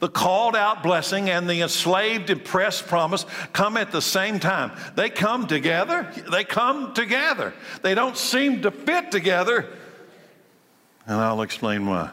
The 0.00 0.08
called 0.08 0.54
out 0.54 0.82
blessing 0.82 1.30
and 1.30 1.48
the 1.48 1.62
enslaved, 1.62 2.30
oppressed 2.30 2.86
promise 2.86 3.26
come 3.52 3.76
at 3.76 3.90
the 3.90 4.02
same 4.02 4.38
time. 4.38 4.72
They 4.94 5.10
come 5.10 5.46
together. 5.46 6.12
They 6.30 6.44
come 6.44 6.94
together. 6.94 7.54
They 7.82 7.94
don't 7.94 8.16
seem 8.16 8.62
to 8.62 8.70
fit 8.70 9.10
together. 9.10 9.66
And 11.06 11.16
I'll 11.16 11.42
explain 11.42 11.86
why. 11.86 12.10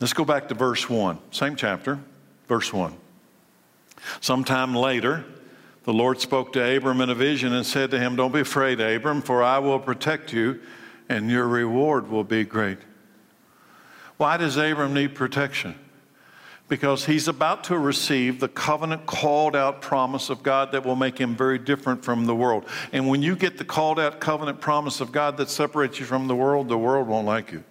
Let's 0.00 0.12
go 0.12 0.24
back 0.24 0.48
to 0.48 0.54
verse 0.54 0.88
1, 0.88 1.18
same 1.32 1.56
chapter, 1.56 1.98
verse 2.46 2.72
1. 2.72 2.96
Sometime 4.20 4.74
later, 4.74 5.24
the 5.84 5.92
Lord 5.92 6.20
spoke 6.20 6.52
to 6.52 6.76
Abram 6.76 7.00
in 7.00 7.10
a 7.10 7.14
vision 7.14 7.52
and 7.52 7.66
said 7.66 7.90
to 7.90 7.98
him, 7.98 8.14
Don't 8.14 8.32
be 8.32 8.40
afraid, 8.40 8.80
Abram, 8.80 9.22
for 9.22 9.42
I 9.42 9.58
will 9.58 9.78
protect 9.78 10.32
you, 10.32 10.60
and 11.08 11.30
your 11.30 11.48
reward 11.48 12.10
will 12.10 12.24
be 12.24 12.44
great. 12.44 12.78
Why 14.18 14.36
does 14.36 14.56
Abram 14.56 14.94
need 14.94 15.14
protection? 15.14 15.74
Because 16.68 17.06
he's 17.06 17.28
about 17.28 17.64
to 17.64 17.78
receive 17.78 18.40
the 18.40 18.48
covenant 18.48 19.06
called 19.06 19.56
out 19.56 19.80
promise 19.80 20.28
of 20.28 20.42
God 20.42 20.72
that 20.72 20.84
will 20.84 20.96
make 20.96 21.18
him 21.18 21.34
very 21.34 21.58
different 21.58 22.04
from 22.04 22.26
the 22.26 22.34
world. 22.34 22.66
And 22.92 23.08
when 23.08 23.22
you 23.22 23.36
get 23.36 23.56
the 23.56 23.64
called 23.64 23.98
out 23.98 24.20
covenant 24.20 24.60
promise 24.60 25.00
of 25.00 25.10
God 25.10 25.38
that 25.38 25.48
separates 25.48 25.98
you 25.98 26.04
from 26.04 26.28
the 26.28 26.36
world, 26.36 26.68
the 26.68 26.78
world 26.78 27.08
won't 27.08 27.26
like 27.26 27.52
you. 27.52 27.64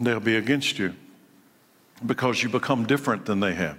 They'll 0.00 0.18
be 0.18 0.36
against 0.36 0.78
you 0.78 0.94
because 2.04 2.42
you 2.42 2.48
become 2.48 2.86
different 2.86 3.26
than 3.26 3.40
they 3.40 3.54
have. 3.54 3.76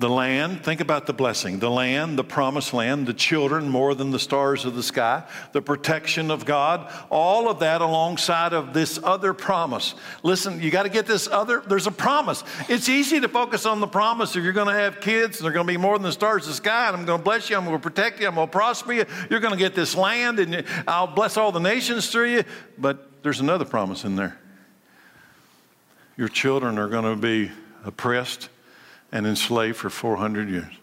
The 0.00 0.08
land, 0.08 0.64
think 0.64 0.80
about 0.80 1.06
the 1.06 1.12
blessing. 1.12 1.60
The 1.60 1.70
land, 1.70 2.18
the 2.18 2.24
promised 2.24 2.74
land, 2.74 3.06
the 3.06 3.14
children 3.14 3.68
more 3.68 3.94
than 3.94 4.10
the 4.10 4.18
stars 4.18 4.64
of 4.64 4.74
the 4.74 4.82
sky, 4.82 5.22
the 5.52 5.62
protection 5.62 6.32
of 6.32 6.44
God, 6.44 6.92
all 7.10 7.48
of 7.48 7.60
that 7.60 7.80
alongside 7.80 8.52
of 8.52 8.74
this 8.74 8.98
other 9.04 9.32
promise. 9.32 9.94
Listen, 10.24 10.60
you 10.60 10.72
got 10.72 10.82
to 10.82 10.88
get 10.88 11.06
this 11.06 11.28
other, 11.28 11.62
there's 11.68 11.86
a 11.86 11.92
promise. 11.92 12.42
It's 12.68 12.88
easy 12.88 13.20
to 13.20 13.28
focus 13.28 13.66
on 13.66 13.78
the 13.78 13.86
promise 13.86 14.34
if 14.34 14.42
you're 14.42 14.52
going 14.52 14.66
to 14.66 14.74
have 14.74 15.00
kids 15.00 15.36
and 15.38 15.44
they're 15.44 15.52
going 15.52 15.66
to 15.66 15.72
be 15.72 15.78
more 15.78 15.96
than 15.96 16.02
the 16.02 16.12
stars 16.12 16.42
of 16.42 16.48
the 16.48 16.54
sky, 16.54 16.88
and 16.88 16.96
I'm 16.96 17.04
going 17.04 17.20
to 17.20 17.24
bless 17.24 17.48
you, 17.48 17.56
I'm 17.56 17.64
going 17.64 17.76
to 17.76 17.82
protect 17.82 18.18
you, 18.18 18.26
I'm 18.26 18.34
going 18.34 18.48
to 18.48 18.52
prosper 18.52 18.94
you, 18.94 19.04
you're 19.30 19.40
going 19.40 19.54
to 19.54 19.58
get 19.58 19.76
this 19.76 19.94
land, 19.94 20.40
and 20.40 20.64
I'll 20.88 21.06
bless 21.06 21.36
all 21.36 21.52
the 21.52 21.60
nations 21.60 22.10
through 22.10 22.30
you. 22.30 22.44
But 22.76 23.22
there's 23.22 23.38
another 23.38 23.64
promise 23.64 24.02
in 24.02 24.16
there. 24.16 24.36
Your 26.16 26.28
children 26.28 26.78
are 26.78 26.88
going 26.88 27.04
to 27.04 27.16
be 27.16 27.52
oppressed 27.84 28.48
and 29.14 29.28
enslaved 29.28 29.76
for 29.76 29.88
400 29.88 30.50
years. 30.50 30.74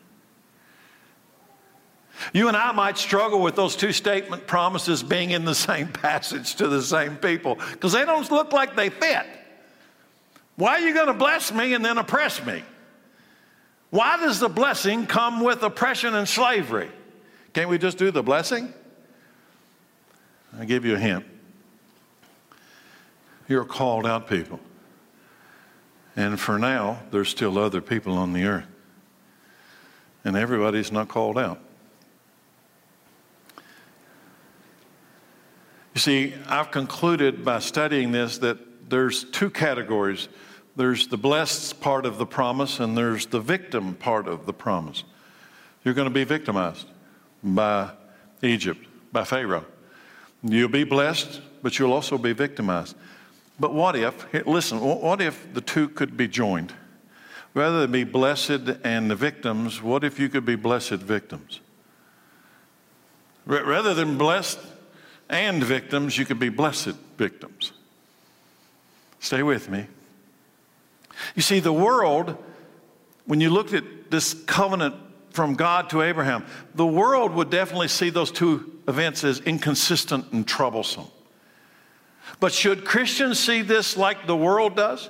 You 2.33 2.47
and 2.47 2.55
I 2.55 2.71
might 2.71 2.97
struggle 2.97 3.41
with 3.41 3.55
those 3.55 3.75
two 3.75 3.91
statement 3.91 4.47
promises 4.47 5.03
being 5.03 5.31
in 5.31 5.43
the 5.43 5.53
same 5.53 5.89
passage 5.89 6.55
to 6.55 6.67
the 6.67 6.81
same 6.81 7.17
people 7.17 7.55
because 7.73 7.91
they 7.91 8.05
don't 8.05 8.31
look 8.31 8.53
like 8.53 8.75
they 8.75 8.89
fit. 8.89 9.25
Why 10.55 10.75
are 10.75 10.79
you 10.79 10.93
going 10.93 11.07
to 11.07 11.13
bless 11.13 11.51
me 11.51 11.73
and 11.73 11.83
then 11.83 11.97
oppress 11.97 12.43
me? 12.45 12.63
Why 13.89 14.17
does 14.17 14.39
the 14.39 14.49
blessing 14.49 15.07
come 15.07 15.41
with 15.41 15.61
oppression 15.63 16.15
and 16.15 16.27
slavery? 16.27 16.89
Can't 17.53 17.69
we 17.69 17.77
just 17.77 17.97
do 17.97 18.11
the 18.11 18.23
blessing? 18.23 18.73
I'll 20.57 20.65
give 20.65 20.85
you 20.85 20.95
a 20.95 20.99
hint. 20.99 21.25
You're 23.49 23.65
called 23.65 24.07
out 24.07 24.29
people. 24.29 24.61
And 26.15 26.39
for 26.39 26.59
now, 26.59 26.99
there's 27.11 27.29
still 27.29 27.57
other 27.57 27.81
people 27.81 28.13
on 28.17 28.33
the 28.33 28.43
earth. 28.45 28.65
And 30.23 30.35
everybody's 30.35 30.91
not 30.91 31.07
called 31.07 31.37
out. 31.37 31.59
You 35.93 35.99
see, 35.99 36.33
I've 36.47 36.71
concluded 36.71 37.43
by 37.43 37.59
studying 37.59 38.11
this 38.11 38.37
that 38.39 38.89
there's 38.89 39.23
two 39.25 39.49
categories 39.49 40.27
there's 40.75 41.07
the 41.07 41.17
blessed 41.17 41.81
part 41.81 42.05
of 42.05 42.17
the 42.17 42.25
promise, 42.25 42.79
and 42.79 42.97
there's 42.97 43.25
the 43.25 43.39
victim 43.39 43.95
part 43.95 44.27
of 44.27 44.45
the 44.45 44.53
promise. 44.53 45.03
You're 45.83 45.93
going 45.93 46.07
to 46.07 46.13
be 46.13 46.23
victimized 46.23 46.87
by 47.43 47.91
Egypt, 48.41 48.85
by 49.11 49.23
Pharaoh. 49.23 49.65
You'll 50.43 50.69
be 50.69 50.83
blessed, 50.83 51.41
but 51.61 51.77
you'll 51.77 51.93
also 51.93 52.17
be 52.17 52.33
victimized. 52.33 52.95
But 53.61 53.75
what 53.75 53.95
if, 53.95 54.25
listen, 54.47 54.79
what 54.79 55.21
if 55.21 55.53
the 55.53 55.61
two 55.61 55.87
could 55.87 56.17
be 56.17 56.27
joined? 56.27 56.73
Rather 57.53 57.81
than 57.81 57.91
be 57.91 58.03
blessed 58.03 58.67
and 58.83 59.11
the 59.11 59.15
victims, 59.15 59.83
what 59.83 60.03
if 60.03 60.19
you 60.19 60.29
could 60.29 60.45
be 60.45 60.55
blessed 60.55 60.95
victims? 60.95 61.59
Rather 63.45 63.93
than 63.93 64.17
blessed 64.17 64.57
and 65.29 65.63
victims, 65.63 66.17
you 66.17 66.25
could 66.25 66.39
be 66.39 66.49
blessed 66.49 66.95
victims. 67.19 67.71
Stay 69.19 69.43
with 69.43 69.69
me. 69.69 69.85
You 71.35 71.43
see, 71.43 71.59
the 71.59 71.71
world, 71.71 72.35
when 73.25 73.41
you 73.41 73.51
looked 73.51 73.73
at 73.73 74.09
this 74.09 74.33
covenant 74.33 74.95
from 75.29 75.53
God 75.53 75.91
to 75.91 76.01
Abraham, 76.01 76.47
the 76.73 76.87
world 76.87 77.31
would 77.33 77.51
definitely 77.51 77.89
see 77.89 78.09
those 78.09 78.31
two 78.31 78.79
events 78.87 79.23
as 79.23 79.39
inconsistent 79.41 80.31
and 80.31 80.47
troublesome. 80.47 81.05
But 82.39 82.53
should 82.53 82.85
Christians 82.85 83.39
see 83.39 83.61
this 83.61 83.97
like 83.97 84.27
the 84.27 84.35
world 84.35 84.75
does? 84.75 85.09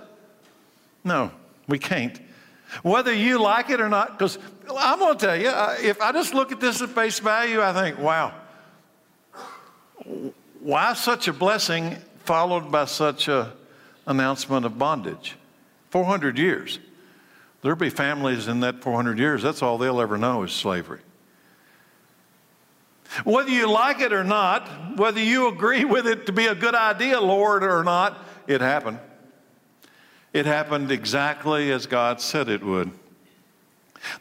No, 1.04 1.32
we 1.68 1.80
can't. 1.80 2.20
Whether 2.84 3.14
you 3.14 3.40
like 3.42 3.70
it 3.70 3.82
or 3.82 3.90
not, 3.90 4.18
because 4.18 4.38
I'm 4.76 5.00
going 5.00 5.18
to 5.18 5.26
tell 5.26 5.36
you, 5.36 5.50
uh, 5.50 5.76
if 5.82 6.02
I 6.02 6.12
just 6.12 6.34
look 6.34 6.52
at 6.52 6.60
this 6.60 6.82
at 6.82 6.90
face 6.90 7.20
value, 7.20 7.62
I 7.62 7.74
think, 7.74 8.00
wow, 8.00 8.34
why 10.60 10.94
such 10.94 11.28
a 11.28 11.34
blessing 11.34 11.98
followed 12.24 12.72
by 12.72 12.86
such 12.86 13.28
a 13.28 13.54
announcement 14.08 14.66
of 14.66 14.78
bondage? 14.78 15.36
400 15.90 16.38
years. 16.38 16.80
There'll 17.62 17.78
be 17.78 17.90
families 17.90 18.48
in 18.48 18.62
that 18.62 18.82
400 18.82 19.20
years, 19.20 19.44
that's 19.44 19.62
all 19.62 19.78
they'll 19.78 20.02
ever 20.02 20.18
know 20.18 20.44
is 20.44 20.52
slavery. 20.52 21.02
Whether 23.24 23.50
you 23.50 23.70
like 23.70 24.00
it 24.00 24.14
or 24.14 24.24
not, 24.24 24.98
whether 24.98 25.20
you 25.20 25.48
agree 25.48 25.86
with 25.86 26.08
it 26.08 26.26
to 26.28 26.32
be 26.32 26.48
a 26.48 26.56
good 26.56 26.76
idea, 26.76 27.20
Lord, 27.20 27.64
or 27.64 27.84
not, 27.84 28.18
it 28.48 28.62
happened. 28.62 29.00
It 30.34 30.46
happened 30.46 30.92
exactly 30.92 31.72
as 31.72 31.86
God 31.88 32.22
said 32.22 32.48
it 32.48 32.64
would. 32.64 32.92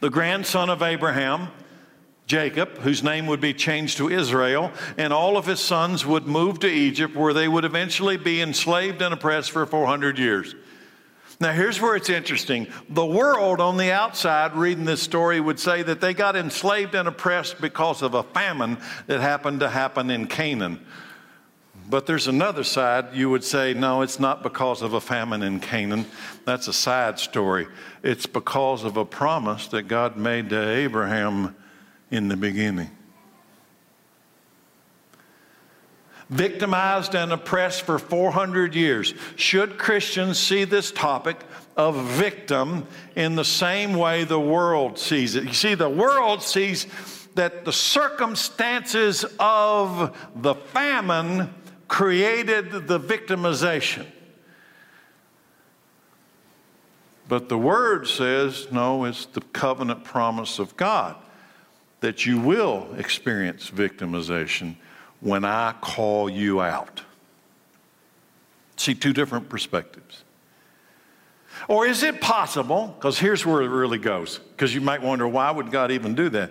The 0.01 0.11
grandson 0.11 0.69
of 0.69 0.83
Abraham, 0.83 1.49
Jacob, 2.27 2.79
whose 2.79 3.03
name 3.03 3.27
would 3.27 3.41
be 3.41 3.55
changed 3.55 3.97
to 3.99 4.11
Israel, 4.11 4.73
and 4.99 5.13
all 5.13 5.37
of 5.37 5.47
his 5.47 5.61
sons 5.61 6.05
would 6.05 6.27
move 6.27 6.61
to 6.61 6.69
Egypt, 6.69 7.15
where 7.15 7.33
they 7.33 7.49
would 7.49 7.65
eventually 7.65 8.17
be 8.17 8.41
enslaved 8.41 9.03
and 9.03 9.15
oppressed 9.15 9.53
for 9.53 9.65
400 9.67 10.19
years. 10.19 10.55
Now, 11.41 11.53
here's 11.53 11.81
where 11.81 11.97
it's 11.97 12.11
interesting. 12.11 12.67
The 12.91 13.07
world 13.07 13.61
on 13.61 13.79
the 13.79 13.93
outside, 13.93 14.55
reading 14.55 14.85
this 14.85 15.03
story, 15.03 15.41
would 15.41 15.59
say 15.59 15.83
that 15.83 16.03
they 16.03 16.13
got 16.13 16.37
enslaved 16.37 16.95
and 16.95 17.09
oppressed 17.09 17.63
because 17.63 18.03
of 18.03 18.13
a 18.13 18.23
famine 18.23 18.77
that 19.07 19.21
happened 19.21 19.61
to 19.61 19.71
happen 19.71 20.11
in 20.11 20.27
Canaan. 20.27 20.85
But 21.89 22.05
there's 22.05 22.29
another 22.29 22.63
side, 22.63 23.15
you 23.15 23.31
would 23.31 23.43
say, 23.43 23.73
no, 23.73 24.03
it's 24.03 24.21
not 24.21 24.43
because 24.43 24.83
of 24.83 24.93
a 24.93 25.01
famine 25.01 25.43
in 25.43 25.61
Canaan. 25.61 26.05
That's 26.45 26.69
a 26.69 26.75
side 26.75 27.19
story. 27.19 27.67
It's 28.03 28.27
because 28.27 28.85
of 28.85 28.99
a 28.99 29.07
promise 29.07 29.67
that 29.69 29.89
God 29.89 30.19
made 30.19 30.51
to 30.51 30.69
Abraham 30.69 31.57
in 32.11 32.29
the 32.29 32.37
beginning. 32.37 32.91
Victimized 36.31 37.15
and 37.15 37.33
oppressed 37.33 37.83
for 37.83 37.99
400 37.99 38.75
years. 38.75 39.13
Should 39.37 39.77
Christians 39.77 40.39
see 40.39 40.65
this 40.65 40.93
topic 40.93 41.37
of 41.77 41.97
victim 41.97 42.87
in 43.17 43.35
the 43.35 43.45
same 43.45 43.95
way 43.95 44.25
the 44.25 44.41
world 44.41 44.99
sees 44.99 45.35
it? 45.35 45.45
You 45.45 45.53
see, 45.53 45.75
the 45.75 45.91
world 45.91 46.43
sees 46.43 46.87
that 47.35 47.65
the 47.65 47.73
circumstances 47.73 49.25
of 49.39 50.17
the 50.37 50.55
famine 50.55 51.53
created 51.89 52.87
the 52.87 53.01
victimization. 53.01 54.07
But 57.29 57.49
the 57.49 57.59
word 57.59 58.09
says, 58.09 58.69
no, 58.73 59.05
it's 59.05 59.27
the 59.27 59.41
covenant 59.41 60.05
promise 60.05 60.59
of 60.59 60.77
God 60.77 61.17
that 62.01 62.27
you 62.27 62.41
will 62.41 62.89
experience 62.97 63.71
victimization 63.71 64.75
when 65.21 65.45
I 65.45 65.75
call 65.81 66.29
you 66.29 66.61
out. 66.61 67.03
See, 68.77 68.95
two 68.95 69.13
different 69.13 69.49
perspectives. 69.49 70.25
Or 71.69 71.87
is 71.87 72.03
it 72.03 72.21
possible, 72.21 72.95
because 72.97 73.19
here's 73.19 73.45
where 73.45 73.63
it 73.63 73.69
really 73.69 73.99
goes, 73.99 74.39
because 74.39 74.75
you 74.75 74.81
might 74.81 75.03
wonder 75.03 75.29
why 75.29 75.51
would 75.51 75.71
God 75.71 75.91
even 75.91 76.15
do 76.15 76.29
that? 76.31 76.51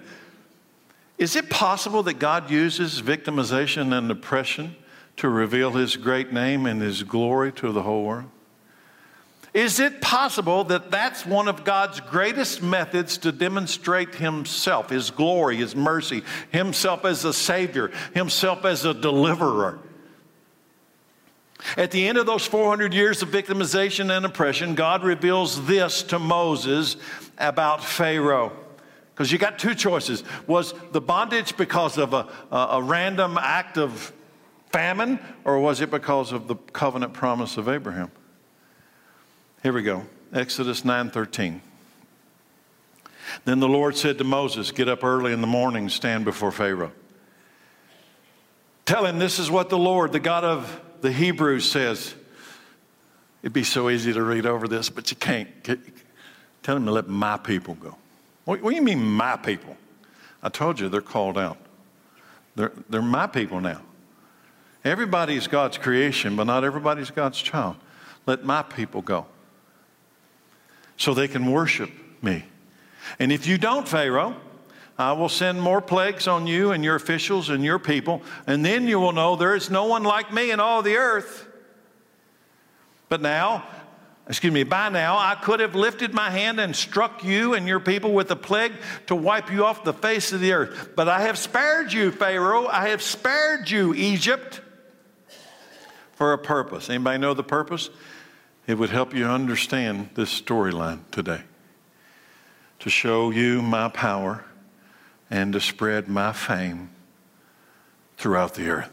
Is 1.17 1.35
it 1.35 1.49
possible 1.49 2.03
that 2.03 2.19
God 2.19 2.49
uses 2.49 3.01
victimization 3.01 3.97
and 3.97 4.09
oppression 4.11 4.75
to 5.17 5.27
reveal 5.27 5.71
his 5.71 5.97
great 5.97 6.31
name 6.31 6.65
and 6.65 6.81
his 6.81 7.03
glory 7.03 7.51
to 7.53 7.71
the 7.71 7.81
whole 7.81 8.03
world? 8.03 8.29
Is 9.53 9.79
it 9.79 9.99
possible 9.99 10.63
that 10.65 10.91
that's 10.91 11.25
one 11.25 11.47
of 11.47 11.63
God's 11.63 11.99
greatest 12.01 12.61
methods 12.61 13.17
to 13.19 13.31
demonstrate 13.31 14.15
Himself, 14.15 14.89
His 14.89 15.09
glory, 15.09 15.57
His 15.57 15.75
mercy, 15.75 16.23
Himself 16.51 17.03
as 17.03 17.25
a 17.25 17.33
Savior, 17.33 17.91
Himself 18.13 18.65
as 18.65 18.85
a 18.85 18.93
deliverer? 18.93 19.79
At 21.75 21.91
the 21.91 22.07
end 22.07 22.17
of 22.17 22.25
those 22.25 22.45
400 22.45 22.93
years 22.93 23.21
of 23.21 23.29
victimization 23.29 24.15
and 24.15 24.25
oppression, 24.25 24.75
God 24.75 25.03
reveals 25.03 25.65
this 25.65 26.03
to 26.03 26.19
Moses 26.19 26.95
about 27.37 27.83
Pharaoh. 27.83 28.55
Because 29.13 29.31
you 29.31 29.37
got 29.37 29.59
two 29.59 29.75
choices. 29.75 30.23
Was 30.47 30.73
the 30.93 31.01
bondage 31.01 31.57
because 31.57 31.97
of 31.97 32.13
a, 32.13 32.27
a, 32.51 32.57
a 32.71 32.81
random 32.81 33.37
act 33.37 33.77
of 33.77 34.13
famine, 34.71 35.19
or 35.43 35.59
was 35.59 35.81
it 35.81 35.91
because 35.91 36.31
of 36.31 36.47
the 36.47 36.55
covenant 36.55 37.13
promise 37.13 37.57
of 37.57 37.67
Abraham? 37.67 38.11
Here 39.61 39.73
we 39.73 39.81
go. 39.81 40.05
Exodus 40.31 40.85
9:13. 40.85 41.61
Then 43.43 43.59
the 43.59 43.67
Lord 43.67 43.97
said 43.97 44.17
to 44.19 44.23
Moses, 44.23 44.71
"Get 44.71 44.87
up 44.87 45.03
early 45.03 45.33
in 45.33 45.41
the 45.41 45.47
morning, 45.47 45.89
stand 45.89 46.23
before 46.23 46.51
Pharaoh. 46.51 46.93
Tell 48.85 49.05
him 49.05 49.19
this 49.19 49.37
is 49.37 49.51
what 49.51 49.69
the 49.69 49.77
Lord, 49.77 50.13
the 50.13 50.19
God 50.19 50.45
of 50.45 50.79
the 51.01 51.11
Hebrews 51.11 51.69
says." 51.69 52.15
It'd 53.41 53.53
be 53.53 53.63
so 53.63 53.89
easy 53.89 54.13
to 54.13 54.23
read 54.23 54.45
over 54.45 54.67
this, 54.67 54.89
but 54.89 55.11
you 55.11 55.17
can't. 55.17 55.49
Tell 56.63 56.77
him 56.77 56.85
to 56.85 56.91
let 56.91 57.07
my 57.07 57.37
people 57.37 57.75
go. 57.75 57.97
What, 58.45 58.61
what 58.61 58.69
do 58.69 58.75
you 58.77 58.81
mean, 58.81 59.03
my 59.03 59.35
people? 59.35 59.75
I 60.41 60.49
told 60.49 60.79
you 60.79 60.87
they're 60.87 61.01
called 61.01 61.37
out. 61.37 61.57
They're, 62.55 62.71
they're 62.89 63.01
my 63.01 63.27
people 63.27 63.59
now. 63.59 63.81
Everybody's 64.85 65.47
God's 65.47 65.77
creation, 65.77 66.35
but 66.35 66.45
not 66.45 66.63
everybody's 66.63 67.11
God's 67.11 67.41
child. 67.41 67.75
Let 68.25 68.43
my 68.43 68.61
people 68.63 69.01
go 69.01 69.25
so 70.99 71.13
they 71.13 71.27
can 71.27 71.49
worship 71.49 71.89
me. 72.21 72.43
And 73.17 73.31
if 73.31 73.47
you 73.47 73.57
don't, 73.57 73.87
Pharaoh, 73.87 74.35
I 74.97 75.13
will 75.13 75.29
send 75.29 75.61
more 75.61 75.81
plagues 75.81 76.27
on 76.27 76.45
you 76.45 76.71
and 76.71 76.83
your 76.83 76.95
officials 76.95 77.49
and 77.49 77.63
your 77.63 77.79
people, 77.79 78.21
and 78.45 78.63
then 78.63 78.85
you 78.85 78.99
will 78.99 79.13
know 79.13 79.37
there 79.37 79.55
is 79.55 79.71
no 79.71 79.85
one 79.85 80.03
like 80.03 80.31
me 80.31 80.51
in 80.51 80.59
all 80.59 80.81
the 80.81 80.97
earth. 80.97 81.47
But 83.07 83.21
now, 83.21 83.65
excuse 84.27 84.51
me, 84.51 84.63
by 84.63 84.89
now 84.89 85.17
I 85.17 85.35
could 85.35 85.61
have 85.61 85.73
lifted 85.73 86.13
my 86.13 86.29
hand 86.29 86.59
and 86.59 86.75
struck 86.75 87.23
you 87.23 87.53
and 87.53 87.65
your 87.65 87.79
people 87.79 88.11
with 88.11 88.29
a 88.29 88.35
plague 88.35 88.73
to 89.07 89.15
wipe 89.15 89.49
you 89.49 89.63
off 89.63 89.85
the 89.85 89.93
face 89.93 90.33
of 90.33 90.41
the 90.41 90.51
earth. 90.51 90.89
But 90.97 91.07
I 91.07 91.21
have 91.21 91.37
spared 91.37 91.93
you, 91.93 92.11
Pharaoh. 92.11 92.67
I 92.67 92.89
have 92.89 93.01
spared 93.01 93.69
you, 93.69 93.93
Egypt, 93.93 94.59
for 96.11 96.33
a 96.33 96.37
purpose. 96.37 96.89
Anybody 96.89 97.19
know 97.19 97.33
the 97.33 97.41
purpose? 97.41 97.89
It 98.69 98.77
would 98.77 98.91
help 98.91 99.15
you 99.15 99.25
understand 99.25 100.11
this 100.13 100.29
storyline 100.29 100.99
today 101.09 101.41
to 102.77 102.89
show 102.91 103.31
you 103.31 103.63
my 103.63 103.89
power 103.89 104.45
and 105.27 105.53
to 105.53 105.59
spread 105.59 106.07
my 106.07 106.33
fame 106.33 106.91
throughout 108.17 108.53
the 108.53 108.69
earth. 108.69 108.91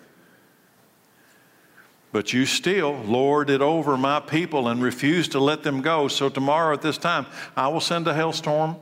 But 2.11 2.33
you 2.33 2.47
still 2.47 2.95
lorded 3.03 3.61
over 3.61 3.99
my 3.99 4.19
people 4.19 4.67
and 4.67 4.83
refused 4.83 5.33
to 5.33 5.41
let 5.41 5.62
them 5.62 5.83
go. 5.83 6.09
So 6.09 6.31
tomorrow 6.31 6.73
at 6.73 6.81
this 6.81 6.97
time, 6.97 7.27
I 7.55 7.69
will 7.69 7.83
send 7.83 8.09
a 8.09 8.15
hailstorm 8.15 8.77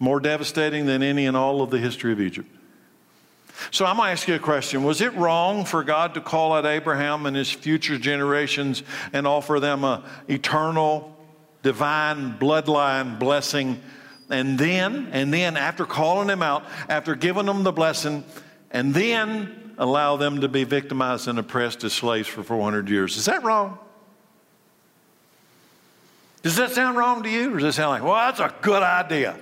more 0.00 0.18
devastating 0.18 0.86
than 0.86 1.04
any 1.04 1.26
in 1.26 1.36
all 1.36 1.62
of 1.62 1.70
the 1.70 1.78
history 1.78 2.10
of 2.10 2.20
Egypt. 2.20 2.52
So 3.70 3.84
I'm 3.84 3.96
going 3.96 4.08
to 4.08 4.12
ask 4.12 4.26
you 4.26 4.34
a 4.34 4.38
question. 4.38 4.84
Was 4.84 5.00
it 5.00 5.12
wrong 5.14 5.64
for 5.64 5.84
God 5.84 6.14
to 6.14 6.20
call 6.20 6.52
out 6.52 6.66
Abraham 6.66 7.26
and 7.26 7.36
his 7.36 7.50
future 7.50 7.98
generations 7.98 8.82
and 9.12 9.26
offer 9.26 9.60
them 9.60 9.84
an 9.84 10.02
eternal, 10.28 11.16
divine 11.62 12.38
bloodline 12.38 13.18
blessing? 13.18 13.80
And 14.30 14.58
then, 14.58 15.08
and 15.12 15.32
then 15.32 15.56
after 15.56 15.84
calling 15.84 16.28
them 16.28 16.42
out, 16.42 16.64
after 16.88 17.14
giving 17.14 17.46
them 17.46 17.62
the 17.62 17.72
blessing, 17.72 18.24
and 18.70 18.94
then 18.94 19.74
allow 19.78 20.16
them 20.16 20.42
to 20.42 20.48
be 20.48 20.64
victimized 20.64 21.26
and 21.26 21.38
oppressed 21.38 21.84
as 21.84 21.92
slaves 21.92 22.28
for 22.28 22.42
400 22.42 22.88
years. 22.88 23.16
Is 23.16 23.24
that 23.24 23.42
wrong? 23.42 23.78
Does 26.42 26.56
that 26.56 26.70
sound 26.70 26.96
wrong 26.96 27.22
to 27.22 27.28
you? 27.28 27.50
Or 27.50 27.58
does 27.58 27.62
that 27.64 27.72
sound 27.72 27.90
like, 27.90 28.02
well, 28.02 28.14
that's 28.14 28.40
a 28.40 28.54
good 28.62 28.82
idea? 28.82 29.38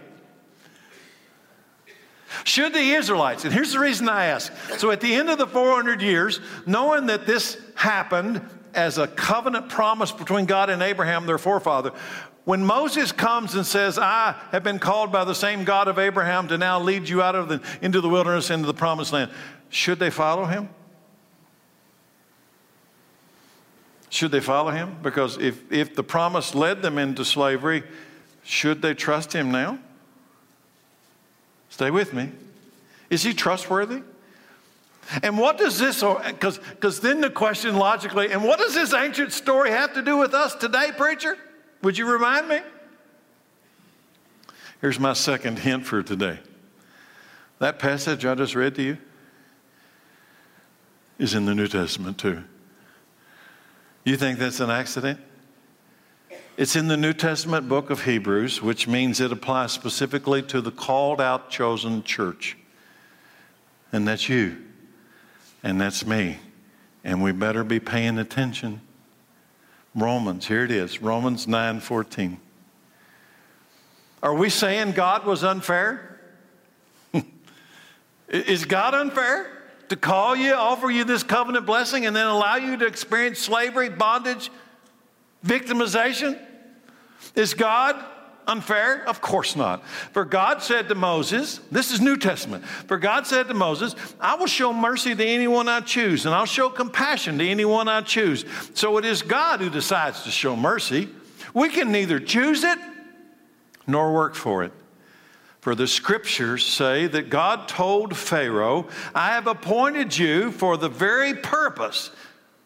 Should 2.45 2.75
the 2.75 2.79
Israelites, 2.79 3.45
and 3.45 3.53
here's 3.53 3.73
the 3.73 3.81
reason 3.81 4.09
I 4.09 4.27
ask. 4.27 4.53
So 4.79 4.91
at 4.91 5.01
the 5.01 5.15
end 5.15 5.31
of 5.31 5.39
the 5.39 5.47
400 5.47 6.03
years, 6.03 6.41
knowing 6.67 7.07
that 7.07 7.27
this 7.27 7.61
happened 7.75 8.43
as 8.75 8.99
a 8.99 9.07
covenant 9.07 9.69
promise 9.69 10.13
between 10.13 10.47
God 10.47 10.71
and 10.71 10.83
Abraham, 10.83 11.27
their 11.27 11.39
forefather, 11.39 11.93
when 12.45 12.65
Moses 12.65 13.13
comes 13.13 13.55
and 13.55 13.67
says, 13.67 13.99
I 13.99 14.35
have 14.53 14.63
been 14.63 14.79
called 14.79 15.13
by 15.13 15.25
the 15.25 15.35
same 15.35 15.65
God 15.65 15.87
of 15.87 15.99
Abraham 15.99 16.49
to 16.49 16.57
now 16.57 16.81
lead 16.81 17.09
you 17.09 17.21
out 17.23 17.35
of 17.35 17.49
the, 17.49 17.61
into 17.83 18.01
the 18.01 18.09
wilderness, 18.09 18.51
into 18.51 18.67
the 18.67 18.75
promised 18.75 19.13
land, 19.13 19.31
should 19.69 19.99
they 19.99 20.11
follow 20.11 20.47
him? 20.47 20.69
Should 24.11 24.31
they 24.31 24.41
follow 24.41 24.71
him? 24.71 24.97
Because 25.03 25.37
if, 25.37 25.71
if 25.71 25.95
the 25.95 26.03
promise 26.03 26.55
led 26.55 26.81
them 26.81 26.97
into 26.97 27.25
slavery, 27.25 27.83
should 28.43 28.81
they 28.81 28.95
trust 28.95 29.35
him 29.35 29.51
now? 29.51 29.79
Stay 31.69 31.91
with 31.91 32.13
me. 32.13 32.31
Is 33.11 33.23
he 33.23 33.35
trustworthy? 33.35 34.03
And 35.23 35.39
what 35.39 35.57
does 35.57 35.79
this, 35.79 36.03
because 36.03 37.01
then 37.01 37.23
the 37.23 37.31
question 37.31 37.77
logically, 37.77 38.31
and 38.31 38.45
what 38.45 38.59
does 38.59 38.75
this 38.75 38.93
ancient 38.93 39.33
story 39.33 39.71
have 39.71 39.95
to 39.95 40.03
do 40.03 40.19
with 40.19 40.35
us 40.35 40.55
today, 40.55 40.91
preacher? 40.97 41.39
Would 41.83 41.97
you 41.97 42.11
remind 42.11 42.49
me? 42.49 42.61
Here's 44.81 45.01
my 45.01 45.15
second 45.15 45.61
hint 45.61 45.87
for 45.87 46.03
today. 46.03 46.39
That 47.59 47.79
passage 47.79 48.25
I 48.27 48.35
just 48.35 48.55
read 48.55 48.75
to 48.75 48.83
you 48.83 48.99
is 51.19 51.35
in 51.35 51.47
the 51.47 51.55
New 51.55 51.67
Testament 51.67 52.19
too. 52.19 52.45
You 54.05 54.17
think 54.17 54.39
that's 54.39 54.61
an 54.61 54.71
accident? 54.71 55.19
It's 56.59 56.75
in 56.75 56.89
the 56.89 56.97
New 56.97 57.13
Testament 57.13 57.69
book 57.69 57.89
of 57.89 58.03
Hebrews, 58.03 58.61
which 58.61 58.89
means 58.89 59.21
it 59.21 59.31
applies 59.31 59.71
specifically 59.71 60.43
to 60.43 60.61
the 60.61 60.73
called 60.73 61.21
out, 61.21 61.51
chosen 61.51 62.03
church. 62.03 62.57
And 63.93 64.09
that's 64.09 64.29
you. 64.29 64.57
And 65.63 65.81
that's 65.81 66.05
me. 66.05 66.39
And 67.05 67.23
we 67.23 67.31
better 67.31 67.63
be 67.63 67.79
paying 67.79 68.19
attention. 68.19 68.81
Romans, 69.95 70.49
here 70.49 70.65
it 70.65 70.73
is 70.73 71.01
Romans 71.01 71.47
9 71.47 71.79
14. 71.79 72.41
Are 74.21 74.35
we 74.35 74.51
saying 74.51 74.93
God 74.93 75.25
was 75.25 75.45
unfair? 75.45 76.21
is 78.29 78.65
God 78.65 78.95
unfair 78.95 79.49
to 79.91 79.97
call 79.97 80.35
you, 80.35 80.55
offer 80.55 80.91
you 80.91 81.05
this 81.05 81.23
covenant 81.23 81.67
blessing, 81.67 82.05
and 82.05 82.17
then 82.17 82.27
allow 82.27 82.57
you 82.57 82.77
to 82.79 82.87
experience 82.87 83.39
slavery, 83.39 83.91
bondage, 83.91 84.51
victimization? 85.47 86.47
Is 87.39 87.55
God 87.55 87.97
unfair? 88.49 89.07
Of 89.09 89.21
course 89.21 89.55
not. 89.55 89.87
For 89.87 90.25
God 90.25 90.63
said 90.63 90.89
to 90.89 90.95
Moses, 90.95 91.61
this 91.71 91.93
is 91.93 92.01
New 92.01 92.17
Testament. 92.17 92.65
For 92.65 92.99
God 92.99 93.27
said 93.27 93.47
to 93.49 93.55
Moses, 93.55 93.95
I 94.21 94.35
will 94.35 94.47
show 94.47 94.73
mercy 94.73 95.15
to 95.15 95.25
anyone 95.25 95.69
I 95.69 95.81
choose, 95.81 96.27
and 96.27 96.35
I'll 96.35 96.47
show 96.47 96.69
compassion 96.69 97.39
to 97.39 97.47
anyone 97.47 97.87
I 97.87 98.01
choose. 98.01 98.45
So 98.75 98.97
it 98.99 99.05
is 99.05 99.23
God 99.23 99.61
who 99.61 99.71
decides 99.71 100.25
to 100.25 100.31
show 100.31 100.57
mercy. 100.57 101.09
We 101.55 101.69
can 101.69 101.93
neither 101.93 102.19
choose 102.19 102.65
it 102.65 102.79
nor 103.87 104.13
work 104.13 104.35
for 104.35 104.65
it. 104.65 104.73
For 105.61 105.75
the 105.75 105.87
scriptures 105.87 106.65
say 106.65 107.07
that 107.09 107.31
God 107.31 107.69
told 107.69 108.17
Pharaoh, 108.17 108.89
I 109.15 109.29
have 109.29 109.47
appointed 109.47 110.17
you 110.17 110.51
for 110.51 110.77
the 110.77 110.89
very 110.89 111.35
purpose 111.35 112.11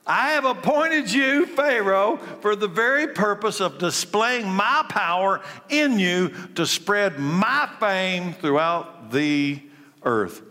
I 0.06 0.30
have 0.30 0.44
appointed 0.44 1.12
you, 1.12 1.46
Pharaoh, 1.46 2.16
for 2.40 2.56
the 2.56 2.66
very 2.66 3.06
purpose 3.06 3.60
of 3.60 3.78
displaying 3.78 4.48
my 4.48 4.84
power 4.88 5.40
in 5.68 5.98
you 5.98 6.30
to 6.56 6.66
spread 6.66 7.18
my 7.20 7.68
fame 7.78 8.32
throughout 8.34 9.12
the 9.12 9.62
earth. 10.02 10.42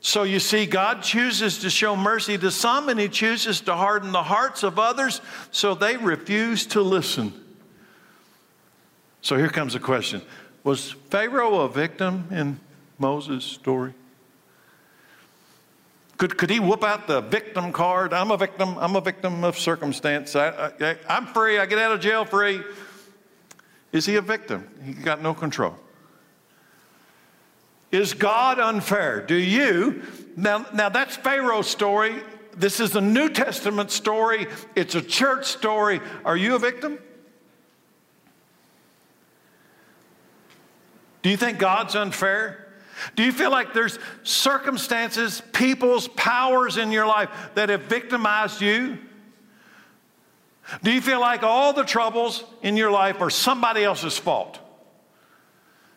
So 0.00 0.22
you 0.22 0.40
see, 0.40 0.66
God 0.66 1.02
chooses 1.02 1.58
to 1.58 1.68
show 1.68 1.94
mercy 1.94 2.38
to 2.38 2.50
some 2.50 2.88
and 2.88 2.98
he 2.98 3.08
chooses 3.08 3.60
to 3.62 3.74
harden 3.74 4.12
the 4.12 4.22
hearts 4.22 4.62
of 4.62 4.78
others 4.78 5.20
so 5.50 5.74
they 5.74 5.96
refuse 5.96 6.64
to 6.68 6.80
listen. 6.80 7.32
So 9.20 9.36
here 9.36 9.48
comes 9.48 9.74
a 9.74 9.80
question 9.80 10.22
Was 10.62 10.92
Pharaoh 11.10 11.60
a 11.60 11.68
victim 11.68 12.28
in 12.30 12.60
Moses' 12.98 13.44
story? 13.44 13.92
Could, 16.18 16.38
could 16.38 16.48
he 16.48 16.60
whoop 16.60 16.82
out 16.82 17.06
the 17.06 17.20
victim 17.20 17.72
card? 17.72 18.14
I'm 18.14 18.30
a 18.30 18.36
victim. 18.36 18.76
I'm 18.78 18.96
a 18.96 19.00
victim 19.00 19.44
of 19.44 19.58
circumstance. 19.58 20.34
I, 20.34 20.72
I, 20.80 20.96
I'm 21.08 21.26
free. 21.26 21.58
I 21.58 21.66
get 21.66 21.78
out 21.78 21.92
of 21.92 22.00
jail 22.00 22.24
free. 22.24 22.62
Is 23.92 24.06
he 24.06 24.16
a 24.16 24.22
victim? 24.22 24.66
He 24.84 24.94
got 24.94 25.22
no 25.22 25.34
control. 25.34 25.74
Is 27.92 28.14
God 28.14 28.58
unfair? 28.58 29.24
Do 29.24 29.34
you? 29.34 30.02
Now, 30.36 30.66
now 30.74 30.88
that's 30.88 31.16
Pharaoh's 31.16 31.68
story. 31.68 32.16
This 32.56 32.80
is 32.80 32.96
a 32.96 33.00
New 33.00 33.28
Testament 33.28 33.90
story. 33.90 34.46
It's 34.74 34.94
a 34.94 35.02
church 35.02 35.46
story. 35.46 36.00
Are 36.24 36.36
you 36.36 36.56
a 36.56 36.58
victim? 36.58 36.98
Do 41.22 41.30
you 41.30 41.36
think 41.36 41.58
God's 41.58 41.94
unfair? 41.94 42.65
Do 43.14 43.22
you 43.22 43.32
feel 43.32 43.50
like 43.50 43.74
there's 43.74 43.98
circumstances, 44.22 45.42
people's 45.52 46.08
powers 46.08 46.76
in 46.76 46.92
your 46.92 47.06
life 47.06 47.30
that 47.54 47.68
have 47.68 47.82
victimized 47.82 48.60
you? 48.60 48.98
Do 50.82 50.90
you 50.90 51.00
feel 51.00 51.20
like 51.20 51.42
all 51.42 51.72
the 51.72 51.84
troubles 51.84 52.42
in 52.62 52.76
your 52.76 52.90
life 52.90 53.20
are 53.20 53.30
somebody 53.30 53.84
else's 53.84 54.18
fault? 54.18 54.58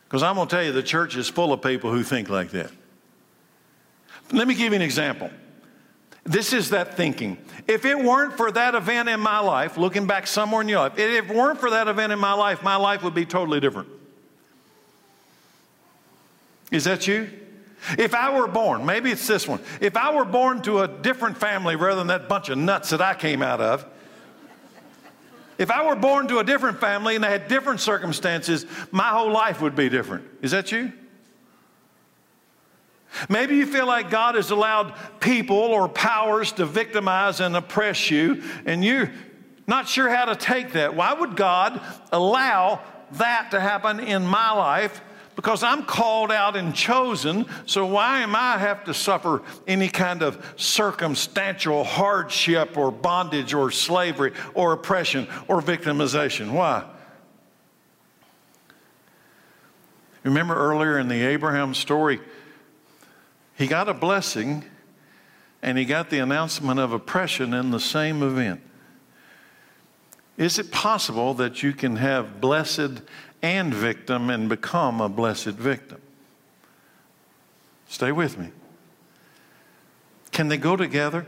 Because 0.08 0.24
I'm 0.24 0.36
going 0.36 0.48
to 0.48 0.56
tell 0.56 0.64
you, 0.64 0.72
the 0.72 0.84
church 0.84 1.16
is 1.16 1.28
full 1.28 1.54
of 1.54 1.62
people 1.62 1.92
who 1.92 2.04
think 2.04 2.30
like 2.30 2.52
that. 2.52 2.72
Let 4.32 4.48
me 4.48 4.54
give 4.54 4.74
you 4.74 4.76
an 4.76 4.82
example. 4.82 5.30
This 6.24 6.54
is 6.54 6.70
that 6.72 6.96
thinking. 6.96 7.38
If 7.68 7.86
it 7.86 7.98
weren't 7.98 8.38
for 8.38 8.52
that 8.52 8.76
event 8.76 9.10
in 9.10 9.20
my 9.20 9.40
life, 9.40 9.78
looking 9.78 10.06
back 10.06 10.28
somewhere 10.28 10.62
in 10.62 10.68
your 10.68 10.80
life, 10.80 11.00
if 11.00 11.30
it 11.30 11.36
weren't 11.36 11.60
for 11.60 11.72
that 11.72 11.88
event 11.88 12.12
in 12.12 12.20
my 12.20 12.34
life, 12.34 12.62
my 12.62 12.76
life 12.76 13.04
would 13.04 13.16
be 13.16 13.26
totally 13.26 13.60
different. 13.60 13.90
Is 16.72 16.84
that 16.86 17.08
you? 17.08 17.30
If 17.98 18.14
I 18.14 18.38
were 18.38 18.48
born, 18.48 18.86
maybe 18.86 19.12
it's 19.12 19.26
this 19.26 19.48
one. 19.48 19.62
If 19.80 19.96
I 19.96 20.14
were 20.14 20.26
born 20.26 20.62
to 20.64 20.80
a 20.80 20.88
different 20.88 21.38
family 21.38 21.76
rather 21.76 22.00
than 22.00 22.08
that 22.08 22.28
bunch 22.28 22.50
of 22.50 22.58
nuts 22.58 22.90
that 22.90 23.02
I 23.02 23.14
came 23.14 23.42
out 23.42 23.62
of, 23.62 23.86
if 25.58 25.72
I 25.72 25.86
were 25.86 25.96
born 25.96 26.28
to 26.30 26.40
a 26.40 26.44
different 26.44 26.80
family 26.80 27.16
and 27.16 27.24
they 27.24 27.30
had 27.30 27.48
different 27.48 27.80
circumstances, 27.80 28.66
my 28.92 29.10
whole 29.10 29.32
life 29.32 29.62
would 29.62 29.76
be 29.76 29.90
different. 29.90 30.26
Is 30.42 30.52
that 30.52 30.72
you? 30.72 30.94
Maybe 33.28 33.56
you 33.56 33.66
feel 33.66 33.88
like 33.88 34.10
God 34.10 34.36
has 34.36 34.52
allowed 34.52 34.94
people 35.20 35.58
or 35.58 35.90
powers 35.90 36.52
to 36.54 36.66
victimize 36.66 37.40
and 37.40 37.56
oppress 37.56 38.10
you, 38.10 38.44
and 38.66 38.86
you're 38.86 39.12
not 39.68 39.88
sure 39.88 40.10
how 40.10 40.26
to 40.26 40.36
take 40.36 40.74
that. 40.74 40.96
Why 40.96 41.14
would 41.14 41.36
God 41.36 41.82
allow 42.12 42.82
that 43.14 43.52
to 43.52 43.60
happen 43.60 44.00
in 44.00 44.26
my 44.26 44.52
life 44.52 45.02
because 45.40 45.64
I'm 45.64 45.84
called 45.84 46.34
out 46.34 46.58
and 46.58 46.76
chosen. 46.76 47.46
So 47.66 47.86
why 47.86 48.20
am 48.20 48.36
I 48.36 48.58
have 48.58 48.84
to 48.84 48.94
suffer 48.94 49.42
any 49.66 49.88
kind 49.88 50.22
of 50.22 50.54
circumstantial 50.58 51.86
hardship 51.86 52.76
or 52.76 52.92
bondage 52.92 53.54
or 53.54 53.72
slavery 53.72 54.34
or 54.54 54.74
oppression 54.74 55.30
or 55.48 55.62
victimization? 55.62 56.52
Why? 56.52 56.84
Remember 60.24 60.56
earlier 60.56 61.00
in 61.00 61.08
the 61.08 61.26
Abraham 61.26 61.74
story, 61.74 62.20
he 63.56 63.66
got 63.66 63.88
a 63.88 63.94
blessing 63.94 64.66
and 65.62 65.78
he 65.78 65.86
got 65.86 66.10
the 66.10 66.20
announcement 66.20 66.82
of 66.82 66.92
oppression 66.92 67.54
in 67.54 67.72
the 67.72 67.80
same 67.80 68.22
event. 68.22 68.60
Is 70.36 70.60
it 70.60 70.70
possible 70.70 71.34
that 71.36 71.64
you 71.64 71.72
can 71.72 71.96
have 71.96 72.42
blessed 72.42 73.04
and 73.42 73.74
victim 73.74 74.30
and 74.30 74.50
become 74.50 75.02
a 75.02 75.10
blessed 75.10 75.56
victim. 75.56 76.02
Stay 77.88 78.12
with 78.12 78.38
me. 78.38 78.50
Can 80.32 80.48
they 80.48 80.58
go 80.58 80.76
together? 80.76 81.26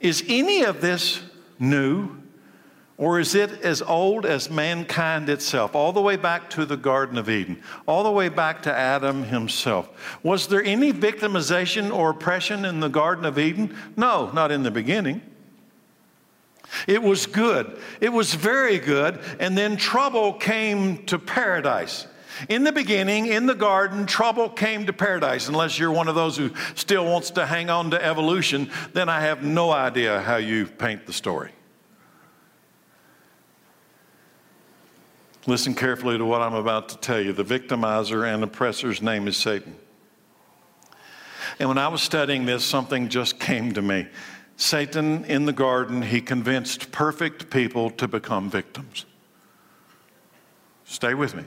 Is 0.00 0.24
any 0.28 0.62
of 0.62 0.80
this 0.80 1.22
new? 1.58 2.16
Or 2.98 3.20
is 3.20 3.34
it 3.34 3.60
as 3.60 3.82
old 3.82 4.24
as 4.24 4.48
mankind 4.48 5.28
itself, 5.28 5.74
all 5.74 5.92
the 5.92 6.00
way 6.00 6.16
back 6.16 6.48
to 6.50 6.64
the 6.64 6.78
Garden 6.78 7.18
of 7.18 7.28
Eden, 7.28 7.62
all 7.86 8.02
the 8.02 8.10
way 8.10 8.30
back 8.30 8.62
to 8.62 8.74
Adam 8.74 9.24
himself? 9.24 10.18
Was 10.22 10.46
there 10.46 10.62
any 10.64 10.94
victimization 10.94 11.94
or 11.94 12.10
oppression 12.10 12.64
in 12.64 12.80
the 12.80 12.88
Garden 12.88 13.26
of 13.26 13.38
Eden? 13.38 13.76
No, 13.98 14.30
not 14.32 14.50
in 14.50 14.62
the 14.62 14.70
beginning. 14.70 15.20
It 16.86 17.02
was 17.02 17.26
good. 17.26 17.78
It 18.00 18.12
was 18.12 18.34
very 18.34 18.78
good. 18.78 19.20
And 19.38 19.56
then 19.56 19.76
trouble 19.76 20.32
came 20.32 21.04
to 21.06 21.18
paradise. 21.18 22.06
In 22.48 22.64
the 22.64 22.72
beginning, 22.72 23.26
in 23.26 23.46
the 23.46 23.54
garden, 23.54 24.06
trouble 24.06 24.48
came 24.48 24.86
to 24.86 24.92
paradise. 24.92 25.48
Unless 25.48 25.78
you're 25.78 25.92
one 25.92 26.08
of 26.08 26.14
those 26.14 26.36
who 26.36 26.50
still 26.74 27.04
wants 27.04 27.30
to 27.30 27.46
hang 27.46 27.70
on 27.70 27.90
to 27.92 28.04
evolution, 28.04 28.70
then 28.92 29.08
I 29.08 29.20
have 29.20 29.42
no 29.42 29.70
idea 29.70 30.20
how 30.20 30.36
you 30.36 30.66
paint 30.66 31.06
the 31.06 31.12
story. 31.12 31.52
Listen 35.46 35.74
carefully 35.74 36.18
to 36.18 36.24
what 36.24 36.42
I'm 36.42 36.54
about 36.54 36.88
to 36.90 36.98
tell 36.98 37.20
you. 37.20 37.32
The 37.32 37.44
victimizer 37.44 38.26
and 38.26 38.42
oppressor's 38.42 39.00
name 39.00 39.28
is 39.28 39.36
Satan. 39.36 39.76
And 41.58 41.68
when 41.68 41.78
I 41.78 41.88
was 41.88 42.02
studying 42.02 42.44
this, 42.44 42.64
something 42.64 43.08
just 43.08 43.38
came 43.38 43.72
to 43.74 43.82
me. 43.82 44.08
Satan 44.56 45.24
in 45.26 45.44
the 45.44 45.52
garden, 45.52 46.02
he 46.02 46.20
convinced 46.20 46.90
perfect 46.90 47.50
people 47.50 47.90
to 47.90 48.08
become 48.08 48.50
victims. 48.50 49.04
Stay 50.84 51.14
with 51.14 51.34
me. 51.34 51.44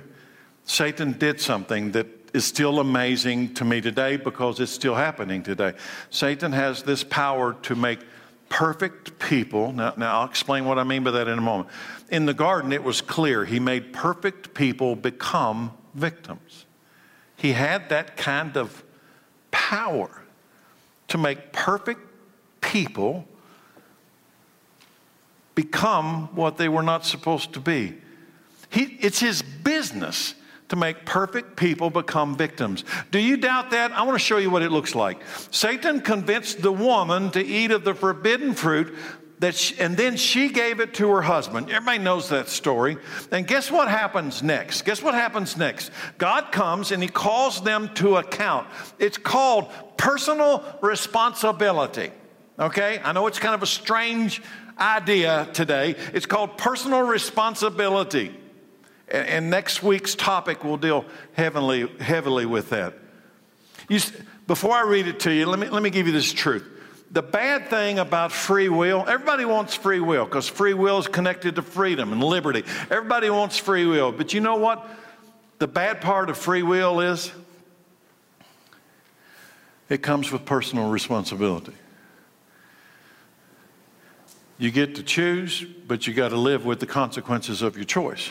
Satan 0.66 1.14
did 1.14 1.42
something 1.42 1.92
that 1.94 2.08
is 2.34 2.46
still 2.46 2.80
amazing 2.80 3.54
to 3.56 3.66
me 3.66 3.82
today 3.82 4.18
because 4.18 4.60
it's 4.60 4.72
still 4.72 4.94
happening 4.94 5.42
today. 5.42 5.74
Satan 6.12 6.52
has 6.52 6.84
this 6.84 7.04
power 7.04 7.54
to 7.64 7.76
make 7.76 8.00
perfect 8.50 9.18
people. 9.18 9.72
Now, 9.72 9.94
now, 9.98 10.20
I'll 10.20 10.28
explain 10.28 10.66
what 10.66 10.78
I 10.78 10.84
mean 10.84 11.04
by 11.04 11.12
that 11.12 11.28
in 11.28 11.38
a 11.38 11.42
moment. 11.42 11.70
In 12.10 12.26
the 12.26 12.34
garden, 12.34 12.72
it 12.72 12.84
was 12.84 13.02
clear 13.02 13.46
he 13.46 13.60
made 13.60 13.94
perfect 13.94 14.54
people 14.54 14.96
become 14.96 15.72
victims. 15.96 16.66
He 17.36 17.54
had 17.54 17.90
that 17.90 18.18
kind 18.18 18.58
of 18.58 18.84
power 19.50 20.10
to 21.08 21.18
make 21.18 21.52
perfect 21.54 22.09
people 22.72 23.26
become 25.56 26.34
what 26.36 26.58
they 26.58 26.70
were 26.70 26.84
not 26.84 27.06
supposed 27.06 27.54
to 27.54 27.60
be. 27.60 27.96
He, 28.70 28.98
it's 29.02 29.20
his 29.20 29.42
business 29.42 30.36
to 30.70 30.76
make 30.76 31.04
perfect 31.04 31.58
people 31.58 31.90
become 31.90 32.38
victims. 32.38 32.86
Do 33.10 33.18
you 33.18 33.38
doubt 33.38 33.72
that? 33.72 33.92
I 33.92 34.04
want 34.04 34.16
to 34.16 34.24
show 34.24 34.38
you 34.38 34.52
what 34.52 34.62
it 34.62 34.72
looks 34.72 34.94
like. 34.94 35.18
Satan 35.50 36.00
convinced 36.02 36.62
the 36.62 36.72
woman 36.72 37.32
to 37.32 37.44
eat 37.44 37.72
of 37.72 37.84
the 37.84 37.96
forbidden 37.96 38.54
fruit. 38.54 38.96
That 39.40 39.56
she, 39.56 39.80
and 39.80 39.96
then 39.96 40.18
she 40.18 40.50
gave 40.50 40.82
it 40.82 40.94
to 40.96 41.10
her 41.12 41.22
husband. 41.22 41.70
Everybody 41.70 42.00
knows 42.00 42.28
that 42.28 42.50
story. 42.50 42.98
And 43.32 43.48
guess 43.48 43.72
what 43.72 43.88
happens 43.88 44.44
next? 44.44 44.82
Guess 44.82 45.02
what 45.02 45.14
happens 45.14 45.56
next? 45.56 45.92
God 46.18 46.52
comes 46.52 46.92
and 46.92 47.02
he 47.02 47.08
calls 47.08 47.64
them 47.64 47.90
to 47.96 48.18
account. 48.18 48.68
It's 49.00 49.18
called 49.18 49.72
personal 49.96 50.62
responsibility. 50.82 52.12
Okay? 52.60 53.00
I 53.04 53.12
know 53.14 53.28
it's 53.28 53.40
kind 53.40 53.56
of 53.56 53.64
a 53.64 53.68
strange 53.68 54.42
idea 54.78 55.48
today. 55.54 55.96
It's 56.14 56.26
called 56.26 56.58
personal 56.58 57.02
responsibility. 57.02 58.36
And, 59.08 59.50
next 59.50 59.82
week's 59.82 60.14
topic 60.14 60.64
will 60.64 60.78
deal 60.78 61.04
heavily, 61.34 61.88
heavily 62.00 62.46
with 62.46 62.70
that. 62.70 62.94
You, 63.88 64.00
before 64.46 64.74
I 64.76 64.84
read 64.84 65.08
it 65.08 65.22
to 65.22 65.34
you, 65.34 65.48
let 65.48 65.58
me, 65.58 65.68
let 65.68 65.82
me 65.82 65.90
give 65.90 66.06
you 66.06 66.14
this 66.14 66.32
truth. 66.32 66.64
The 67.12 67.24
bad 67.24 67.70
thing 67.70 67.98
about 67.98 68.32
free 68.32 68.70
will, 68.70 69.04
everybody 69.08 69.46
wants 69.46 69.74
free 69.74 70.00
will 70.00 70.26
because 70.26 70.48
free 70.48 70.76
will 70.76 71.00
is 71.00 71.08
connected 71.08 71.56
to 71.56 71.64
freedom 71.64 72.14
and 72.14 72.24
liberty. 72.24 72.64
Everybody 72.92 73.32
wants 73.32 73.58
free 73.58 73.88
will. 73.88 74.12
But 74.12 74.36
you 74.36 74.42
know 74.42 74.58
what? 74.58 74.88
The 75.58 75.68
bad 75.68 76.02
part 76.02 76.30
of 76.30 76.38
free 76.38 76.62
will 76.62 77.00
is 77.00 77.32
it 79.90 80.04
comes 80.04 80.32
with 80.32 80.46
personal 80.46 80.92
responsibility. 80.92 81.74
You 84.60 84.72
get 84.72 84.96
to 84.96 85.04
choose, 85.04 85.64
but 85.88 86.06
you 86.06 86.14
got 86.14 86.30
to 86.30 86.38
live 86.38 86.66
with 86.66 86.82
the 86.82 86.86
consequences 86.86 87.62
of 87.62 87.78
your 87.78 87.86
choice. 87.86 88.30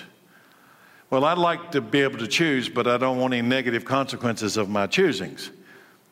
Well, 1.08 1.24
I'd 1.24 1.38
like 1.38 1.72
to 1.72 1.80
be 1.80 2.00
able 2.02 2.18
to 2.18 2.26
choose, 2.26 2.68
but 2.68 2.86
I 2.86 2.98
don't 2.98 3.16
want 3.16 3.32
any 3.32 3.48
negative 3.48 3.86
consequences 3.86 4.58
of 4.58 4.68
my 4.68 4.86
choosings. 4.86 5.48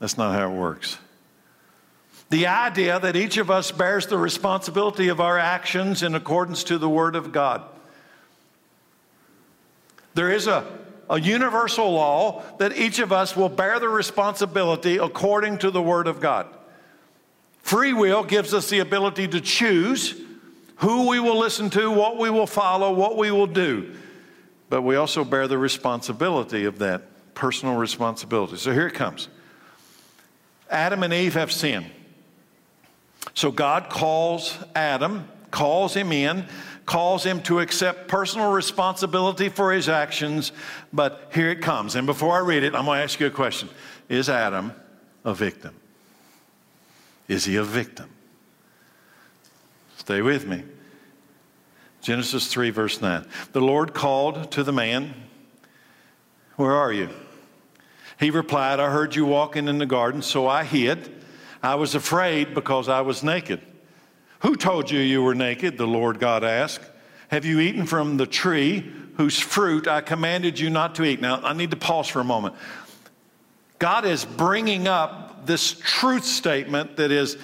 That's 0.01 0.17
not 0.17 0.35
how 0.35 0.51
it 0.51 0.57
works. 0.57 0.97
The 2.31 2.47
idea 2.47 2.99
that 2.99 3.15
each 3.15 3.37
of 3.37 3.51
us 3.51 3.71
bears 3.71 4.07
the 4.07 4.17
responsibility 4.17 5.09
of 5.09 5.21
our 5.21 5.39
actions 5.39 6.03
in 6.03 6.15
accordance 6.15 6.65
to 6.65 6.79
the 6.79 6.89
Word 6.89 7.15
of 7.15 7.31
God. 7.31 7.63
There 10.15 10.31
is 10.31 10.47
a, 10.47 10.67
a 11.11 11.21
universal 11.21 11.93
law 11.93 12.43
that 12.57 12.75
each 12.75 13.01
of 13.01 13.13
us 13.13 13.37
will 13.37 13.51
bear 13.51 13.79
the 13.79 13.89
responsibility 13.91 14.97
according 14.97 15.59
to 15.59 15.71
the 15.71 15.83
Word 15.83 16.09
of 16.09 16.21
God. 16.21 16.47
Free 17.67 17.93
will 17.93 18.25
gives 18.25 18.55
us 18.55 18.71
the 18.71 18.79
ability 18.79 19.29
to 19.29 19.41
choose 19.41 20.21
who 20.77 21.09
we 21.09 21.21
will 21.21 21.39
listen 21.39 21.71
to, 21.71 21.91
what 21.91 22.19
we 22.19 22.31
will 22.31 22.47
follow, 22.47 22.93
what 22.93 23.17
we 23.17 23.31
will 23.31 23.47
do 23.47 23.95
but 24.69 24.83
we 24.83 24.97
also 24.97 25.25
bear 25.25 25.47
the 25.49 25.59
responsibility 25.59 26.65
of 26.65 26.79
that 26.79 27.35
personal 27.35 27.77
responsibility. 27.77 28.57
So 28.57 28.73
here 28.73 28.87
it 28.87 28.95
comes 28.95 29.29
Adam 30.71 31.03
and 31.03 31.13
Eve 31.13 31.35
have 31.35 31.53
sinned. 31.53 31.91
So 33.35 33.51
God 33.51 33.91
calls 33.91 34.57
Adam, 34.75 35.29
calls 35.51 35.95
him 35.95 36.11
in, 36.11 36.47
calls 36.87 37.25
him 37.25 37.43
to 37.43 37.61
accept 37.61 38.09
personal 38.09 38.51
responsibility 38.51 39.49
for 39.49 39.73
his 39.73 39.89
actions, 39.89 40.53
but 40.93 41.31
here 41.35 41.51
it 41.51 41.61
comes. 41.61 41.97
And 41.97 42.07
before 42.07 42.35
I 42.35 42.39
read 42.39 42.63
it, 42.63 42.75
I'm 42.75 42.87
going 42.87 42.99
to 42.99 43.05
ask 43.05 43.21
you 43.21 43.27
a 43.27 43.31
question 43.31 43.69
Is 44.09 44.29
Adam 44.29 44.73
a 45.25 45.35
victim? 45.35 45.75
Is 47.29 47.45
he 47.45 47.57
a 47.57 47.65
victim? 47.65 48.11
Stay 49.97 50.23
with 50.23 50.47
me. 50.47 50.63
Genesis 52.01 52.47
3, 52.47 52.71
verse 52.71 53.01
9. 53.01 53.27
The 53.53 53.61
Lord 53.61 53.93
called 53.93 54.53
to 54.53 54.63
the 54.63 54.73
man, 54.73 55.15
Where 56.55 56.73
are 56.73 56.93
you? 56.93 57.09
He 58.19 58.31
replied, 58.31 58.81
I 58.81 58.91
heard 58.91 59.15
you 59.15 59.27
walking 59.27 59.69
in 59.69 59.79
the 59.79 59.87
garden, 59.87 60.23
so 60.23 60.47
I 60.47 60.65
hid. 60.65 61.13
I 61.63 61.75
was 61.75 61.95
afraid 61.95 62.55
because 62.55 62.89
I 62.89 63.01
was 63.01 63.23
naked. 63.23 63.61
Who 64.41 64.55
told 64.55 64.91
you 64.91 65.01
you 65.01 65.23
were 65.23 65.35
naked? 65.35 65.77
The 65.77 65.87
Lord 65.87 66.21
God 66.21 66.45
asked. 66.45 66.89
Have 67.29 67.45
you 67.45 67.59
eaten 67.59 67.87
from 67.87 68.17
the 68.17 68.27
tree 68.27 68.89
whose 69.17 69.39
fruit 69.39 69.89
I 69.89 70.01
commanded 70.01 70.59
you 70.59 70.71
not 70.71 70.95
to 70.97 71.05
eat? 71.05 71.21
Now, 71.21 71.41
I 71.43 71.53
need 71.55 71.73
to 71.73 71.77
pause 71.77 72.07
for 72.07 72.21
a 72.21 72.25
moment. 72.25 72.55
God 73.79 74.05
is 74.05 74.25
bringing 74.25 74.87
up 74.87 75.26
this 75.47 75.73
truth 75.73 76.25
statement 76.25 76.97
that 76.97 77.11
is, 77.11 77.37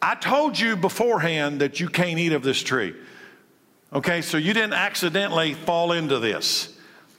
I 0.00 0.14
told 0.14 0.58
you 0.58 0.76
beforehand 0.76 1.60
that 1.60 1.80
you 1.80 1.88
can't 1.88 2.18
eat 2.18 2.32
of 2.32 2.42
this 2.42 2.62
tree. 2.62 2.94
Okay, 3.92 4.22
so 4.22 4.36
you 4.36 4.52
didn't 4.52 4.72
accidentally 4.72 5.54
fall 5.54 5.92
into 5.92 6.18
this. 6.18 6.76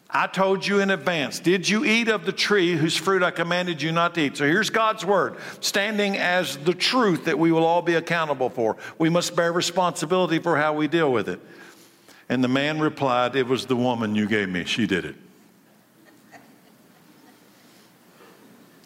I 0.10 0.28
told 0.28 0.66
you 0.66 0.80
in 0.80 0.92
advance. 0.92 1.40
Did 1.40 1.68
you 1.68 1.86
eat 1.86 2.08
of 2.08 2.26
the 2.26 2.32
tree 2.32 2.76
whose 2.76 2.96
fruit 2.96 3.24
I 3.24 3.32
commanded 3.32 3.82
you 3.82 3.92
not 3.92 4.14
to 4.16 4.22
eat? 4.22 4.38
So 4.38 4.46
here's 4.46 4.70
God's 4.70 5.04
word, 5.04 5.38
standing 5.60 6.18
as 6.18 6.58
the 6.58 6.74
truth 6.74 7.26
that 7.26 7.40
we 7.40 7.52
will 7.52 7.66
all 7.66 7.82
be 7.82 7.96
accountable 7.96 8.50
for. 8.50 8.78
We 9.00 9.10
must 9.10 9.36
bear 9.36 9.52
responsibility 9.52 10.38
for 10.38 10.56
how 10.56 10.74
we 10.74 10.88
deal 10.88 11.12
with 11.12 11.30
it. 11.30 11.40
And 12.30 12.44
the 12.44 12.48
man 12.48 12.80
replied, 12.80 13.36
It 13.36 13.48
was 13.48 13.66
the 13.66 13.76
woman 13.76 14.14
you 14.14 14.28
gave 14.28 14.50
me. 14.50 14.66
She 14.66 14.86
did 14.86 15.06
it. 15.06 15.16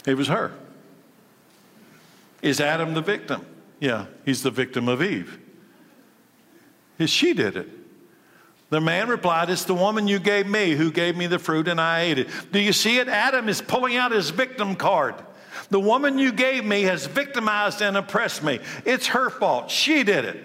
It 0.05 0.15
was 0.15 0.29
her. 0.29 0.53
Is 2.41 2.59
Adam 2.59 2.93
the 2.93 3.01
victim? 3.01 3.45
Yeah, 3.79 4.05
he's 4.25 4.43
the 4.43 4.51
victim 4.51 4.87
of 4.87 5.01
Eve. 5.01 5.39
She 7.05 7.33
did 7.33 7.55
it. 7.55 7.69
The 8.69 8.81
man 8.81 9.07
replied, 9.07 9.49
It's 9.49 9.63
the 9.63 9.73
woman 9.73 10.07
you 10.07 10.19
gave 10.19 10.47
me 10.47 10.71
who 10.71 10.91
gave 10.91 11.15
me 11.15 11.27
the 11.27 11.39
fruit 11.39 11.67
and 11.67 11.79
I 11.79 12.01
ate 12.01 12.19
it. 12.19 12.27
Do 12.51 12.59
you 12.59 12.73
see 12.73 12.97
it? 12.97 13.07
Adam 13.07 13.47
is 13.47 13.61
pulling 13.61 13.95
out 13.95 14.11
his 14.11 14.29
victim 14.29 14.75
card. 14.75 15.15
The 15.69 15.79
woman 15.79 16.17
you 16.17 16.31
gave 16.31 16.65
me 16.65 16.83
has 16.83 17.05
victimized 17.05 17.81
and 17.81 17.95
oppressed 17.97 18.43
me. 18.43 18.59
It's 18.85 19.07
her 19.07 19.29
fault. 19.29 19.71
She 19.71 20.03
did 20.03 20.25
it. 20.25 20.43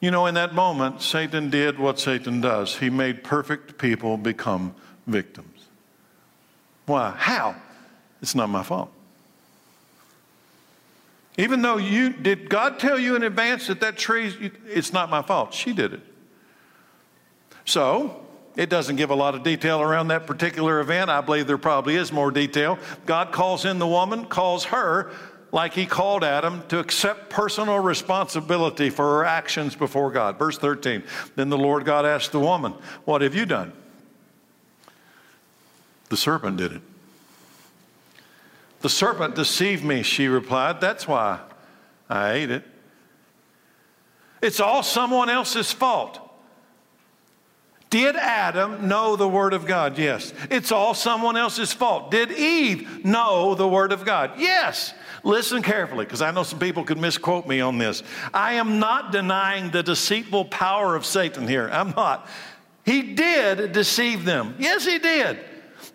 You 0.00 0.10
know, 0.10 0.26
in 0.26 0.34
that 0.34 0.52
moment, 0.52 1.00
Satan 1.00 1.48
did 1.48 1.78
what 1.78 2.00
Satan 2.00 2.40
does. 2.40 2.76
He 2.76 2.90
made 2.90 3.22
perfect 3.22 3.78
people 3.78 4.16
become 4.16 4.74
victims. 5.06 5.66
Why? 6.86 7.14
How? 7.16 7.54
It's 8.20 8.34
not 8.34 8.48
my 8.48 8.64
fault. 8.64 8.90
Even 11.38 11.62
though 11.62 11.78
you 11.78 12.10
did 12.10 12.48
God 12.48 12.78
tell 12.78 12.98
you 12.98 13.16
in 13.16 13.22
advance 13.22 13.66
that 13.68 13.80
that 13.80 13.96
tree, 13.96 14.52
it's 14.66 14.92
not 14.92 15.08
my 15.08 15.22
fault. 15.22 15.54
She 15.54 15.72
did 15.72 15.94
it. 15.94 16.00
So, 17.64 18.26
it 18.54 18.68
doesn't 18.68 18.96
give 18.96 19.10
a 19.10 19.14
lot 19.14 19.34
of 19.34 19.42
detail 19.42 19.80
around 19.80 20.08
that 20.08 20.26
particular 20.26 20.80
event. 20.80 21.08
I 21.08 21.22
believe 21.22 21.46
there 21.46 21.58
probably 21.58 21.96
is 21.96 22.12
more 22.12 22.30
detail. 22.30 22.78
God 23.06 23.32
calls 23.32 23.64
in 23.64 23.78
the 23.78 23.86
woman, 23.86 24.26
calls 24.26 24.64
her, 24.66 25.10
like 25.52 25.72
he 25.72 25.86
called 25.86 26.22
Adam, 26.22 26.64
to 26.68 26.78
accept 26.78 27.30
personal 27.30 27.78
responsibility 27.78 28.90
for 28.90 29.04
her 29.04 29.24
actions 29.24 29.74
before 29.74 30.10
God. 30.10 30.38
Verse 30.38 30.58
13 30.58 31.02
Then 31.34 31.48
the 31.48 31.58
Lord 31.58 31.86
God 31.86 32.04
asked 32.04 32.32
the 32.32 32.40
woman, 32.40 32.74
What 33.06 33.22
have 33.22 33.34
you 33.34 33.46
done? 33.46 33.72
The 36.10 36.16
serpent 36.18 36.58
did 36.58 36.72
it. 36.72 36.82
The 38.82 38.88
serpent 38.88 39.34
deceived 39.36 39.84
me, 39.84 40.02
she 40.02 40.26
replied. 40.26 40.80
That's 40.80 41.08
why 41.08 41.40
I 42.10 42.32
ate 42.32 42.50
it. 42.50 42.64
It's 44.42 44.60
all 44.60 44.82
someone 44.82 45.30
else's 45.30 45.72
fault. 45.72 46.18
Did 47.90 48.16
Adam 48.16 48.88
know 48.88 49.16
the 49.16 49.28
Word 49.28 49.52
of 49.52 49.66
God? 49.66 49.98
Yes. 49.98 50.32
It's 50.50 50.72
all 50.72 50.94
someone 50.94 51.36
else's 51.36 51.72
fault. 51.72 52.10
Did 52.10 52.32
Eve 52.32 53.04
know 53.04 53.54
the 53.54 53.68
Word 53.68 53.92
of 53.92 54.04
God? 54.04 54.32
Yes. 54.38 54.94
Listen 55.22 55.62
carefully, 55.62 56.04
because 56.04 56.22
I 56.22 56.32
know 56.32 56.42
some 56.42 56.58
people 56.58 56.84
could 56.84 56.98
misquote 56.98 57.46
me 57.46 57.60
on 57.60 57.78
this. 57.78 58.02
I 58.34 58.54
am 58.54 58.80
not 58.80 59.12
denying 59.12 59.70
the 59.70 59.82
deceitful 59.82 60.46
power 60.46 60.96
of 60.96 61.06
Satan 61.06 61.46
here. 61.46 61.68
I'm 61.70 61.90
not. 61.90 62.26
He 62.84 63.14
did 63.14 63.72
deceive 63.72 64.24
them. 64.24 64.56
Yes, 64.58 64.84
he 64.84 64.98
did. 64.98 65.38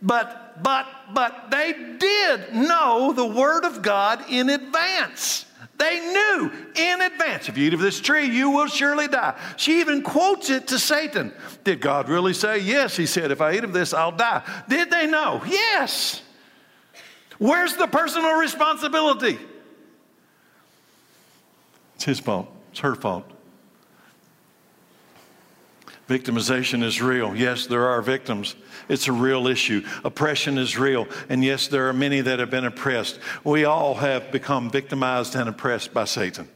But 0.02 0.48
but, 0.62 0.88
but, 1.14 1.50
they 1.52 1.74
did 2.00 2.54
know 2.54 3.14
the 3.14 3.26
Word 3.26 3.66
of 3.66 3.82
God 3.82 4.24
in 4.30 4.50
advance. 4.50 5.46
They 5.78 6.00
knew 6.00 6.52
in 6.76 7.02
advance 7.02 7.50
if 7.50 7.58
you 7.58 7.68
eat 7.68 7.74
of 7.74 7.80
this 7.80 8.00
tree, 8.00 8.26
you 8.26 8.50
will 8.50 8.68
surely 8.68 9.08
die. 9.08 9.40
She 9.58 9.80
even 9.80 10.02
quotes 10.02 10.50
it 10.50 10.68
to 10.70 10.80
Satan. 10.80 11.32
Did 11.64 11.82
God 11.82 12.10
really 12.10 12.34
say? 12.34 12.60
Yes, 12.60 12.98
he 12.98 13.06
said, 13.06 13.32
if 13.32 13.42
I 13.42 13.54
eat 13.54 13.64
of 13.64 13.74
this, 13.74 13.94
I'll 13.94 14.12
die. 14.12 14.42
Did 14.68 14.90
they 14.90 15.06
know? 15.06 15.44
Yes. 15.46 16.24
Where's 17.38 17.76
the 17.76 17.88
personal 17.88 18.40
responsibility? 18.40 19.38
It's 21.96 22.06
his 22.06 22.20
fault, 22.20 22.48
it's 22.72 22.80
her 22.80 22.96
fault. 22.96 23.30
Victimization 26.08 26.84
is 26.84 27.02
real. 27.02 27.36
Yes, 27.36 27.68
there 27.68 27.88
are 27.88 28.02
victims. 28.02 28.56
It's 28.88 29.10
a 29.10 29.12
real 29.12 29.48
issue. 29.48 29.86
Oppression 30.06 30.58
is 30.58 30.78
real. 30.78 31.06
And 31.28 31.44
yes, 31.44 31.68
there 31.68 31.90
are 31.90 31.94
many 31.94 32.22
that 32.22 32.40
have 32.40 32.50
been 32.50 32.66
oppressed. 32.66 33.20
We 33.44 33.66
all 33.66 33.96
have 33.96 34.32
become 34.32 34.70
victimized 34.70 35.36
and 35.36 35.50
oppressed 35.50 35.94
by 35.94 36.06
Satan. 36.06 36.48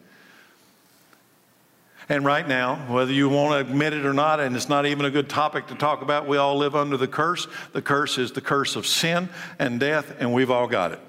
And 2.07 2.25
right 2.25 2.47
now, 2.47 2.75
whether 2.93 3.11
you 3.11 3.29
want 3.29 3.53
to 3.53 3.71
admit 3.71 3.93
it 3.93 4.05
or 4.05 4.13
not, 4.13 4.39
and 4.39 4.55
it's 4.55 4.69
not 4.69 4.85
even 4.85 5.05
a 5.05 5.11
good 5.11 5.29
topic 5.29 5.67
to 5.67 5.75
talk 5.75 6.01
about, 6.01 6.27
we 6.27 6.37
all 6.37 6.57
live 6.57 6.75
under 6.75 6.95
the 6.95 7.07
curse. 7.07 7.47
The 7.73 7.81
curse 7.81 8.17
is 8.17 8.31
the 8.31 8.41
curse 8.41 8.75
of 8.75 8.87
sin 8.87 9.29
and 9.59 9.79
death, 9.79 10.15
and 10.19 10.33
we've 10.33 10.51
all 10.51 10.67
got 10.67 10.93
it. 10.93 10.99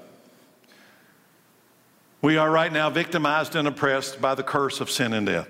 We 2.20 2.36
are 2.36 2.50
right 2.50 2.72
now 2.72 2.90
victimized 2.90 3.56
and 3.56 3.66
oppressed 3.66 4.20
by 4.20 4.34
the 4.34 4.44
curse 4.44 4.80
of 4.80 4.90
sin 4.90 5.12
and 5.12 5.26
death. 5.26 5.48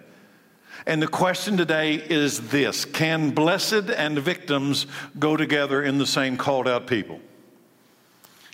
And 0.86 1.00
the 1.00 1.08
question 1.08 1.56
today 1.56 1.94
is 1.94 2.50
this 2.50 2.84
Can 2.84 3.30
blessed 3.30 3.90
and 3.90 4.18
victims 4.18 4.86
go 5.18 5.36
together 5.36 5.82
in 5.82 5.98
the 5.98 6.06
same 6.06 6.36
called 6.36 6.68
out 6.68 6.86
people? 6.86 7.20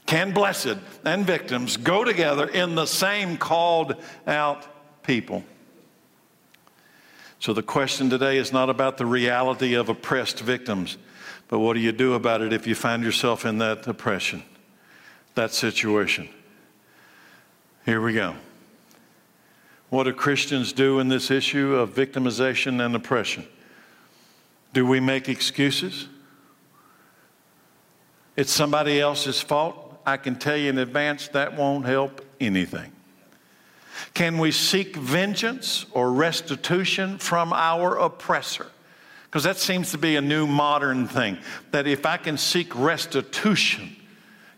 Can 0.06 0.32
blessed 0.32 0.78
and 1.04 1.26
victims 1.26 1.76
go 1.76 2.02
together 2.04 2.46
in 2.46 2.74
the 2.74 2.86
same 2.86 3.36
called 3.36 3.94
out 4.26 4.66
people? 5.02 5.44
So 7.40 7.52
the 7.52 7.62
question 7.62 8.10
today 8.10 8.38
is 8.38 8.52
not 8.52 8.68
about 8.68 8.96
the 8.96 9.06
reality 9.06 9.74
of 9.74 9.88
oppressed 9.88 10.40
victims, 10.40 10.96
but 11.48 11.60
what 11.60 11.74
do 11.74 11.80
you 11.80 11.92
do 11.92 12.14
about 12.14 12.40
it 12.40 12.52
if 12.52 12.66
you 12.66 12.74
find 12.74 13.02
yourself 13.04 13.44
in 13.44 13.58
that 13.58 13.86
oppression, 13.86 14.42
that 15.34 15.52
situation? 15.52 16.28
Here 17.84 18.00
we 18.00 18.14
go. 18.14 18.34
What 19.90 20.04
do 20.04 20.12
Christians 20.12 20.72
do 20.72 20.98
in 20.98 21.08
this 21.08 21.30
issue 21.30 21.74
of 21.74 21.94
victimization 21.94 22.84
and 22.84 22.94
oppression? 22.94 23.46
Do 24.74 24.84
we 24.86 25.00
make 25.00 25.28
excuses? 25.28 26.08
It's 28.36 28.52
somebody 28.52 29.00
else's 29.00 29.40
fault. 29.40 30.00
I 30.04 30.16
can 30.16 30.36
tell 30.36 30.56
you 30.56 30.70
in 30.70 30.78
advance 30.78 31.28
that 31.28 31.56
won't 31.56 31.86
help 31.86 32.24
anything. 32.40 32.92
Can 34.14 34.38
we 34.38 34.52
seek 34.52 34.96
vengeance 34.96 35.86
or 35.92 36.12
restitution 36.12 37.18
from 37.18 37.52
our 37.52 37.96
oppressor? 37.96 38.66
Because 39.24 39.44
that 39.44 39.56
seems 39.56 39.90
to 39.90 39.98
be 39.98 40.16
a 40.16 40.20
new 40.20 40.46
modern 40.46 41.08
thing. 41.08 41.38
That 41.72 41.86
if 41.86 42.06
I 42.06 42.16
can 42.16 42.38
seek 42.38 42.74
restitution, 42.74 43.96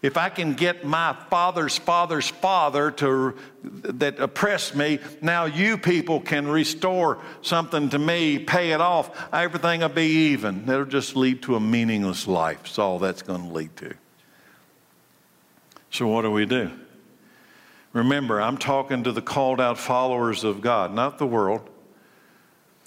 if 0.03 0.17
I 0.17 0.31
can 0.31 0.55
get 0.55 0.85
my 0.85 1.15
father's 1.29 1.77
father's 1.77 2.29
father 2.29 2.91
to 2.93 3.37
that 3.63 4.19
oppressed 4.19 4.75
me, 4.75 4.99
now 5.21 5.45
you 5.45 5.77
people 5.77 6.21
can 6.21 6.49
restore 6.49 7.19
something 7.43 7.91
to 7.91 7.99
me, 7.99 8.39
pay 8.39 8.73
it 8.73 8.81
off, 8.81 9.11
everything 9.33 9.81
will 9.81 9.91
be 9.91 10.33
even. 10.33 10.65
That'll 10.65 10.87
just 10.87 11.17
lead 11.17 11.43
to 11.43 11.57
a 11.57 11.61
meaningless 11.61 12.27
life. 12.27 12.63
That's 12.63 12.79
all 12.79 12.99
that's 12.99 13.23
going 13.23 13.43
to 13.43 13.53
lead 13.53 13.77
to. 13.77 13.95
So 15.91 16.07
what 16.07 16.23
do 16.23 16.31
we 16.31 16.47
do? 16.47 16.71
Remember, 17.93 18.41
I'm 18.41 18.57
talking 18.57 19.05
to 19.05 19.13
the 19.13 19.23
called 19.23 19.61
out 19.61 19.77
followers 19.77 20.45
of 20.45 20.61
God, 20.61 20.95
not 20.95 21.19
the 21.19 21.27
world. 21.27 21.69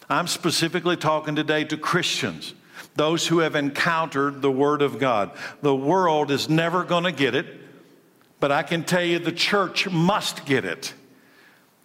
I'm 0.09 0.27
specifically 0.27 0.95
talking 0.95 1.35
today 1.35 1.63
to 1.65 1.77
Christians 1.77 2.53
those 2.95 3.27
who 3.27 3.39
have 3.39 3.55
encountered 3.55 4.41
the 4.41 4.51
Word 4.51 4.81
of 4.81 4.99
God. 4.99 5.31
The 5.61 5.75
world 5.75 6.31
is 6.31 6.49
never 6.49 6.83
going 6.83 7.05
to 7.05 7.11
get 7.11 7.35
it, 7.35 7.47
but 8.39 8.51
I 8.51 8.63
can 8.63 8.83
tell 8.83 9.03
you 9.03 9.19
the 9.19 9.31
church 9.31 9.89
must 9.89 10.45
get 10.45 10.65
it. 10.65 10.93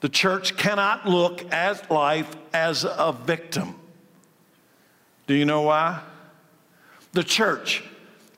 The 0.00 0.08
church 0.08 0.56
cannot 0.56 1.08
look 1.08 1.52
at 1.52 1.90
life 1.90 2.34
as 2.52 2.84
a 2.84 3.14
victim. 3.24 3.74
Do 5.26 5.34
you 5.34 5.44
know 5.44 5.62
why? 5.62 6.00
The 7.12 7.24
church 7.24 7.82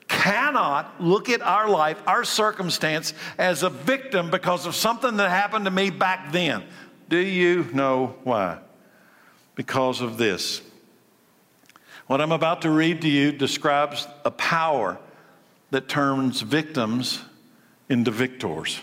cannot 0.07 1.01
look 1.01 1.29
at 1.29 1.41
our 1.41 1.69
life, 1.69 2.01
our 2.05 2.23
circumstance, 2.23 3.13
as 3.37 3.63
a 3.63 3.69
victim 3.69 4.29
because 4.29 4.65
of 4.65 4.75
something 4.75 5.17
that 5.17 5.29
happened 5.29 5.65
to 5.65 5.71
me 5.71 5.89
back 5.89 6.31
then. 6.31 6.63
Do 7.09 7.17
you 7.17 7.67
know 7.73 8.15
why? 8.23 8.59
Because 9.55 10.01
of 10.01 10.17
this. 10.17 10.61
What 12.11 12.19
I'm 12.19 12.33
about 12.33 12.63
to 12.63 12.69
read 12.69 13.03
to 13.03 13.07
you 13.07 13.31
describes 13.31 14.05
a 14.25 14.31
power 14.31 14.97
that 15.69 15.87
turns 15.87 16.41
victims 16.41 17.21
into 17.87 18.11
victors. 18.11 18.81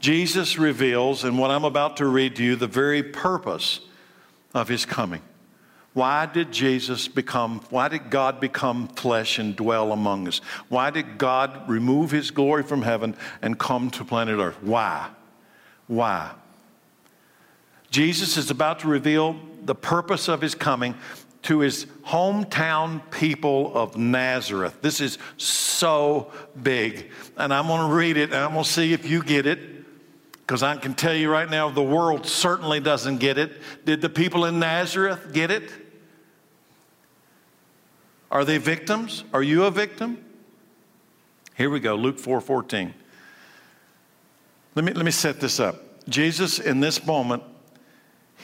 Jesus 0.00 0.58
reveals 0.58 1.24
in 1.24 1.36
what 1.36 1.50
I'm 1.50 1.66
about 1.66 1.98
to 1.98 2.06
read 2.06 2.36
to 2.36 2.42
you 2.42 2.56
the 2.56 2.66
very 2.66 3.02
purpose 3.02 3.80
of 4.54 4.66
his 4.66 4.86
coming. 4.86 5.20
Why 5.92 6.24
did 6.24 6.52
Jesus 6.52 7.06
become, 7.06 7.60
why 7.68 7.88
did 7.88 8.08
God 8.08 8.40
become 8.40 8.88
flesh 8.88 9.38
and 9.38 9.54
dwell 9.54 9.92
among 9.92 10.26
us? 10.26 10.38
Why 10.70 10.88
did 10.88 11.18
God 11.18 11.68
remove 11.68 12.12
his 12.12 12.30
glory 12.30 12.62
from 12.62 12.80
heaven 12.80 13.14
and 13.42 13.58
come 13.58 13.90
to 13.90 14.06
planet 14.06 14.38
Earth? 14.38 14.56
Why? 14.62 15.10
Why? 15.86 16.30
Jesus 17.90 18.38
is 18.38 18.50
about 18.50 18.78
to 18.78 18.88
reveal 18.88 19.36
the 19.66 19.74
purpose 19.74 20.28
of 20.28 20.40
his 20.40 20.54
coming 20.54 20.94
to 21.46 21.60
his 21.60 21.86
hometown 22.04 23.00
people 23.12 23.72
of 23.76 23.96
Nazareth. 23.96 24.78
This 24.82 25.00
is 25.00 25.18
so 25.36 26.32
big. 26.60 27.12
And 27.36 27.54
I'm 27.54 27.68
going 27.68 27.88
to 27.88 27.94
read 27.94 28.16
it 28.16 28.32
and 28.32 28.34
I'm 28.34 28.52
going 28.52 28.64
to 28.64 28.70
see 28.70 28.92
if 28.92 29.08
you 29.08 29.22
get 29.22 29.46
it. 29.46 29.60
Because 30.40 30.64
I 30.64 30.76
can 30.76 30.94
tell 30.94 31.14
you 31.14 31.30
right 31.30 31.48
now, 31.48 31.70
the 31.70 31.82
world 31.82 32.26
certainly 32.26 32.80
doesn't 32.80 33.18
get 33.18 33.38
it. 33.38 33.52
Did 33.84 34.00
the 34.00 34.08
people 34.08 34.44
in 34.44 34.58
Nazareth 34.58 35.32
get 35.32 35.50
it? 35.52 35.70
Are 38.30 38.44
they 38.44 38.58
victims? 38.58 39.22
Are 39.32 39.42
you 39.42 39.64
a 39.64 39.70
victim? 39.70 40.24
Here 41.54 41.70
we 41.70 41.80
go, 41.80 41.94
Luke 41.94 42.18
4 42.18 42.40
14. 42.40 42.92
Let 44.74 44.84
me, 44.84 44.92
let 44.92 45.04
me 45.04 45.10
set 45.12 45.40
this 45.40 45.58
up. 45.58 46.08
Jesus, 46.08 46.58
in 46.58 46.80
this 46.80 47.06
moment, 47.06 47.42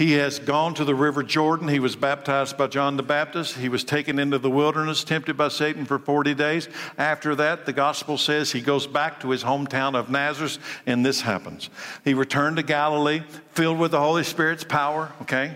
he 0.03 0.15
has 0.15 0.41
gone 0.41 0.75
to 0.75 0.85
the 0.85 0.97
river 0.97 1.23
Jordan. 1.23 1.69
He 1.69 1.79
was 1.79 1.95
baptized 1.95 2.59
by 2.59 2.67
John 2.67 2.97
the 2.97 3.05
Baptist. 3.05 3.57
He 3.57 3.69
was 3.69 3.85
taken 3.85 4.19
into 4.19 4.37
the 4.37 4.51
wilderness, 4.51 5.05
tempted 5.05 5.37
by 5.37 5.47
Satan 5.47 5.85
for 5.85 5.97
40 5.97 6.35
days. 6.35 6.69
After 6.99 7.37
that, 7.37 7.67
the 7.67 7.73
gospel 7.73 8.19
says 8.19 8.51
he 8.51 8.63
goes 8.63 8.85
back 8.85 9.21
to 9.21 9.31
his 9.31 9.45
hometown 9.45 9.95
of 9.95 10.11
Nazareth, 10.11 10.59
and 10.87 11.07
this 11.07 11.21
happens. 11.21 11.71
He 12.05 12.15
returned 12.15 12.57
to 12.57 12.65
Galilee, 12.65 13.23
filled 13.53 13.79
with 13.79 13.93
the 13.93 14.01
Holy 14.01 14.25
Spirit's 14.25 14.65
power, 14.65 15.13
okay? 15.23 15.55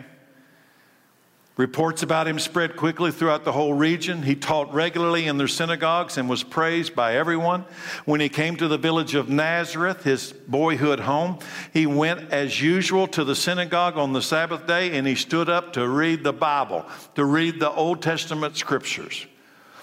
Reports 1.56 2.02
about 2.02 2.28
him 2.28 2.38
spread 2.38 2.76
quickly 2.76 3.10
throughout 3.10 3.44
the 3.44 3.52
whole 3.52 3.72
region. 3.72 4.22
He 4.22 4.34
taught 4.34 4.74
regularly 4.74 5.26
in 5.26 5.38
their 5.38 5.48
synagogues 5.48 6.18
and 6.18 6.28
was 6.28 6.42
praised 6.42 6.94
by 6.94 7.16
everyone. 7.16 7.64
When 8.04 8.20
he 8.20 8.28
came 8.28 8.56
to 8.56 8.68
the 8.68 8.76
village 8.76 9.14
of 9.14 9.30
Nazareth, 9.30 10.04
his 10.04 10.34
boyhood 10.34 11.00
home, 11.00 11.38
he 11.72 11.86
went 11.86 12.30
as 12.30 12.60
usual 12.60 13.06
to 13.08 13.24
the 13.24 13.34
synagogue 13.34 13.96
on 13.96 14.12
the 14.12 14.20
Sabbath 14.20 14.66
day 14.66 14.98
and 14.98 15.06
he 15.06 15.14
stood 15.14 15.48
up 15.48 15.72
to 15.72 15.88
read 15.88 16.24
the 16.24 16.32
Bible, 16.34 16.84
to 17.14 17.24
read 17.24 17.58
the 17.58 17.70
Old 17.70 18.02
Testament 18.02 18.58
scriptures. 18.58 19.26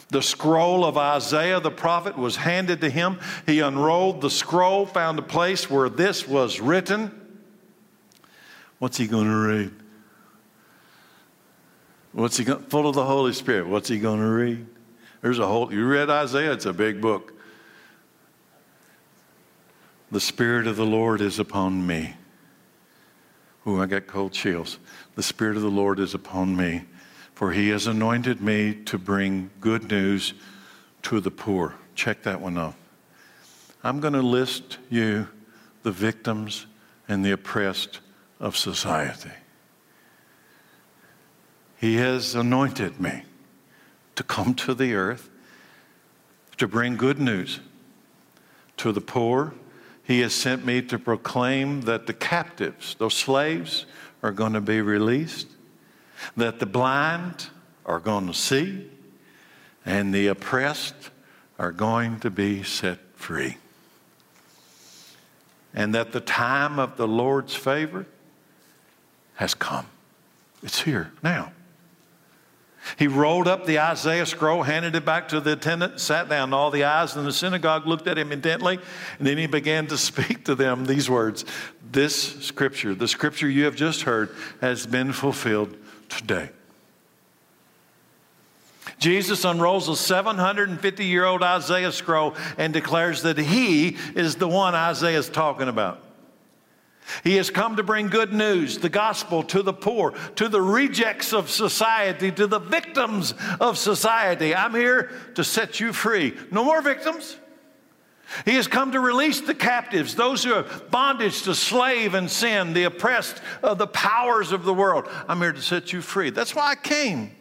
The 0.09 0.21
scroll 0.21 0.85
of 0.85 0.95
Isaiah 0.95 1.59
the 1.59 1.71
prophet 1.71 2.15
was 2.15 2.35
handed 2.35 2.81
to 2.81 2.89
him. 2.91 3.19
He 3.47 3.61
unrolled 3.61 4.21
the 4.21 4.29
scroll, 4.29 4.85
found 4.85 5.17
a 5.17 5.23
place 5.23 5.71
where 5.71 5.89
this 5.89 6.27
was 6.27 6.59
written. 6.59 7.19
What's 8.77 8.97
he 8.97 9.07
going 9.07 9.25
to 9.25 9.35
read? 9.35 9.82
What's 12.13 12.37
he 12.37 12.45
going, 12.45 12.63
full 12.63 12.87
of 12.87 12.95
the 12.95 13.05
Holy 13.05 13.33
Spirit? 13.33 13.67
What's 13.67 13.89
he 13.89 13.99
going 13.99 14.19
to 14.19 14.27
read? 14.27 14.65
There's 15.21 15.39
a 15.39 15.47
whole, 15.47 15.73
you 15.73 15.87
read 15.87 16.09
Isaiah, 16.09 16.53
it's 16.53 16.65
a 16.65 16.73
big 16.73 17.01
book. 17.01 17.33
The 20.11 20.19
Spirit 20.19 20.67
of 20.67 20.75
the 20.75 20.85
Lord 20.85 21.21
is 21.21 21.39
upon 21.39 21.87
me. 21.87 22.13
Ooh, 23.65 23.81
I 23.81 23.87
got 23.87 24.05
cold 24.05 24.31
chills. 24.31 24.77
The 25.15 25.23
Spirit 25.23 25.55
of 25.55 25.63
the 25.63 25.71
Lord 25.71 25.97
is 25.97 26.13
upon 26.13 26.55
me, 26.55 26.83
for 27.33 27.51
he 27.51 27.69
has 27.69 27.87
anointed 27.87 28.41
me 28.41 28.75
to 28.85 28.97
bring 28.99 29.49
good 29.59 29.89
news 29.89 30.33
to 31.03 31.19
the 31.19 31.31
poor. 31.31 31.73
Check 31.95 32.23
that 32.23 32.39
one 32.41 32.57
off. 32.57 32.75
I'm 33.83 33.99
going 33.99 34.13
to 34.13 34.21
list 34.21 34.77
you 34.89 35.29
the 35.81 35.91
victims 35.91 36.67
and 37.07 37.25
the 37.25 37.31
oppressed 37.31 38.01
of 38.39 38.55
society. 38.55 39.31
He 41.83 41.97
has 41.97 42.33
anointed 42.33 43.01
me 43.01 43.23
to 44.15 44.23
come 44.23 44.53
to 44.53 44.73
the 44.73 44.93
earth 44.93 45.29
to 46.55 46.65
bring 46.65 46.95
good 46.95 47.19
news 47.19 47.59
to 48.77 48.93
the 48.93 49.01
poor. 49.01 49.53
He 50.01 50.21
has 50.21 50.33
sent 50.33 50.65
me 50.65 50.81
to 50.83 50.97
proclaim 50.97 51.81
that 51.81 52.07
the 52.07 52.13
captives, 52.13 52.95
those 52.99 53.15
slaves, 53.15 53.85
are 54.21 54.31
going 54.31 54.53
to 54.53 54.61
be 54.61 54.79
released, 54.79 55.49
that 56.37 56.59
the 56.59 56.65
blind 56.65 57.49
are 57.85 57.99
going 57.99 58.27
to 58.27 58.33
see, 58.33 58.89
and 59.85 60.13
the 60.13 60.27
oppressed 60.27 61.09
are 61.59 61.73
going 61.73 62.21
to 62.21 62.29
be 62.29 62.63
set 62.63 62.99
free. 63.15 63.57
And 65.73 65.93
that 65.93 66.13
the 66.13 66.21
time 66.21 66.79
of 66.79 66.95
the 66.95 67.09
Lord's 67.09 67.55
favor 67.55 68.05
has 69.35 69.53
come. 69.53 69.87
It's 70.63 70.83
here 70.83 71.11
now. 71.21 71.51
He 72.97 73.07
rolled 73.07 73.47
up 73.47 73.65
the 73.65 73.79
Isaiah 73.79 74.25
scroll, 74.25 74.63
handed 74.63 74.95
it 74.95 75.05
back 75.05 75.29
to 75.29 75.39
the 75.39 75.53
attendant, 75.53 75.99
sat 75.99 76.29
down. 76.29 76.53
All 76.53 76.71
the 76.71 76.83
eyes 76.83 77.15
in 77.15 77.25
the 77.25 77.33
synagogue 77.33 77.87
looked 77.87 78.07
at 78.07 78.17
him 78.17 78.31
intently, 78.31 78.79
and 79.17 79.27
then 79.27 79.37
he 79.37 79.47
began 79.47 79.87
to 79.87 79.97
speak 80.03 80.45
to 80.45 80.55
them 80.55 80.85
these 80.85 81.09
words 81.09 81.45
This 81.91 82.43
scripture, 82.43 82.93
the 82.93 83.07
scripture 83.07 83.49
you 83.49 83.65
have 83.65 83.75
just 83.75 84.03
heard, 84.03 84.35
has 84.61 84.85
been 84.85 85.13
fulfilled 85.13 85.75
today. 86.09 86.49
Jesus 88.99 89.43
unrolls 89.43 89.89
a 89.89 89.95
750 89.95 91.05
year 91.05 91.25
old 91.25 91.43
Isaiah 91.43 91.91
scroll 91.91 92.35
and 92.57 92.73
declares 92.73 93.23
that 93.23 93.37
he 93.37 93.97
is 94.15 94.35
the 94.35 94.47
one 94.47 94.75
Isaiah 94.75 95.19
is 95.19 95.29
talking 95.29 95.67
about. 95.67 96.01
He 97.23 97.35
has 97.35 97.49
come 97.49 97.75
to 97.75 97.83
bring 97.83 98.07
good 98.07 98.33
news, 98.33 98.77
the 98.77 98.89
gospel 98.89 99.43
to 99.43 99.61
the 99.61 99.73
poor, 99.73 100.11
to 100.35 100.47
the 100.47 100.61
rejects 100.61 101.33
of 101.33 101.49
society, 101.49 102.31
to 102.31 102.47
the 102.47 102.59
victims 102.59 103.33
of 103.59 103.77
society. 103.77 104.55
I'm 104.55 104.73
here 104.73 105.11
to 105.35 105.43
set 105.43 105.79
you 105.79 105.93
free. 105.93 106.33
No 106.51 106.63
more 106.63 106.81
victims. 106.81 107.37
He 108.45 108.55
has 108.55 108.67
come 108.67 108.93
to 108.93 108.99
release 108.99 109.41
the 109.41 109.53
captives, 109.53 110.15
those 110.15 110.43
who 110.43 110.53
are 110.53 110.63
bondage 110.89 111.43
to 111.43 111.53
slave 111.53 112.13
and 112.13 112.29
sin, 112.29 112.73
the 112.73 112.85
oppressed 112.85 113.41
of 113.61 113.77
the 113.77 113.87
powers 113.87 114.51
of 114.51 114.63
the 114.63 114.73
world. 114.73 115.07
I'm 115.27 115.39
here 115.39 115.53
to 115.53 115.61
set 115.61 115.93
you 115.93 116.01
free. 116.01 116.29
That's 116.29 116.55
why 116.55 116.71
I 116.71 116.75
came. 116.75 117.35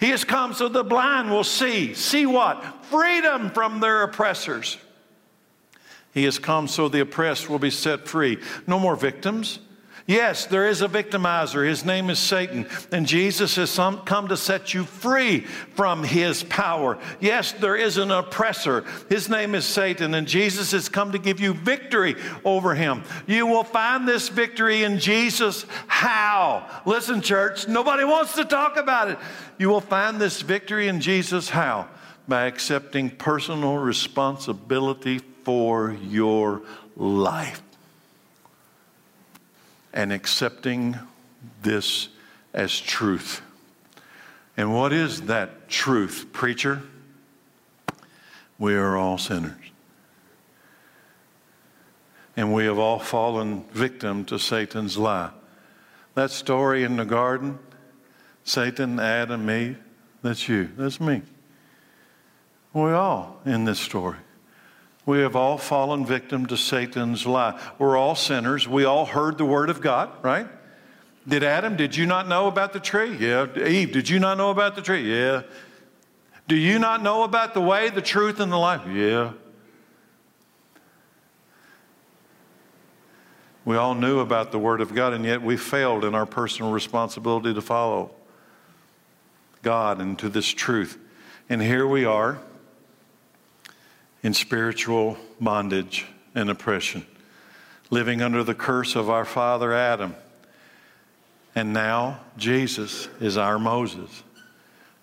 He 0.00 0.08
has 0.10 0.24
come 0.24 0.54
so 0.54 0.68
the 0.68 0.84
blind 0.84 1.30
will 1.30 1.44
see. 1.44 1.92
See 1.92 2.24
what? 2.24 2.86
Freedom 2.86 3.50
from 3.50 3.80
their 3.80 4.02
oppressors. 4.02 4.78
He 6.14 6.24
has 6.24 6.38
come 6.38 6.68
so 6.68 6.88
the 6.88 7.00
oppressed 7.00 7.50
will 7.50 7.58
be 7.58 7.70
set 7.70 8.06
free. 8.08 8.38
No 8.66 8.78
more 8.78 8.96
victims. 8.96 9.58
Yes, 10.06 10.44
there 10.44 10.68
is 10.68 10.82
a 10.82 10.88
victimizer. 10.88 11.66
His 11.66 11.82
name 11.82 12.10
is 12.10 12.18
Satan. 12.18 12.68
And 12.92 13.06
Jesus 13.06 13.56
has 13.56 13.74
come 14.04 14.28
to 14.28 14.36
set 14.36 14.74
you 14.74 14.84
free 14.84 15.40
from 15.40 16.04
his 16.04 16.44
power. 16.44 16.98
Yes, 17.20 17.52
there 17.52 17.74
is 17.74 17.96
an 17.96 18.10
oppressor. 18.10 18.84
His 19.08 19.30
name 19.30 19.54
is 19.54 19.64
Satan. 19.64 20.12
And 20.12 20.28
Jesus 20.28 20.72
has 20.72 20.90
come 20.90 21.12
to 21.12 21.18
give 21.18 21.40
you 21.40 21.54
victory 21.54 22.16
over 22.44 22.74
him. 22.74 23.02
You 23.26 23.46
will 23.46 23.64
find 23.64 24.06
this 24.06 24.28
victory 24.28 24.84
in 24.84 24.98
Jesus. 24.98 25.64
How? 25.86 26.68
Listen, 26.84 27.22
church, 27.22 27.66
nobody 27.66 28.04
wants 28.04 28.34
to 28.34 28.44
talk 28.44 28.76
about 28.76 29.08
it. 29.08 29.18
You 29.58 29.70
will 29.70 29.80
find 29.80 30.20
this 30.20 30.42
victory 30.42 30.86
in 30.86 31.00
Jesus. 31.00 31.48
How? 31.48 31.88
By 32.28 32.44
accepting 32.44 33.08
personal 33.08 33.78
responsibility 33.78 35.22
for 35.44 35.92
your 35.92 36.62
life. 36.96 37.62
And 39.92 40.12
accepting 40.12 40.98
this 41.62 42.08
as 42.52 42.80
truth. 42.80 43.42
And 44.56 44.74
what 44.74 44.92
is 44.92 45.22
that 45.22 45.68
truth, 45.68 46.26
preacher? 46.32 46.82
We 48.58 48.74
are 48.74 48.96
all 48.96 49.18
sinners. 49.18 49.52
And 52.36 52.52
we 52.52 52.64
have 52.64 52.78
all 52.78 52.98
fallen 52.98 53.64
victim 53.72 54.24
to 54.26 54.38
Satan's 54.38 54.96
lie. 54.98 55.30
That 56.14 56.30
story 56.30 56.84
in 56.84 56.96
the 56.96 57.04
garden, 57.04 57.58
Satan, 58.44 58.98
Adam, 58.98 59.48
Eve, 59.50 59.78
that's 60.22 60.48
you, 60.48 60.70
that's 60.76 61.00
me. 61.00 61.22
We 62.72 62.90
all 62.90 63.40
in 63.44 63.64
this 63.64 63.78
story. 63.78 64.16
We 65.06 65.18
have 65.20 65.36
all 65.36 65.58
fallen 65.58 66.06
victim 66.06 66.46
to 66.46 66.56
Satan's 66.56 67.26
lie. 67.26 67.60
We're 67.78 67.96
all 67.96 68.14
sinners. 68.14 68.66
We 68.66 68.84
all 68.84 69.04
heard 69.04 69.36
the 69.36 69.44
word 69.44 69.68
of 69.68 69.80
God, 69.80 70.10
right? 70.22 70.46
Did 71.28 71.42
Adam, 71.42 71.76
did 71.76 71.96
you 71.96 72.06
not 72.06 72.26
know 72.28 72.48
about 72.48 72.72
the 72.72 72.80
tree? 72.80 73.16
Yeah. 73.18 73.46
Eve, 73.58 73.92
did 73.92 74.08
you 74.08 74.18
not 74.18 74.38
know 74.38 74.50
about 74.50 74.76
the 74.76 74.82
tree? 74.82 75.10
Yeah. 75.10 75.42
Do 76.48 76.56
you 76.56 76.78
not 76.78 77.02
know 77.02 77.22
about 77.22 77.54
the 77.54 77.60
way, 77.60 77.88
the 77.90 78.02
truth, 78.02 78.40
and 78.40 78.52
the 78.52 78.58
life? 78.58 78.82
Yeah. 78.86 79.32
We 83.64 83.76
all 83.76 83.94
knew 83.94 84.20
about 84.20 84.52
the 84.52 84.58
Word 84.58 84.82
of 84.82 84.94
God, 84.94 85.14
and 85.14 85.24
yet 85.24 85.40
we 85.40 85.56
failed 85.56 86.04
in 86.04 86.14
our 86.14 86.26
personal 86.26 86.70
responsibility 86.70 87.54
to 87.54 87.62
follow 87.62 88.10
God 89.62 90.02
and 90.02 90.18
to 90.18 90.28
this 90.28 90.46
truth. 90.46 90.98
And 91.48 91.62
here 91.62 91.86
we 91.86 92.04
are 92.04 92.40
in 94.24 94.32
spiritual 94.34 95.18
bondage 95.38 96.06
and 96.34 96.50
oppression, 96.50 97.06
living 97.90 98.22
under 98.22 98.42
the 98.42 98.54
curse 98.54 98.96
of 98.96 99.08
our 99.08 99.26
father 99.26 99.72
Adam. 99.72 100.16
And 101.54 101.72
now 101.72 102.20
Jesus 102.36 103.06
is 103.20 103.36
our 103.36 103.58
Moses, 103.58 104.24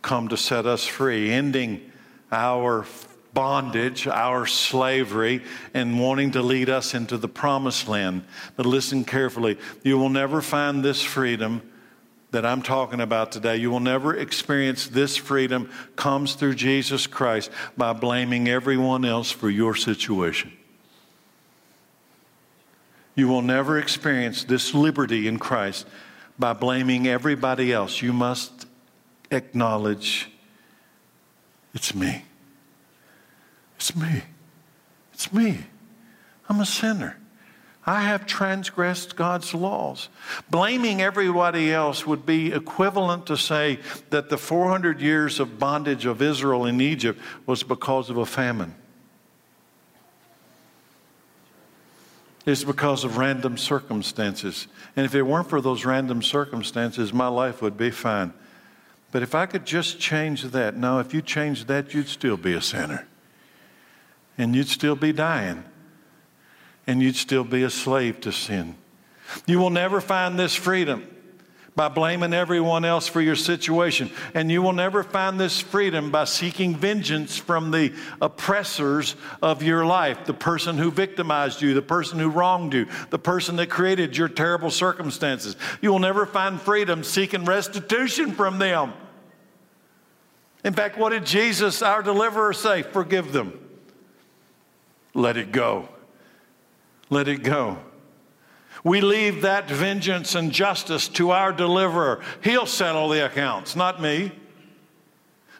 come 0.02 0.28
to 0.30 0.38
set 0.38 0.66
us 0.66 0.86
free, 0.86 1.32
ending 1.32 1.92
our 2.32 2.86
bondage, 3.34 4.08
our 4.08 4.46
slavery, 4.46 5.44
and 5.74 6.00
wanting 6.00 6.32
to 6.32 6.42
lead 6.42 6.70
us 6.70 6.94
into 6.94 7.16
the 7.16 7.30
promised 7.30 7.88
land. 7.88 8.24
But 8.58 8.66
listen 8.66 9.06
carefully 9.06 9.58
you 9.84 9.98
will 9.98 10.10
never 10.10 10.42
find 10.42 10.84
this 10.84 11.02
freedom 11.02 11.62
that 12.32 12.46
I'm 12.46 12.62
talking 12.62 13.02
about 13.02 13.32
today, 13.32 13.58
you 13.58 13.70
will 13.70 13.82
never 13.82 14.16
experience 14.16 14.88
this 14.88 15.18
freedom 15.18 15.70
comes 15.96 16.34
through 16.34 16.56
Jesus 16.56 17.06
Christ 17.06 17.52
by 17.78 17.94
blaming 17.94 18.48
everyone 18.48 19.06
else 19.06 19.32
for 19.32 19.50
your 19.50 19.76
situation. 19.76 20.54
You 23.16 23.28
will 23.28 23.42
never 23.42 23.78
experience 23.78 24.46
this 24.46 24.74
liberty 24.74 25.28
in 25.28 25.38
Christ 25.38 25.86
by 26.40 26.54
blaming 26.54 27.08
everybody 27.08 27.74
else. 27.74 28.02
You 28.02 28.14
must 28.14 28.66
acknowledge 29.30 30.32
it's 31.74 31.94
me. 31.94 32.24
It's 33.76 33.96
me. 33.96 34.24
It's 35.14 35.34
me. 35.34 35.60
I'm 36.48 36.60
a 36.62 36.66
sinner. 36.66 37.18
I 37.92 38.04
have 38.04 38.26
transgressed 38.26 39.18
God's 39.18 39.54
laws. 39.54 40.08
Blaming 40.50 41.02
everybody 41.02 41.74
else 41.74 42.08
would 42.08 42.26
be 42.26 42.54
equivalent 42.54 43.26
to 43.26 43.36
say 43.36 43.80
that 44.12 44.30
the 44.30 44.38
400 44.38 45.02
years 45.02 45.42
of 45.42 45.60
bondage 45.60 46.06
of 46.06 46.22
Israel 46.22 46.66
in 46.66 46.80
Egypt 46.80 47.20
was 47.46 47.64
because 47.64 48.10
of 48.10 48.16
a 48.16 48.26
famine. 48.26 48.76
It's 52.46 52.64
because 52.64 53.04
of 53.04 53.18
random 53.18 53.58
circumstances. 53.58 54.68
And 54.96 55.06
if 55.06 55.14
it 55.14 55.24
weren't 55.24 55.50
for 55.50 55.60
those 55.60 55.84
random 55.84 56.22
circumstances, 56.22 57.12
my 57.12 57.28
life 57.28 57.62
would 57.62 57.76
be 57.76 57.92
fine. 57.92 58.32
But 59.12 59.22
if 59.22 59.36
I 59.36 59.46
could 59.48 59.66
just 59.66 60.00
change 60.00 60.44
that, 60.44 60.78
no, 60.78 61.00
if 61.00 61.14
you 61.14 61.22
change 61.22 61.66
that, 61.66 61.94
you'd 61.94 62.08
still 62.08 62.38
be 62.38 62.54
a 62.54 62.62
sinner. 62.62 63.06
And 64.38 64.56
you'd 64.56 64.70
still 64.70 64.96
be 64.96 65.12
dying 65.12 65.66
and 66.88 67.02
you'd 67.02 67.16
still 67.16 67.44
be 67.44 67.64
a 67.64 67.70
slave 67.70 68.22
to 68.22 68.32
sin. 68.32 68.76
You 69.46 69.60
will 69.60 69.70
never 69.70 70.02
find 70.02 70.38
this 70.38 70.56
freedom 70.56 71.08
by 71.76 71.88
blaming 71.88 72.34
everyone 72.34 72.84
else 72.84 73.08
for 73.08 73.22
your 73.22 73.36
situation. 73.36 74.12
And 74.34 74.52
you 74.52 74.62
will 74.62 74.74
never 74.74 75.04
find 75.04 75.40
this 75.40 75.62
freedom 75.62 76.12
by 76.12 76.26
seeking 76.26 76.76
vengeance 76.76 77.38
from 77.38 77.72
the 77.72 77.94
oppressors 78.22 79.16
of 79.42 79.64
your 79.64 79.86
life 79.86 80.26
the 80.26 80.34
person 80.34 80.78
who 80.78 80.92
victimized 80.92 81.62
you, 81.62 81.74
the 81.74 81.82
person 81.82 82.20
who 82.20 82.30
wronged 82.30 82.74
you, 82.74 82.88
the 83.10 83.20
person 83.20 83.56
that 83.56 83.70
created 83.70 84.18
your 84.18 84.28
terrible 84.28 84.70
circumstances. 84.70 85.56
You 85.82 85.92
will 85.92 86.00
never 86.00 86.26
find 86.26 86.60
freedom 86.60 87.04
seeking 87.04 87.46
restitution 87.46 88.34
from 88.34 88.60
them. 88.60 88.94
In 90.64 90.74
fact, 90.74 90.98
what 90.98 91.10
did 91.10 91.26
Jesus, 91.26 91.82
our 91.82 92.04
deliverer, 92.04 92.54
say? 92.54 92.84
Forgive 92.84 93.32
them. 93.32 93.58
Let 95.14 95.38
it 95.38 95.52
go 95.52 95.90
let 97.12 97.28
it 97.28 97.44
go. 97.44 97.78
We 98.84 99.02
leave 99.02 99.44
that 99.44 99.70
vengeance 99.70 100.34
and 100.34 100.52
justice 100.52 101.08
to 101.10 101.30
our 101.30 101.54
deliverer. 101.54 102.24
He'll 102.44 102.66
settle 102.66 103.10
the 103.10 103.24
accounts, 103.26 103.76
not 103.76 104.02
me. 104.02 104.32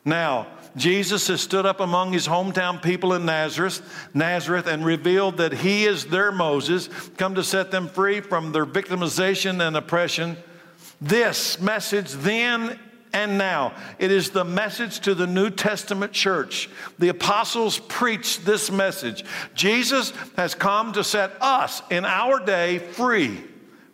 Now, 0.04 0.48
Jesus 0.76 1.28
has 1.28 1.42
stood 1.42 1.66
up 1.66 1.82
among 1.82 2.14
his 2.14 2.28
hometown 2.28 2.82
people 2.82 3.14
in 3.14 3.26
Nazareth, 3.26 4.10
Nazareth 4.16 4.66
and 4.66 4.84
revealed 4.84 5.38
that 5.38 5.54
he 5.54 5.86
is 5.86 6.06
their 6.06 6.32
Moses, 6.32 6.88
come 7.18 7.36
to 7.36 7.44
set 7.44 7.70
them 7.70 7.88
free 7.88 8.22
from 8.22 8.54
their 8.54 8.66
victimization 8.66 9.66
and 9.66 9.76
oppression. 9.76 10.38
This 11.00 11.60
message 11.60 12.12
then 12.14 12.80
and 13.14 13.38
now. 13.38 13.74
It 14.00 14.12
is 14.12 14.30
the 14.30 14.46
message 14.46 15.00
to 15.02 15.16
the 15.16 15.28
New 15.28 15.50
Testament 15.50 16.12
church. 16.12 16.70
The 17.00 17.10
apostles 17.10 17.80
preached 17.80 18.46
this 18.46 18.72
message. 18.72 19.24
Jesus 19.54 20.14
has 20.38 20.56
come 20.56 20.94
to 20.94 21.04
set 21.04 21.32
us 21.42 21.82
in 21.90 22.06
our 22.06 22.40
day 22.40 22.80
free 22.80 23.42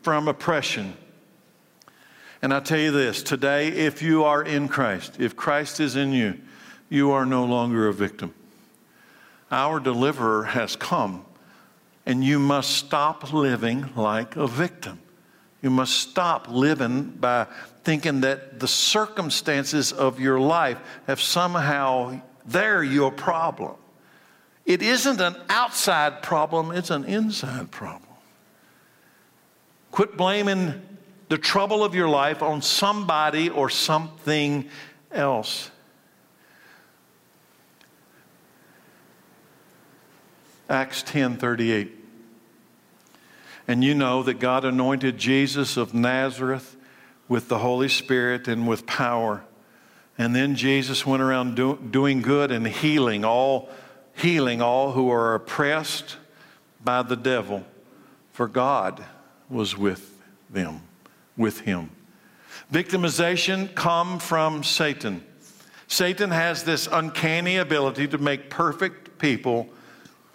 from 0.01 0.27
oppression. 0.27 0.95
And 2.41 2.53
I 2.53 2.59
tell 2.59 2.79
you 2.79 2.91
this 2.91 3.23
today, 3.23 3.69
if 3.69 4.01
you 4.01 4.23
are 4.23 4.43
in 4.43 4.67
Christ, 4.67 5.19
if 5.19 5.35
Christ 5.35 5.79
is 5.79 5.95
in 5.95 6.11
you, 6.11 6.39
you 6.89 7.11
are 7.11 7.25
no 7.25 7.45
longer 7.45 7.87
a 7.87 7.93
victim. 7.93 8.33
Our 9.51 9.79
deliverer 9.79 10.43
has 10.43 10.75
come, 10.75 11.25
and 12.05 12.23
you 12.23 12.37
must 12.37 12.71
stop 12.71 13.33
living 13.33 13.89
like 13.95 14.35
a 14.35 14.47
victim. 14.47 14.99
You 15.61 15.69
must 15.69 15.95
stop 15.97 16.47
living 16.49 17.03
by 17.19 17.47
thinking 17.87 18.19
that 18.19 18.59
the 18.59 18.67
circumstances 18.67 19.93
of 19.93 20.19
your 20.19 20.41
life 20.41 20.77
have 21.07 21.21
somehow, 21.21 22.19
they're 22.45 22.83
your 22.83 23.13
problem. 23.13 23.75
It 24.65 24.81
isn't 24.81 25.21
an 25.21 25.37
outside 25.47 26.21
problem, 26.21 26.71
it's 26.71 26.89
an 26.89 27.05
inside 27.05 27.71
problem. 27.71 28.11
Quit 29.91 30.17
blaming 30.17 30.81
the 31.29 31.37
trouble 31.37 31.81
of 31.81 31.95
your 31.95 32.09
life 32.09 32.43
on 32.43 32.61
somebody 32.61 33.49
or 33.49 33.69
something 33.69 34.67
else. 35.09 35.71
Acts 40.69 41.03
10 41.03 41.37
38. 41.37 41.93
And 43.65 43.81
you 43.81 43.93
know 43.93 44.23
that 44.23 44.39
God 44.39 44.65
anointed 44.65 45.17
Jesus 45.17 45.77
of 45.77 45.93
Nazareth 45.93 46.76
with 47.27 47.49
the 47.49 47.59
Holy 47.59 47.89
Spirit 47.89 48.47
and 48.47 48.67
with 48.67 48.85
power. 48.85 49.43
And 50.17 50.35
then 50.35 50.55
Jesus 50.55 51.05
went 51.05 51.21
around 51.21 51.55
do, 51.55 51.77
doing 51.77 52.21
good 52.21 52.51
and 52.51 52.67
healing 52.67 53.23
all, 53.23 53.69
healing 54.15 54.61
all 54.61 54.91
who 54.93 55.11
are 55.11 55.35
oppressed 55.35 56.17
by 56.83 57.03
the 57.03 57.15
devil, 57.15 57.65
for 58.31 58.47
God 58.47 59.03
was 59.49 59.77
with 59.77 60.21
them, 60.49 60.81
with 61.35 61.61
him. 61.61 61.91
Victimization 62.71 63.73
come 63.75 64.19
from 64.19 64.63
Satan. 64.63 65.23
Satan 65.87 66.31
has 66.31 66.63
this 66.63 66.87
uncanny 66.91 67.57
ability 67.57 68.07
to 68.09 68.17
make 68.17 68.49
perfect 68.49 69.19
people 69.19 69.69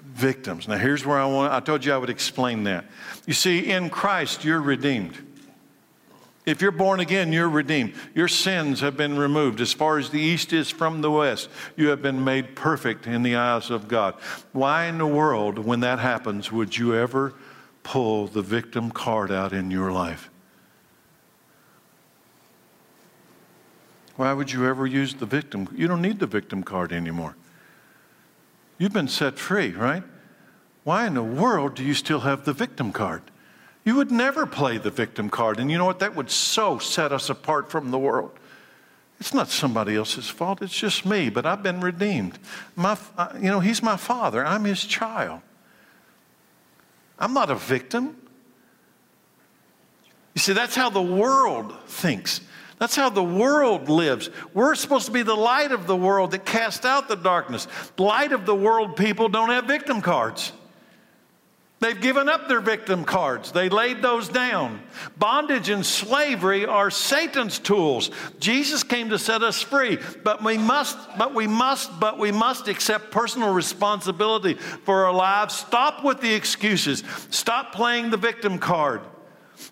victims. 0.01 0.67
Now, 0.67 0.79
here's 0.79 1.05
where 1.05 1.19
I 1.19 1.27
want, 1.27 1.53
I 1.53 1.61
told 1.61 1.85
you 1.85 1.93
I 1.93 1.99
would 1.99 2.11
explain 2.11 2.65
that. 2.65 2.85
You 3.27 3.35
see, 3.35 3.71
in 3.71 3.91
Christ, 3.91 4.45
you're 4.45 4.61
redeemed. 4.61 5.19
If 6.45 6.61
you're 6.61 6.73
born 6.73 6.99
again, 6.99 7.33
you're 7.33 7.49
redeemed. 7.49 7.95
Your 8.15 8.27
sins 8.27 8.81
have 8.81 8.97
been 8.97 9.17
removed. 9.17 9.61
As 9.61 9.73
far 9.73 9.99
as 9.99 10.11
the 10.11 10.21
east 10.21 10.53
is 10.53 10.71
from 10.71 11.01
the 11.01 11.11
west, 11.11 11.49
you 11.77 11.89
have 11.89 12.03
been 12.03 12.25
made 12.25 12.57
perfect 12.57 13.07
in 13.07 13.23
the 13.23 13.37
eyes 13.37 13.71
of 13.71 13.87
God. 13.87 14.15
Why 14.53 14.87
in 14.87 14.99
the 14.99 15.07
world, 15.07 15.59
when 15.59 15.81
that 15.81 16.01
happens, 16.01 16.51
would 16.51 16.77
you 16.77 16.97
ever 16.97 17.35
pull 17.85 18.27
the 18.27 18.43
victim 18.43 18.91
card 18.91 19.31
out 19.31 19.53
in 19.53 19.71
your 19.71 19.93
life? 19.93 20.31
Why 24.17 24.33
would 24.33 24.53
you 24.53 24.67
ever 24.67 24.87
use 24.87 25.15
the 25.15 25.27
victim? 25.27 25.69
You 25.75 25.87
don't 25.87 26.03
need 26.03 26.19
the 26.19 26.27
victim 26.27 26.65
card 26.65 26.93
anymore. 26.93 27.37
You've 28.79 28.93
been 28.93 29.09
set 29.09 29.39
free, 29.39 29.71
right? 29.71 30.03
Why 30.85 31.07
in 31.07 31.15
the 31.15 31.23
world 31.23 31.77
do 31.77 31.85
you 31.85 31.95
still 31.95 32.21
have 32.21 32.45
the 32.45 32.53
victim 32.53 32.93
card? 32.93 33.23
You 33.85 33.97
would 33.97 34.11
never 34.11 34.47
play 34.47 34.79
the 34.79 34.91
victim 34.91 35.29
card. 35.29 35.59
And 35.59 35.71
you 35.71 35.79
know 35.79 35.85
what? 35.85 35.99
That 35.99 36.15
would 36.15 36.31
so 36.31 36.79
set 36.79 37.13
us 37.13 37.29
apart 37.31 37.71
from 37.71 37.91
the 37.91 37.99
world. 37.99 38.31
It's 39.19 39.35
not 39.35 39.49
somebody 39.49 39.97
else's 39.97 40.29
fault. 40.29 40.63
It's 40.63 40.77
just 40.77 41.07
me, 41.07 41.29
but 41.29 41.47
I've 41.47 41.63
been 41.63 41.81
redeemed. 41.81 42.39
My, 42.75 42.99
uh, 43.17 43.29
you 43.37 43.51
know, 43.51 43.61
he's 43.61 43.83
my 43.83 43.97
father. 43.97 44.45
I'm 44.45 44.65
his 44.65 44.85
child. 44.85 45.41
I'm 47.19 47.33
not 47.33 47.51
a 47.51 47.55
victim. 47.55 48.17
You 50.35 50.41
see, 50.41 50.53
that's 50.53 50.75
how 50.75 50.91
the 50.91 51.03
world 51.03 51.73
thinks. 51.87 52.41
That's 52.79 52.97
how 52.97 53.11
the 53.11 53.23
world 53.23 53.89
lives. 53.89 54.29
We're 54.55 54.75
supposed 54.75 55.07
to 55.07 55.13
be 55.13 55.23
the 55.23 55.37
light 55.37 55.71
of 55.71 55.87
the 55.87 55.95
world 55.95 56.33
that 56.33 56.45
cast 56.45 56.85
out 56.85 57.07
the 57.07 57.15
darkness. 57.15 57.69
Light 57.97 58.33
of 58.33 58.45
the 58.45 58.57
world 58.57 58.97
people 58.97 59.29
don't 59.29 59.51
have 59.51 59.67
victim 59.67 60.01
cards. 60.01 60.53
They've 61.83 62.01
given 62.01 62.29
up 62.29 62.47
their 62.47 62.61
victim 62.61 63.05
cards. 63.05 63.51
They 63.51 63.69
laid 63.69 64.03
those 64.03 64.29
down. 64.29 64.81
Bondage 65.19 65.69
and 65.69 65.85
slavery 65.85 66.65
are 66.65 66.93
Satan's 66.93 67.59
tools. 67.59 68.13
Jesus 68.39 68.85
came 68.85 69.09
to 69.09 69.19
set 69.19 69.43
us 69.43 69.61
free, 69.61 69.99
but 70.23 70.45
we 70.45 70.57
must, 70.59 70.97
but 71.19 71.35
we 71.35 71.49
must, 71.49 71.99
but 71.99 72.21
we 72.21 72.31
must 72.31 72.69
accept 72.69 73.11
personal 73.11 73.53
responsibility 73.53 74.55
for 74.55 75.07
our 75.07 75.13
lives. 75.13 75.57
Stop 75.57 76.05
with 76.05 76.21
the 76.21 76.33
excuses. 76.33 77.03
Stop 77.31 77.75
playing 77.75 78.11
the 78.11 78.17
victim 78.17 78.61
card. 78.61 79.01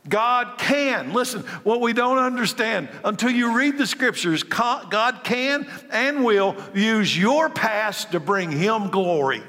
God 0.08 0.58
can. 0.58 1.12
Listen, 1.12 1.42
what 1.62 1.80
we 1.80 1.92
don't 1.92 2.18
understand 2.18 2.88
until 3.04 3.30
you 3.30 3.56
read 3.56 3.78
the 3.78 3.86
scriptures, 3.86 4.42
God 4.42 5.20
can 5.22 5.64
and 5.90 6.24
will 6.24 6.56
use 6.74 7.16
your 7.16 7.48
past 7.48 8.10
to 8.10 8.18
bring 8.18 8.50
Him 8.50 8.88
glory. 8.88 9.44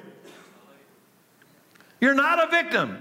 You're 2.02 2.16
not 2.16 2.44
a 2.44 2.52
victim. 2.52 2.98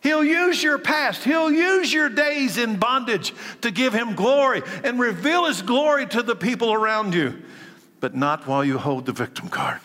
He'll 0.00 0.24
use 0.24 0.62
your 0.62 0.78
past. 0.78 1.24
He'll 1.24 1.50
use 1.50 1.92
your 1.92 2.08
days 2.08 2.56
in 2.56 2.76
bondage 2.76 3.34
to 3.62 3.70
give 3.70 3.92
him 3.92 4.14
glory 4.14 4.62
and 4.84 5.00
reveal 5.00 5.46
his 5.46 5.60
glory 5.60 6.06
to 6.06 6.22
the 6.22 6.36
people 6.36 6.72
around 6.72 7.14
you, 7.14 7.42
but 8.00 8.14
not 8.14 8.46
while 8.46 8.64
you 8.64 8.78
hold 8.78 9.06
the 9.06 9.12
victim 9.12 9.48
card. 9.48 9.80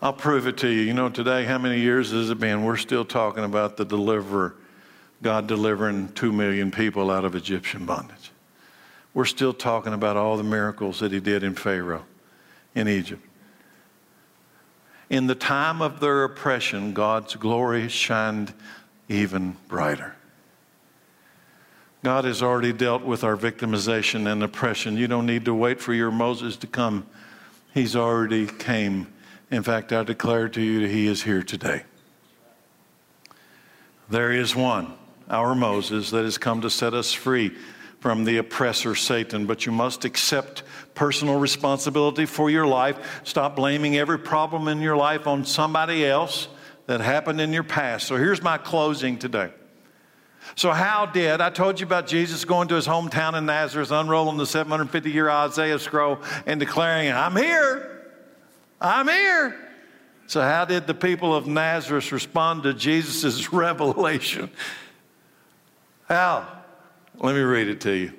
I'll 0.00 0.12
prove 0.12 0.46
it 0.46 0.58
to 0.58 0.68
you. 0.68 0.82
You 0.82 0.94
know, 0.94 1.08
today, 1.08 1.44
how 1.44 1.58
many 1.58 1.80
years 1.80 2.12
has 2.12 2.30
it 2.30 2.38
been? 2.38 2.64
We're 2.64 2.76
still 2.76 3.04
talking 3.04 3.42
about 3.42 3.76
the 3.76 3.84
deliverer, 3.84 4.54
God 5.20 5.48
delivering 5.48 6.10
two 6.12 6.32
million 6.32 6.70
people 6.70 7.10
out 7.10 7.24
of 7.24 7.34
Egyptian 7.34 7.86
bondage. 7.86 8.30
We're 9.14 9.24
still 9.24 9.54
talking 9.54 9.94
about 9.94 10.16
all 10.16 10.36
the 10.36 10.44
miracles 10.44 11.00
that 11.00 11.10
he 11.10 11.18
did 11.18 11.42
in 11.42 11.54
Pharaoh, 11.54 12.04
in 12.76 12.86
Egypt. 12.86 13.24
In 15.10 15.26
the 15.26 15.34
time 15.34 15.82
of 15.82 15.98
their 15.98 16.22
oppression, 16.22 16.92
God's 16.92 17.34
glory 17.34 17.88
shined 17.88 18.54
even 19.08 19.56
brighter. 19.66 20.14
God 22.04 22.24
has 22.24 22.44
already 22.44 22.72
dealt 22.72 23.02
with 23.02 23.24
our 23.24 23.36
victimization 23.36 24.30
and 24.30 24.44
oppression. 24.44 24.96
You 24.96 25.08
don't 25.08 25.26
need 25.26 25.44
to 25.46 25.54
wait 25.54 25.80
for 25.80 25.92
your 25.92 26.12
Moses 26.12 26.56
to 26.58 26.68
come. 26.68 27.08
He's 27.74 27.96
already 27.96 28.46
came 28.46 29.08
in 29.50 29.62
fact, 29.62 29.92
I 29.92 30.02
declare 30.02 30.48
to 30.48 30.60
you 30.60 30.80
that 30.80 30.90
he 30.90 31.06
is 31.06 31.22
here 31.22 31.42
today. 31.42 31.84
There 34.08 34.32
is 34.32 34.56
one, 34.56 34.94
our 35.28 35.54
Moses, 35.54 36.10
that 36.10 36.24
has 36.24 36.38
come 36.38 36.60
to 36.62 36.70
set 36.70 36.94
us 36.94 37.12
free 37.12 37.52
from 38.00 38.24
the 38.24 38.38
oppressor 38.38 38.94
Satan, 38.94 39.46
but 39.46 39.66
you 39.66 39.72
must 39.72 40.04
accept 40.04 40.62
personal 40.94 41.38
responsibility 41.38 42.26
for 42.26 42.50
your 42.50 42.66
life. 42.66 43.20
Stop 43.24 43.56
blaming 43.56 43.96
every 43.96 44.18
problem 44.18 44.68
in 44.68 44.80
your 44.80 44.96
life 44.96 45.26
on 45.26 45.44
somebody 45.44 46.04
else 46.04 46.48
that 46.86 47.00
happened 47.00 47.40
in 47.40 47.52
your 47.52 47.64
past. 47.64 48.06
So 48.06 48.16
here's 48.16 48.42
my 48.42 48.58
closing 48.58 49.18
today. 49.18 49.50
So, 50.54 50.70
how 50.70 51.06
did 51.06 51.40
I 51.40 51.50
told 51.50 51.80
you 51.80 51.86
about 51.86 52.06
Jesus 52.06 52.44
going 52.44 52.68
to 52.68 52.76
his 52.76 52.86
hometown 52.86 53.36
in 53.36 53.46
Nazareth, 53.46 53.90
unrolling 53.90 54.36
the 54.36 54.46
750 54.46 55.10
year 55.10 55.28
Isaiah 55.28 55.78
scroll, 55.78 56.20
and 56.46 56.60
declaring, 56.60 57.10
I'm 57.10 57.34
here. 57.34 58.04
I'm 58.80 59.08
here. 59.08 59.56
So, 60.28 60.40
how 60.40 60.64
did 60.64 60.86
the 60.86 60.94
people 60.94 61.34
of 61.34 61.46
Nazareth 61.46 62.12
respond 62.12 62.62
to 62.62 62.74
Jesus' 62.74 63.52
revelation? 63.52 64.50
How? 66.08 66.55
Let 67.18 67.34
me 67.34 67.40
read 67.40 67.68
it 67.68 67.80
to 67.82 67.92
you. 67.92 68.12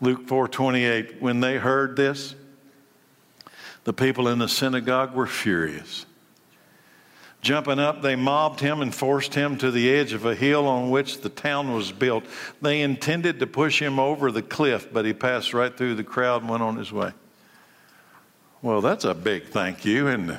Luke 0.00 0.26
4:28 0.26 1.20
When 1.20 1.40
they 1.40 1.56
heard 1.56 1.96
this, 1.96 2.34
the 3.84 3.92
people 3.92 4.28
in 4.28 4.38
the 4.38 4.48
synagogue 4.48 5.14
were 5.14 5.26
furious. 5.26 6.06
Jumping 7.40 7.78
up, 7.78 8.02
they 8.02 8.16
mobbed 8.16 8.58
him 8.60 8.80
and 8.80 8.92
forced 8.92 9.32
him 9.32 9.56
to 9.58 9.70
the 9.70 9.94
edge 9.94 10.12
of 10.12 10.24
a 10.24 10.34
hill 10.34 10.66
on 10.66 10.90
which 10.90 11.20
the 11.20 11.28
town 11.28 11.72
was 11.72 11.92
built. 11.92 12.24
They 12.60 12.80
intended 12.80 13.38
to 13.38 13.46
push 13.46 13.80
him 13.80 14.00
over 14.00 14.32
the 14.32 14.42
cliff, 14.42 14.92
but 14.92 15.04
he 15.04 15.12
passed 15.12 15.54
right 15.54 15.74
through 15.74 15.94
the 15.94 16.04
crowd 16.04 16.42
and 16.42 16.50
went 16.50 16.64
on 16.64 16.76
his 16.76 16.92
way. 16.92 17.12
Well, 18.60 18.80
that's 18.80 19.04
a 19.04 19.14
big 19.14 19.44
thank 19.46 19.84
you, 19.84 20.08
isn't? 20.08 20.36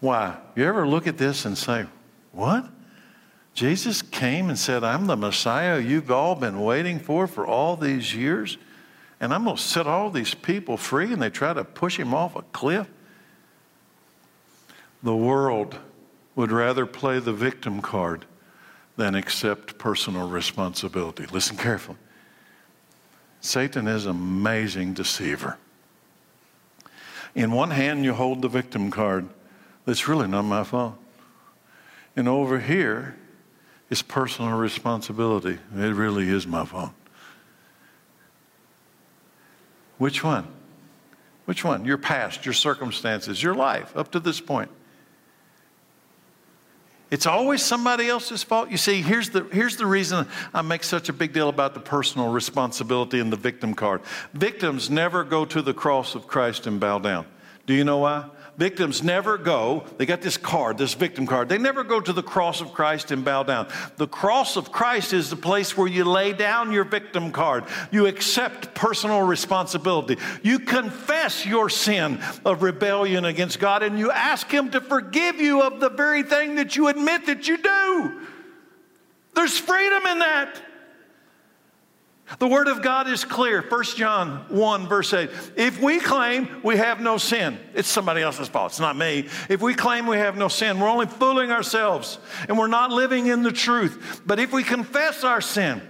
Why? 0.00 0.36
You 0.54 0.64
ever 0.66 0.86
look 0.86 1.06
at 1.06 1.16
this 1.16 1.46
and 1.46 1.56
say, 1.56 1.86
What? 2.32 2.66
Jesus 3.54 4.02
came 4.02 4.48
and 4.48 4.58
said, 4.58 4.82
I'm 4.82 5.06
the 5.06 5.16
Messiah 5.16 5.78
you've 5.78 6.10
all 6.10 6.34
been 6.34 6.60
waiting 6.60 6.98
for 6.98 7.28
for 7.28 7.46
all 7.46 7.76
these 7.76 8.14
years, 8.14 8.58
and 9.20 9.32
I'm 9.32 9.44
going 9.44 9.56
to 9.56 9.62
set 9.62 9.86
all 9.86 10.10
these 10.10 10.34
people 10.34 10.76
free, 10.76 11.12
and 11.12 11.22
they 11.22 11.30
try 11.30 11.52
to 11.52 11.62
push 11.62 11.96
him 11.96 12.12
off 12.12 12.34
a 12.34 12.42
cliff. 12.42 12.88
The 15.04 15.14
world 15.14 15.78
would 16.34 16.50
rather 16.50 16.84
play 16.84 17.20
the 17.20 17.32
victim 17.32 17.80
card 17.80 18.24
than 18.96 19.14
accept 19.14 19.78
personal 19.78 20.28
responsibility. 20.28 21.26
Listen 21.26 21.56
carefully. 21.56 21.98
Satan 23.40 23.86
is 23.86 24.06
an 24.06 24.12
amazing 24.12 24.94
deceiver. 24.94 25.58
In 27.36 27.52
one 27.52 27.70
hand, 27.70 28.04
you 28.04 28.14
hold 28.14 28.42
the 28.42 28.48
victim 28.48 28.90
card. 28.90 29.28
That's 29.84 30.08
really 30.08 30.26
not 30.26 30.42
my 30.42 30.64
fault. 30.64 30.96
And 32.16 32.28
over 32.28 32.58
here 32.58 33.16
is 33.94 34.02
personal 34.02 34.50
responsibility. 34.58 35.56
It 35.76 35.94
really 35.94 36.28
is 36.28 36.48
my 36.48 36.64
fault. 36.64 36.90
Which 39.98 40.24
one? 40.24 40.48
Which 41.44 41.64
one? 41.64 41.84
Your 41.84 41.96
past, 41.96 42.44
your 42.44 42.54
circumstances, 42.54 43.40
your 43.40 43.54
life 43.54 43.96
up 43.96 44.10
to 44.10 44.18
this 44.18 44.40
point. 44.40 44.68
It's 47.12 47.26
always 47.26 47.62
somebody 47.62 48.08
else's 48.08 48.42
fault. 48.42 48.68
You 48.68 48.78
see, 48.78 49.00
here's 49.00 49.30
the, 49.30 49.44
here's 49.52 49.76
the 49.76 49.86
reason 49.86 50.26
I 50.52 50.62
make 50.62 50.82
such 50.82 51.08
a 51.08 51.12
big 51.12 51.32
deal 51.32 51.48
about 51.48 51.74
the 51.74 51.80
personal 51.80 52.32
responsibility 52.32 53.20
and 53.20 53.32
the 53.32 53.36
victim 53.36 53.74
card. 53.74 54.00
Victims 54.32 54.90
never 54.90 55.22
go 55.22 55.44
to 55.44 55.62
the 55.62 55.72
cross 55.72 56.16
of 56.16 56.26
Christ 56.26 56.66
and 56.66 56.80
bow 56.80 56.98
down. 56.98 57.26
Do 57.66 57.74
you 57.74 57.84
know 57.84 57.98
why? 57.98 58.28
Victims 58.56 59.02
never 59.02 59.36
go, 59.36 59.84
they 59.98 60.06
got 60.06 60.22
this 60.22 60.36
card, 60.36 60.78
this 60.78 60.94
victim 60.94 61.26
card. 61.26 61.48
They 61.48 61.58
never 61.58 61.82
go 61.82 62.00
to 62.00 62.12
the 62.12 62.22
cross 62.22 62.60
of 62.60 62.72
Christ 62.72 63.10
and 63.10 63.24
bow 63.24 63.42
down. 63.42 63.66
The 63.96 64.06
cross 64.06 64.56
of 64.56 64.70
Christ 64.70 65.12
is 65.12 65.28
the 65.28 65.36
place 65.36 65.76
where 65.76 65.88
you 65.88 66.04
lay 66.04 66.32
down 66.32 66.70
your 66.70 66.84
victim 66.84 67.32
card. 67.32 67.64
You 67.90 68.06
accept 68.06 68.74
personal 68.74 69.22
responsibility. 69.22 70.18
You 70.42 70.60
confess 70.60 71.44
your 71.44 71.68
sin 71.68 72.20
of 72.44 72.62
rebellion 72.62 73.24
against 73.24 73.58
God 73.58 73.82
and 73.82 73.98
you 73.98 74.12
ask 74.12 74.48
Him 74.48 74.70
to 74.70 74.80
forgive 74.80 75.40
you 75.40 75.62
of 75.62 75.80
the 75.80 75.90
very 75.90 76.22
thing 76.22 76.54
that 76.54 76.76
you 76.76 76.86
admit 76.86 77.26
that 77.26 77.48
you 77.48 77.56
do. 77.56 78.20
There's 79.34 79.58
freedom 79.58 80.06
in 80.06 80.20
that. 80.20 80.62
The 82.38 82.48
Word 82.48 82.68
of 82.68 82.80
God 82.80 83.06
is 83.06 83.24
clear. 83.24 83.60
1 83.60 83.84
John 83.96 84.46
1, 84.48 84.88
verse 84.88 85.12
8. 85.12 85.30
If 85.56 85.80
we 85.80 86.00
claim 86.00 86.48
we 86.62 86.76
have 86.78 87.00
no 87.00 87.18
sin, 87.18 87.58
it's 87.74 87.88
somebody 87.88 88.22
else's 88.22 88.48
fault. 88.48 88.72
It's 88.72 88.80
not 88.80 88.96
me. 88.96 89.28
If 89.50 89.60
we 89.60 89.74
claim 89.74 90.06
we 90.06 90.16
have 90.16 90.36
no 90.36 90.48
sin, 90.48 90.80
we're 90.80 90.88
only 90.88 91.06
fooling 91.06 91.50
ourselves 91.50 92.18
and 92.48 92.56
we're 92.56 92.66
not 92.66 92.90
living 92.90 93.26
in 93.26 93.42
the 93.42 93.52
truth. 93.52 94.22
But 94.24 94.38
if 94.38 94.52
we 94.52 94.64
confess 94.64 95.22
our 95.22 95.42
sin, 95.42 95.82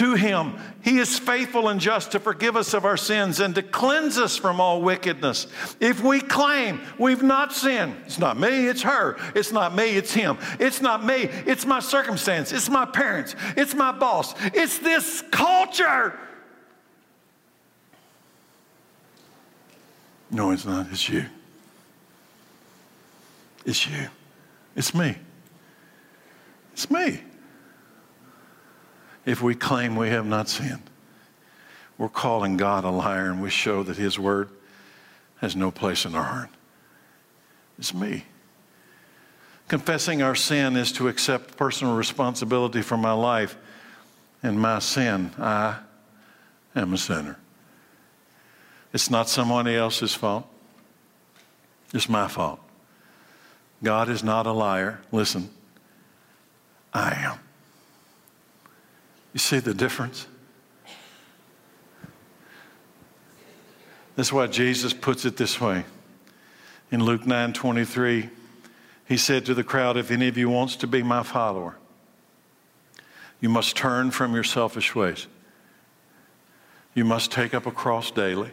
to 0.00 0.14
him. 0.14 0.54
He 0.80 0.96
is 0.96 1.18
faithful 1.18 1.68
and 1.68 1.78
just 1.78 2.12
to 2.12 2.20
forgive 2.20 2.56
us 2.56 2.72
of 2.72 2.86
our 2.86 2.96
sins 2.96 3.38
and 3.38 3.54
to 3.54 3.62
cleanse 3.62 4.16
us 4.16 4.34
from 4.34 4.58
all 4.58 4.80
wickedness. 4.80 5.46
If 5.78 6.02
we 6.02 6.22
claim 6.22 6.80
we've 6.98 7.22
not 7.22 7.52
sinned, 7.52 7.94
it's 8.06 8.18
not 8.18 8.38
me, 8.38 8.66
it's 8.66 8.80
her. 8.80 9.18
It's 9.34 9.52
not 9.52 9.74
me, 9.74 9.98
it's 9.98 10.14
him. 10.14 10.38
It's 10.58 10.80
not 10.80 11.04
me, 11.04 11.28
it's 11.44 11.66
my 11.66 11.80
circumstance. 11.80 12.50
It's 12.50 12.70
my 12.70 12.86
parents. 12.86 13.36
It's 13.58 13.74
my 13.74 13.92
boss. 13.92 14.34
It's 14.54 14.78
this 14.78 15.22
culture. 15.30 16.18
No, 20.30 20.50
it's 20.52 20.64
not. 20.64 20.86
It's 20.90 21.10
you. 21.10 21.26
It's 23.66 23.86
you. 23.86 24.08
It's 24.74 24.94
me. 24.94 25.14
It's 26.72 26.90
me 26.90 27.20
if 29.30 29.40
we 29.40 29.54
claim 29.54 29.94
we 29.94 30.08
have 30.08 30.26
not 30.26 30.48
sinned. 30.48 30.82
We're 31.96 32.08
calling 32.08 32.56
God 32.56 32.84
a 32.84 32.90
liar 32.90 33.30
and 33.30 33.40
we 33.40 33.50
show 33.50 33.82
that 33.84 33.96
His 33.96 34.18
word 34.18 34.48
has 35.36 35.54
no 35.54 35.70
place 35.70 36.04
in 36.04 36.14
our 36.14 36.24
heart. 36.24 36.48
It's 37.78 37.94
me. 37.94 38.24
Confessing 39.68 40.20
our 40.20 40.34
sin 40.34 40.76
is 40.76 40.90
to 40.92 41.06
accept 41.06 41.56
personal 41.56 41.94
responsibility 41.94 42.82
for 42.82 42.96
my 42.96 43.12
life 43.12 43.56
and 44.42 44.60
my 44.60 44.80
sin. 44.80 45.30
I 45.38 45.78
am 46.74 46.92
a 46.92 46.98
sinner. 46.98 47.38
It's 48.92 49.10
not 49.10 49.28
somebody 49.28 49.76
else's 49.76 50.12
fault, 50.12 50.46
it's 51.94 52.08
my 52.08 52.26
fault. 52.26 52.60
God 53.82 54.08
is 54.08 54.24
not 54.24 54.46
a 54.46 54.52
liar. 54.52 55.00
Listen, 55.12 55.48
I 56.92 57.14
am. 57.14 57.38
You 59.32 59.38
see 59.38 59.58
the 59.58 59.74
difference? 59.74 60.26
That's 64.16 64.32
why 64.32 64.48
Jesus 64.48 64.92
puts 64.92 65.24
it 65.24 65.36
this 65.36 65.60
way. 65.60 65.84
In 66.90 67.04
Luke 67.04 67.26
9 67.26 67.52
23, 67.52 68.28
he 69.06 69.16
said 69.16 69.46
to 69.46 69.54
the 69.54 69.64
crowd, 69.64 69.96
If 69.96 70.10
any 70.10 70.28
of 70.28 70.36
you 70.36 70.50
wants 70.50 70.76
to 70.76 70.86
be 70.86 71.02
my 71.02 71.22
follower, 71.22 71.76
you 73.40 73.48
must 73.48 73.76
turn 73.76 74.10
from 74.10 74.34
your 74.34 74.44
selfish 74.44 74.94
ways. 74.94 75.26
You 76.94 77.04
must 77.04 77.30
take 77.30 77.54
up 77.54 77.66
a 77.66 77.70
cross 77.70 78.10
daily, 78.10 78.50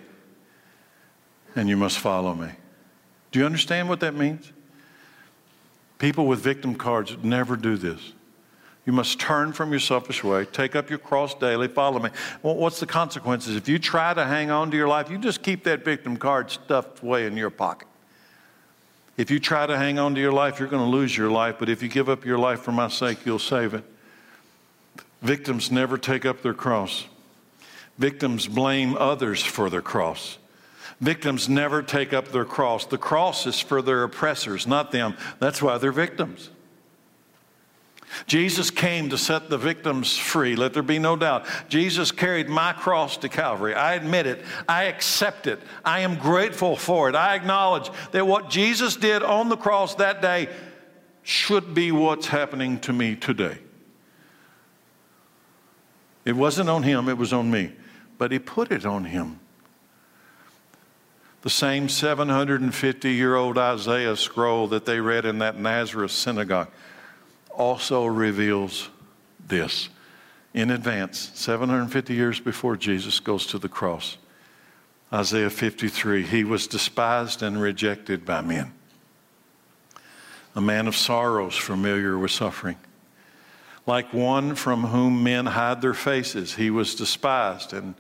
and 1.56 1.68
you 1.68 1.76
must 1.76 1.98
follow 1.98 2.34
me. 2.34 2.50
Do 3.32 3.40
you 3.40 3.46
understand 3.46 3.90
what 3.90 4.00
that 4.00 4.14
means? 4.14 4.52
People 5.98 6.28
with 6.28 6.40
victim 6.40 6.76
cards 6.76 7.18
never 7.24 7.56
do 7.56 7.76
this. 7.76 8.14
You 8.88 8.94
must 8.94 9.20
turn 9.20 9.52
from 9.52 9.72
your 9.72 9.82
selfish 9.82 10.24
way, 10.24 10.46
take 10.46 10.74
up 10.74 10.90
your 10.90 10.98
cross 10.98 11.36
daily, 11.36 11.68
follow 11.68 12.00
me. 12.00 12.10
Well, 12.42 12.56
what's 12.56 12.80
the 12.80 12.86
consequences? 12.86 13.58
If 13.58 13.68
you 13.68 13.80
try 13.80 14.14
to 14.14 14.24
hang 14.24 14.50
on 14.50 14.72
to 14.72 14.78
your 14.78 14.88
life, 14.88 15.12
you 15.12 15.18
just 15.18 15.44
keep 15.44 15.66
that 15.66 15.84
victim 15.84 16.16
card 16.16 16.50
stuffed 16.50 17.04
away 17.04 17.28
in 17.28 17.36
your 17.36 17.50
pocket. 17.50 17.90
If 19.18 19.30
you 19.30 19.42
try 19.42 19.68
to 19.68 19.78
hang 19.78 20.00
on 20.00 20.16
to 20.16 20.22
your 20.22 20.32
life, 20.32 20.58
you're 20.58 20.70
going 20.70 20.90
to 20.90 20.90
lose 20.90 21.18
your 21.18 21.30
life, 21.30 21.58
but 21.60 21.68
if 21.68 21.84
you 21.84 21.90
give 21.90 22.08
up 22.08 22.24
your 22.24 22.38
life 22.38 22.62
for 22.62 22.72
my 22.72 22.88
sake, 22.88 23.26
you'll 23.26 23.40
save 23.40 23.74
it. 23.74 23.84
Victims 25.22 25.70
never 25.70 25.98
take 25.98 26.26
up 26.26 26.42
their 26.42 26.54
cross. 26.54 27.08
Victims 27.98 28.48
blame 28.48 28.96
others 28.96 29.44
for 29.44 29.70
their 29.70 29.82
cross. 29.82 30.38
Victims 31.02 31.50
never 31.50 31.84
take 31.84 32.14
up 32.14 32.30
their 32.30 32.46
cross. 32.46 32.86
The 32.86 32.98
cross 32.98 33.46
is 33.48 33.60
for 33.60 33.82
their 33.82 34.04
oppressors, 34.04 34.66
not 34.66 34.94
them. 34.94 35.18
That's 35.40 35.62
why 35.62 35.78
they're 35.78 35.92
victims. 35.92 36.52
Jesus 38.26 38.72
came 38.72 39.10
to 39.10 39.18
set 39.18 39.50
the 39.50 39.58
victims 39.58 40.18
free. 40.18 40.56
Let 40.56 40.74
there 40.74 40.84
be 40.84 41.00
no 41.00 41.16
doubt. 41.16 41.46
Jesus 41.70 42.12
carried 42.12 42.48
my 42.50 42.74
cross 42.74 43.18
to 43.18 43.30
Calvary. 43.30 43.74
I 43.74 43.96
admit 43.96 44.26
it. 44.26 44.44
I 44.68 44.86
accept 44.86 45.48
it. 45.48 45.60
I 45.84 46.02
am 46.02 46.16
grateful 46.16 46.76
for 46.76 47.10
it. 47.10 47.16
I 47.16 47.36
acknowledge 47.36 47.90
that 48.12 48.26
what 48.26 48.50
Jesus 48.50 48.96
did 48.96 49.24
on 49.24 49.50
the 49.50 49.58
cross 49.58 49.96
that 49.96 50.22
day 50.22 50.50
should 51.22 51.74
be 51.74 51.92
what's 51.92 52.28
happening 52.28 52.80
to 52.80 52.94
me 52.94 53.16
today. 53.16 53.58
It 56.24 56.36
wasn't 56.36 56.70
on 56.70 56.84
him, 56.84 57.08
it 57.10 57.18
was 57.18 57.34
on 57.34 57.52
me. 57.52 57.72
But 58.18 58.32
he 58.32 58.40
put 58.40 58.72
it 58.72 58.86
on 58.86 59.06
him. 59.06 59.40
The 61.42 61.50
same 61.50 61.88
750 61.88 63.14
year 63.14 63.36
old 63.36 63.58
Isaiah 63.58 64.16
scroll 64.16 64.68
that 64.70 64.86
they 64.86 65.00
read 65.00 65.26
in 65.26 65.40
that 65.40 65.60
Nazareth 65.60 66.12
synagogue 66.12 66.70
also 67.58 68.06
reveals 68.06 68.90
this 69.48 69.90
in 70.54 70.72
advance, 70.72 71.32
750 71.36 72.14
years 72.14 72.40
before 72.40 72.76
Jesus 72.78 73.20
goes 73.20 73.46
to 73.48 73.60
the 73.60 73.70
cross. 73.70 74.18
Isaiah 75.14 75.50
53 75.50 76.24
He 76.24 76.44
was 76.44 76.68
despised 76.68 77.44
and 77.44 77.62
rejected 77.62 78.26
by 78.26 78.42
men, 78.42 78.74
a 80.56 80.62
man 80.62 80.88
of 80.88 80.96
sorrows, 80.96 81.56
familiar 81.56 82.18
with 82.18 82.32
suffering. 82.32 82.78
Like 83.86 84.14
one 84.14 84.56
from 84.56 84.86
whom 84.86 85.24
men 85.24 85.46
hide 85.46 85.82
their 85.82 85.94
faces, 85.94 86.56
he 86.56 86.70
was 86.70 86.96
despised, 86.96 87.72
and 87.72 87.96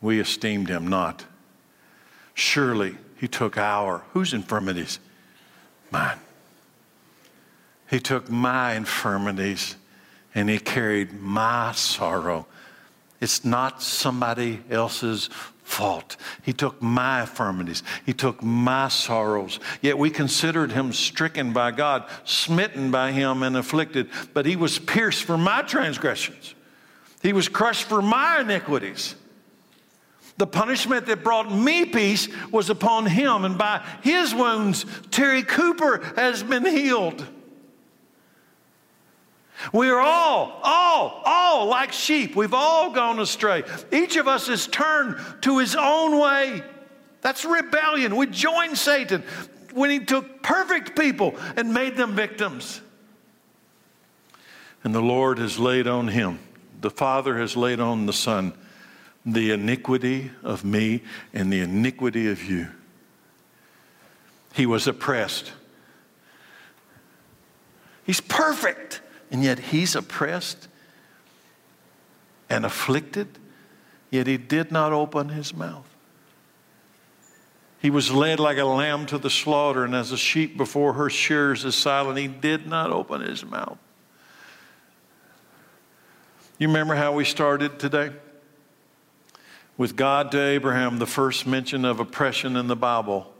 we 0.00 0.18
esteemed 0.18 0.68
him 0.68 0.88
not. 0.88 1.24
Surely 2.34 2.96
he 3.16 3.28
took 3.28 3.56
our, 3.56 4.02
whose 4.12 4.34
infirmities? 4.34 4.98
Mine. 5.90 6.18
He 7.92 8.00
took 8.00 8.30
my 8.30 8.72
infirmities 8.72 9.76
and 10.34 10.48
He 10.48 10.58
carried 10.58 11.12
my 11.12 11.72
sorrow. 11.72 12.46
It's 13.20 13.44
not 13.44 13.82
somebody 13.82 14.62
else's 14.70 15.28
fault. 15.62 16.16
He 16.42 16.54
took 16.54 16.80
my 16.80 17.20
infirmities. 17.20 17.82
He 18.06 18.14
took 18.14 18.42
my 18.42 18.88
sorrows. 18.88 19.60
Yet 19.82 19.98
we 19.98 20.08
considered 20.08 20.72
him 20.72 20.94
stricken 20.94 21.52
by 21.52 21.70
God, 21.70 22.08
smitten 22.24 22.90
by 22.90 23.12
him, 23.12 23.42
and 23.42 23.56
afflicted. 23.58 24.08
But 24.32 24.46
he 24.46 24.56
was 24.56 24.78
pierced 24.78 25.24
for 25.24 25.36
my 25.36 25.60
transgressions, 25.60 26.54
he 27.22 27.34
was 27.34 27.48
crushed 27.48 27.84
for 27.84 28.00
my 28.00 28.40
iniquities. 28.40 29.14
The 30.38 30.46
punishment 30.46 31.06
that 31.06 31.22
brought 31.22 31.52
me 31.52 31.84
peace 31.84 32.26
was 32.50 32.70
upon 32.70 33.04
him, 33.04 33.44
and 33.44 33.58
by 33.58 33.86
his 34.00 34.34
wounds, 34.34 34.86
Terry 35.10 35.42
Cooper 35.42 36.02
has 36.16 36.42
been 36.42 36.64
healed. 36.64 37.24
We 39.72 39.88
are 39.90 40.00
all, 40.00 40.60
all, 40.62 41.22
all 41.24 41.66
like 41.66 41.92
sheep. 41.92 42.34
We've 42.34 42.54
all 42.54 42.90
gone 42.90 43.18
astray. 43.20 43.64
Each 43.92 44.16
of 44.16 44.26
us 44.26 44.48
has 44.48 44.66
turned 44.66 45.16
to 45.42 45.58
his 45.58 45.76
own 45.76 46.18
way. 46.18 46.62
That's 47.20 47.44
rebellion. 47.44 48.16
We 48.16 48.26
joined 48.26 48.76
Satan. 48.78 49.22
when 49.72 49.90
he 49.90 50.00
took 50.00 50.42
perfect 50.42 50.98
people 50.98 51.34
and 51.56 51.72
made 51.72 51.96
them 51.96 52.14
victims. 52.14 52.80
And 54.84 54.94
the 54.94 55.02
Lord 55.02 55.38
has 55.38 55.58
laid 55.58 55.86
on 55.86 56.08
him, 56.08 56.40
the 56.80 56.90
Father 56.90 57.38
has 57.38 57.56
laid 57.56 57.80
on 57.80 58.06
the 58.06 58.12
Son, 58.12 58.52
the 59.24 59.52
iniquity 59.52 60.30
of 60.42 60.64
me 60.64 61.02
and 61.32 61.52
the 61.52 61.60
iniquity 61.60 62.28
of 62.30 62.42
you. 62.42 62.68
He 64.54 64.66
was 64.66 64.86
oppressed. 64.86 65.52
He's 68.04 68.20
perfect, 68.20 69.00
and 69.32 69.42
yet 69.42 69.58
he's 69.58 69.96
oppressed 69.96 70.68
and 72.50 72.66
afflicted, 72.66 73.38
yet 74.10 74.26
he 74.26 74.36
did 74.36 74.70
not 74.70 74.92
open 74.92 75.30
his 75.30 75.54
mouth. 75.54 75.88
He 77.80 77.88
was 77.90 78.12
led 78.12 78.38
like 78.38 78.58
a 78.58 78.64
lamb 78.64 79.06
to 79.06 79.18
the 79.18 79.30
slaughter, 79.30 79.84
and 79.84 79.94
as 79.94 80.12
a 80.12 80.18
sheep 80.18 80.56
before 80.56 80.92
her 80.92 81.08
shears 81.08 81.64
is 81.64 81.74
silent, 81.74 82.18
he 82.18 82.28
did 82.28 82.66
not 82.66 82.92
open 82.92 83.22
his 83.22 83.44
mouth. 83.44 83.78
You 86.58 86.68
remember 86.68 86.94
how 86.94 87.12
we 87.12 87.24
started 87.24 87.80
today? 87.80 88.12
With 89.78 89.96
God 89.96 90.30
to 90.32 90.40
Abraham, 90.40 90.98
the 90.98 91.06
first 91.06 91.46
mention 91.46 91.86
of 91.86 91.98
oppression 91.98 92.54
in 92.56 92.66
the 92.66 92.76
Bible 92.76 93.32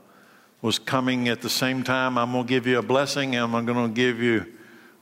was 0.62 0.78
coming 0.78 1.28
at 1.28 1.42
the 1.42 1.50
same 1.50 1.84
time. 1.84 2.16
I'm 2.16 2.32
going 2.32 2.46
to 2.46 2.48
give 2.48 2.66
you 2.66 2.78
a 2.78 2.82
blessing 2.82 3.36
and 3.36 3.54
I'm 3.54 3.66
going 3.66 3.88
to 3.88 3.94
give 3.94 4.20
you 4.20 4.46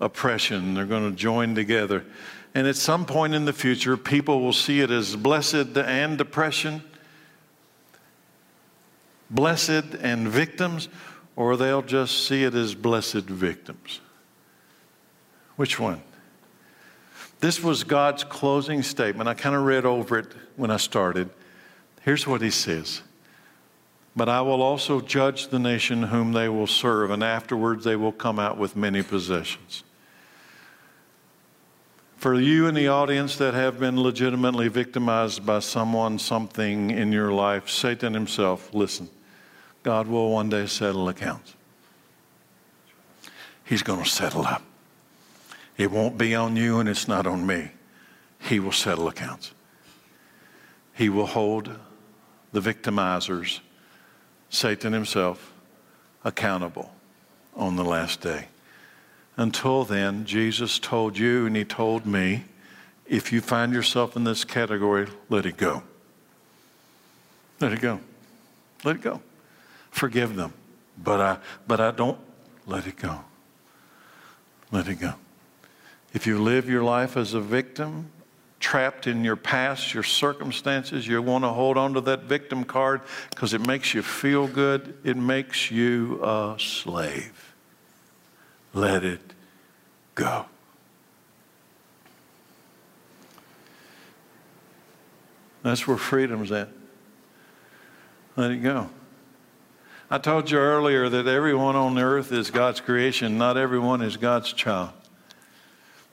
oppression. 0.00 0.74
They're 0.74 0.86
going 0.86 1.10
to 1.10 1.16
join 1.16 1.54
together. 1.54 2.04
And 2.54 2.66
at 2.66 2.76
some 2.76 3.04
point 3.04 3.34
in 3.34 3.44
the 3.44 3.52
future, 3.52 3.96
people 3.96 4.40
will 4.40 4.52
see 4.52 4.80
it 4.80 4.90
as 4.90 5.14
blessed 5.14 5.76
and 5.76 6.18
depression, 6.18 6.82
blessed 9.30 9.94
and 10.00 10.26
victims, 10.28 10.88
or 11.36 11.56
they'll 11.56 11.82
just 11.82 12.26
see 12.26 12.42
it 12.42 12.54
as 12.54 12.74
blessed 12.74 13.24
victims. 13.24 14.00
Which 15.56 15.78
one? 15.78 16.02
This 17.38 17.62
was 17.62 17.84
God's 17.84 18.24
closing 18.24 18.82
statement. 18.82 19.28
I 19.28 19.34
kind 19.34 19.54
of 19.54 19.62
read 19.62 19.86
over 19.86 20.18
it 20.18 20.26
when 20.56 20.70
I 20.70 20.76
started. 20.76 21.30
Here's 22.02 22.26
what 22.26 22.42
he 22.42 22.50
says 22.50 23.02
But 24.16 24.28
I 24.28 24.40
will 24.40 24.60
also 24.60 25.00
judge 25.00 25.48
the 25.48 25.58
nation 25.58 26.04
whom 26.04 26.32
they 26.32 26.48
will 26.48 26.66
serve, 26.66 27.10
and 27.10 27.22
afterwards 27.22 27.84
they 27.84 27.96
will 27.96 28.12
come 28.12 28.38
out 28.38 28.58
with 28.58 28.74
many 28.74 29.02
possessions. 29.02 29.84
For 32.20 32.38
you 32.38 32.66
in 32.66 32.74
the 32.74 32.88
audience 32.88 33.36
that 33.36 33.54
have 33.54 33.80
been 33.80 33.98
legitimately 33.98 34.68
victimized 34.68 35.46
by 35.46 35.60
someone, 35.60 36.18
something 36.18 36.90
in 36.90 37.12
your 37.12 37.32
life, 37.32 37.70
Satan 37.70 38.12
himself, 38.12 38.74
listen, 38.74 39.08
God 39.82 40.06
will 40.06 40.30
one 40.30 40.50
day 40.50 40.66
settle 40.66 41.08
accounts. 41.08 41.54
He's 43.64 43.82
going 43.82 44.04
to 44.04 44.08
settle 44.08 44.44
up. 44.44 44.62
It 45.78 45.90
won't 45.90 46.18
be 46.18 46.34
on 46.34 46.56
you 46.56 46.78
and 46.78 46.90
it's 46.90 47.08
not 47.08 47.26
on 47.26 47.46
me. 47.46 47.70
He 48.38 48.60
will 48.60 48.70
settle 48.70 49.08
accounts. 49.08 49.54
He 50.92 51.08
will 51.08 51.24
hold 51.24 51.74
the 52.52 52.60
victimizers, 52.60 53.60
Satan 54.50 54.92
himself, 54.92 55.54
accountable 56.22 56.92
on 57.56 57.76
the 57.76 57.84
last 57.84 58.20
day. 58.20 58.48
Until 59.36 59.84
then, 59.84 60.24
Jesus 60.24 60.78
told 60.78 61.16
you 61.16 61.46
and 61.46 61.56
he 61.56 61.64
told 61.64 62.06
me 62.06 62.44
if 63.06 63.32
you 63.32 63.40
find 63.40 63.72
yourself 63.72 64.16
in 64.16 64.24
this 64.24 64.44
category, 64.44 65.08
let 65.28 65.46
it 65.46 65.56
go. 65.56 65.82
Let 67.60 67.72
it 67.72 67.80
go. 67.80 68.00
Let 68.84 68.96
it 68.96 69.02
go. 69.02 69.20
Forgive 69.90 70.36
them. 70.36 70.52
But 70.96 71.20
I, 71.20 71.38
but 71.66 71.80
I 71.80 71.90
don't 71.90 72.18
let 72.66 72.86
it 72.86 72.96
go. 72.96 73.20
Let 74.70 74.88
it 74.88 74.96
go. 74.96 75.14
If 76.12 76.26
you 76.26 76.40
live 76.40 76.68
your 76.68 76.82
life 76.82 77.16
as 77.16 77.34
a 77.34 77.40
victim, 77.40 78.10
trapped 78.60 79.06
in 79.06 79.24
your 79.24 79.36
past, 79.36 79.94
your 79.94 80.02
circumstances, 80.02 81.06
you 81.06 81.20
want 81.22 81.44
to 81.44 81.48
hold 81.48 81.76
on 81.76 81.94
to 81.94 82.00
that 82.02 82.24
victim 82.24 82.64
card 82.64 83.00
because 83.30 83.54
it 83.54 83.66
makes 83.66 83.94
you 83.94 84.02
feel 84.02 84.46
good, 84.46 84.96
it 85.02 85.16
makes 85.16 85.70
you 85.70 86.20
a 86.22 86.56
slave. 86.58 87.49
Let 88.72 89.04
it 89.04 89.20
go. 90.14 90.46
That's 95.62 95.86
where 95.86 95.96
freedom's 95.96 96.52
at. 96.52 96.68
Let 98.36 98.50
it 98.50 98.62
go. 98.62 98.88
I 100.10 100.18
told 100.18 100.50
you 100.50 100.58
earlier 100.58 101.08
that 101.08 101.26
everyone 101.26 101.76
on 101.76 101.98
earth 101.98 102.32
is 102.32 102.50
God's 102.50 102.80
creation, 102.80 103.38
not 103.38 103.56
everyone 103.56 104.02
is 104.02 104.16
God's 104.16 104.52
child. 104.52 104.90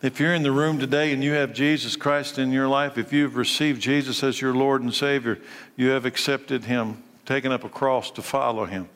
If 0.01 0.19
you're 0.19 0.35
in 0.35 0.43
the 0.43 0.51
room 0.51 0.77
today 0.77 1.11
and 1.11 1.23
you 1.23 1.31
have 1.31 1.53
Jesus 1.53 1.95
Christ 1.95 2.37
in 2.37 2.51
your 2.51 2.67
life, 2.67 2.99
if 2.99 3.11
you've 3.11 3.35
received 3.35 3.81
Jesus 3.81 4.21
as 4.21 4.39
your 4.39 4.53
Lord 4.53 4.83
and 4.83 4.93
Savior, 4.93 5.39
you 5.75 5.89
have 5.89 6.05
accepted 6.05 6.65
Him, 6.65 7.01
taken 7.25 7.51
up 7.51 7.63
a 7.63 7.69
cross 7.69 8.11
to 8.11 8.21
follow 8.21 8.65
Him, 8.65 8.87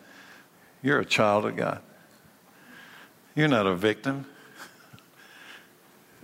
you're 0.83 0.99
a 0.99 1.05
child 1.05 1.45
of 1.45 1.55
God. 1.55 1.81
You're 3.35 3.47
not 3.47 3.65
a 3.65 3.75
victim. 3.75 4.25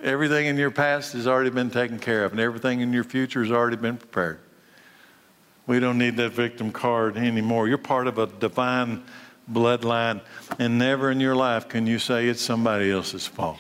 Everything 0.04 0.46
in 0.46 0.58
your 0.58 0.72
past 0.72 1.14
has 1.14 1.26
already 1.26 1.50
been 1.50 1.72
taken 1.72 2.00
care 2.00 2.26
of, 2.26 2.32
and 2.32 2.40
everything 2.42 2.82
in 2.82 2.94
your 2.94 3.04
future 3.04 3.42
has 3.42 3.52
already 3.52 3.78
been 3.78 3.98
prepared. 3.98 4.40
We 5.66 5.80
don't 5.80 5.98
need 5.98 6.18
that 6.18 6.34
victim 6.34 6.72
card 6.72 7.18
anymore. 7.18 7.68
You're 7.68 7.78
part 7.78 8.08
of 8.08 8.18
a 8.18 8.28
divine 8.28 9.04
bloodline, 9.52 10.22
and 10.60 10.78
never 10.78 11.10
in 11.10 11.20
your 11.20 11.36
life 11.36 11.68
can 11.68 11.88
you 11.88 12.00
say 12.00 12.28
it's 12.28 12.42
somebody 12.42 12.92
else's 12.92 13.26
fault. 13.26 13.58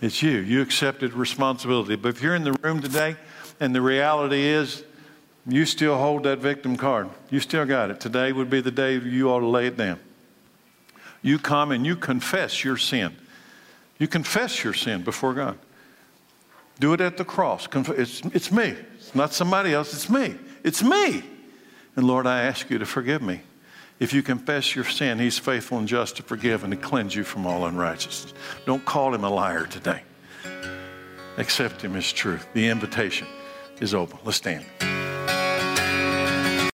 It's 0.00 0.22
you. 0.22 0.38
You 0.38 0.62
accepted 0.62 1.12
responsibility. 1.12 1.96
But 1.96 2.10
if 2.10 2.22
you're 2.22 2.34
in 2.34 2.44
the 2.44 2.52
room 2.62 2.80
today 2.80 3.16
and 3.60 3.74
the 3.74 3.82
reality 3.82 4.42
is 4.42 4.82
you 5.46 5.66
still 5.66 5.98
hold 5.98 6.22
that 6.22 6.38
victim 6.38 6.76
card, 6.76 7.10
you 7.28 7.40
still 7.40 7.66
got 7.66 7.90
it. 7.90 8.00
Today 8.00 8.32
would 8.32 8.48
be 8.48 8.60
the 8.60 8.70
day 8.70 8.96
you 8.96 9.28
ought 9.30 9.40
to 9.40 9.46
lay 9.46 9.66
it 9.66 9.76
down. 9.76 10.00
You 11.22 11.38
come 11.38 11.70
and 11.70 11.84
you 11.84 11.96
confess 11.96 12.64
your 12.64 12.76
sin. 12.76 13.16
You 13.98 14.08
confess 14.08 14.64
your 14.64 14.72
sin 14.72 15.02
before 15.02 15.34
God. 15.34 15.58
Do 16.78 16.94
it 16.94 17.00
at 17.00 17.18
the 17.18 17.24
cross. 17.24 17.68
It's, 17.72 18.22
it's 18.32 18.50
me. 18.50 18.74
It's 18.94 19.14
not 19.14 19.34
somebody 19.34 19.74
else. 19.74 19.92
It's 19.92 20.08
me. 20.08 20.34
It's 20.64 20.82
me. 20.82 21.22
And 21.96 22.06
Lord, 22.06 22.26
I 22.26 22.42
ask 22.42 22.70
you 22.70 22.78
to 22.78 22.86
forgive 22.86 23.20
me. 23.20 23.42
If 23.98 24.14
you 24.14 24.22
confess 24.22 24.74
your 24.74 24.86
sin, 24.86 25.18
He's 25.18 25.38
faithful 25.38 25.76
and 25.76 25.86
just 25.86 26.16
to 26.16 26.22
forgive 26.22 26.64
and 26.64 26.72
to 26.72 26.78
cleanse 26.78 27.14
you 27.14 27.22
from 27.22 27.46
all 27.46 27.66
unrighteousness. 27.66 28.32
Don't 28.64 28.84
call 28.86 29.14
Him 29.14 29.24
a 29.24 29.30
liar 29.30 29.66
today. 29.66 30.02
Accept 31.36 31.82
Him 31.82 31.96
as 31.96 32.10
truth. 32.10 32.46
The 32.54 32.68
invitation 32.68 33.26
is 33.78 33.94
open. 33.94 34.18
Let's 34.24 34.38
stand. 34.38 34.64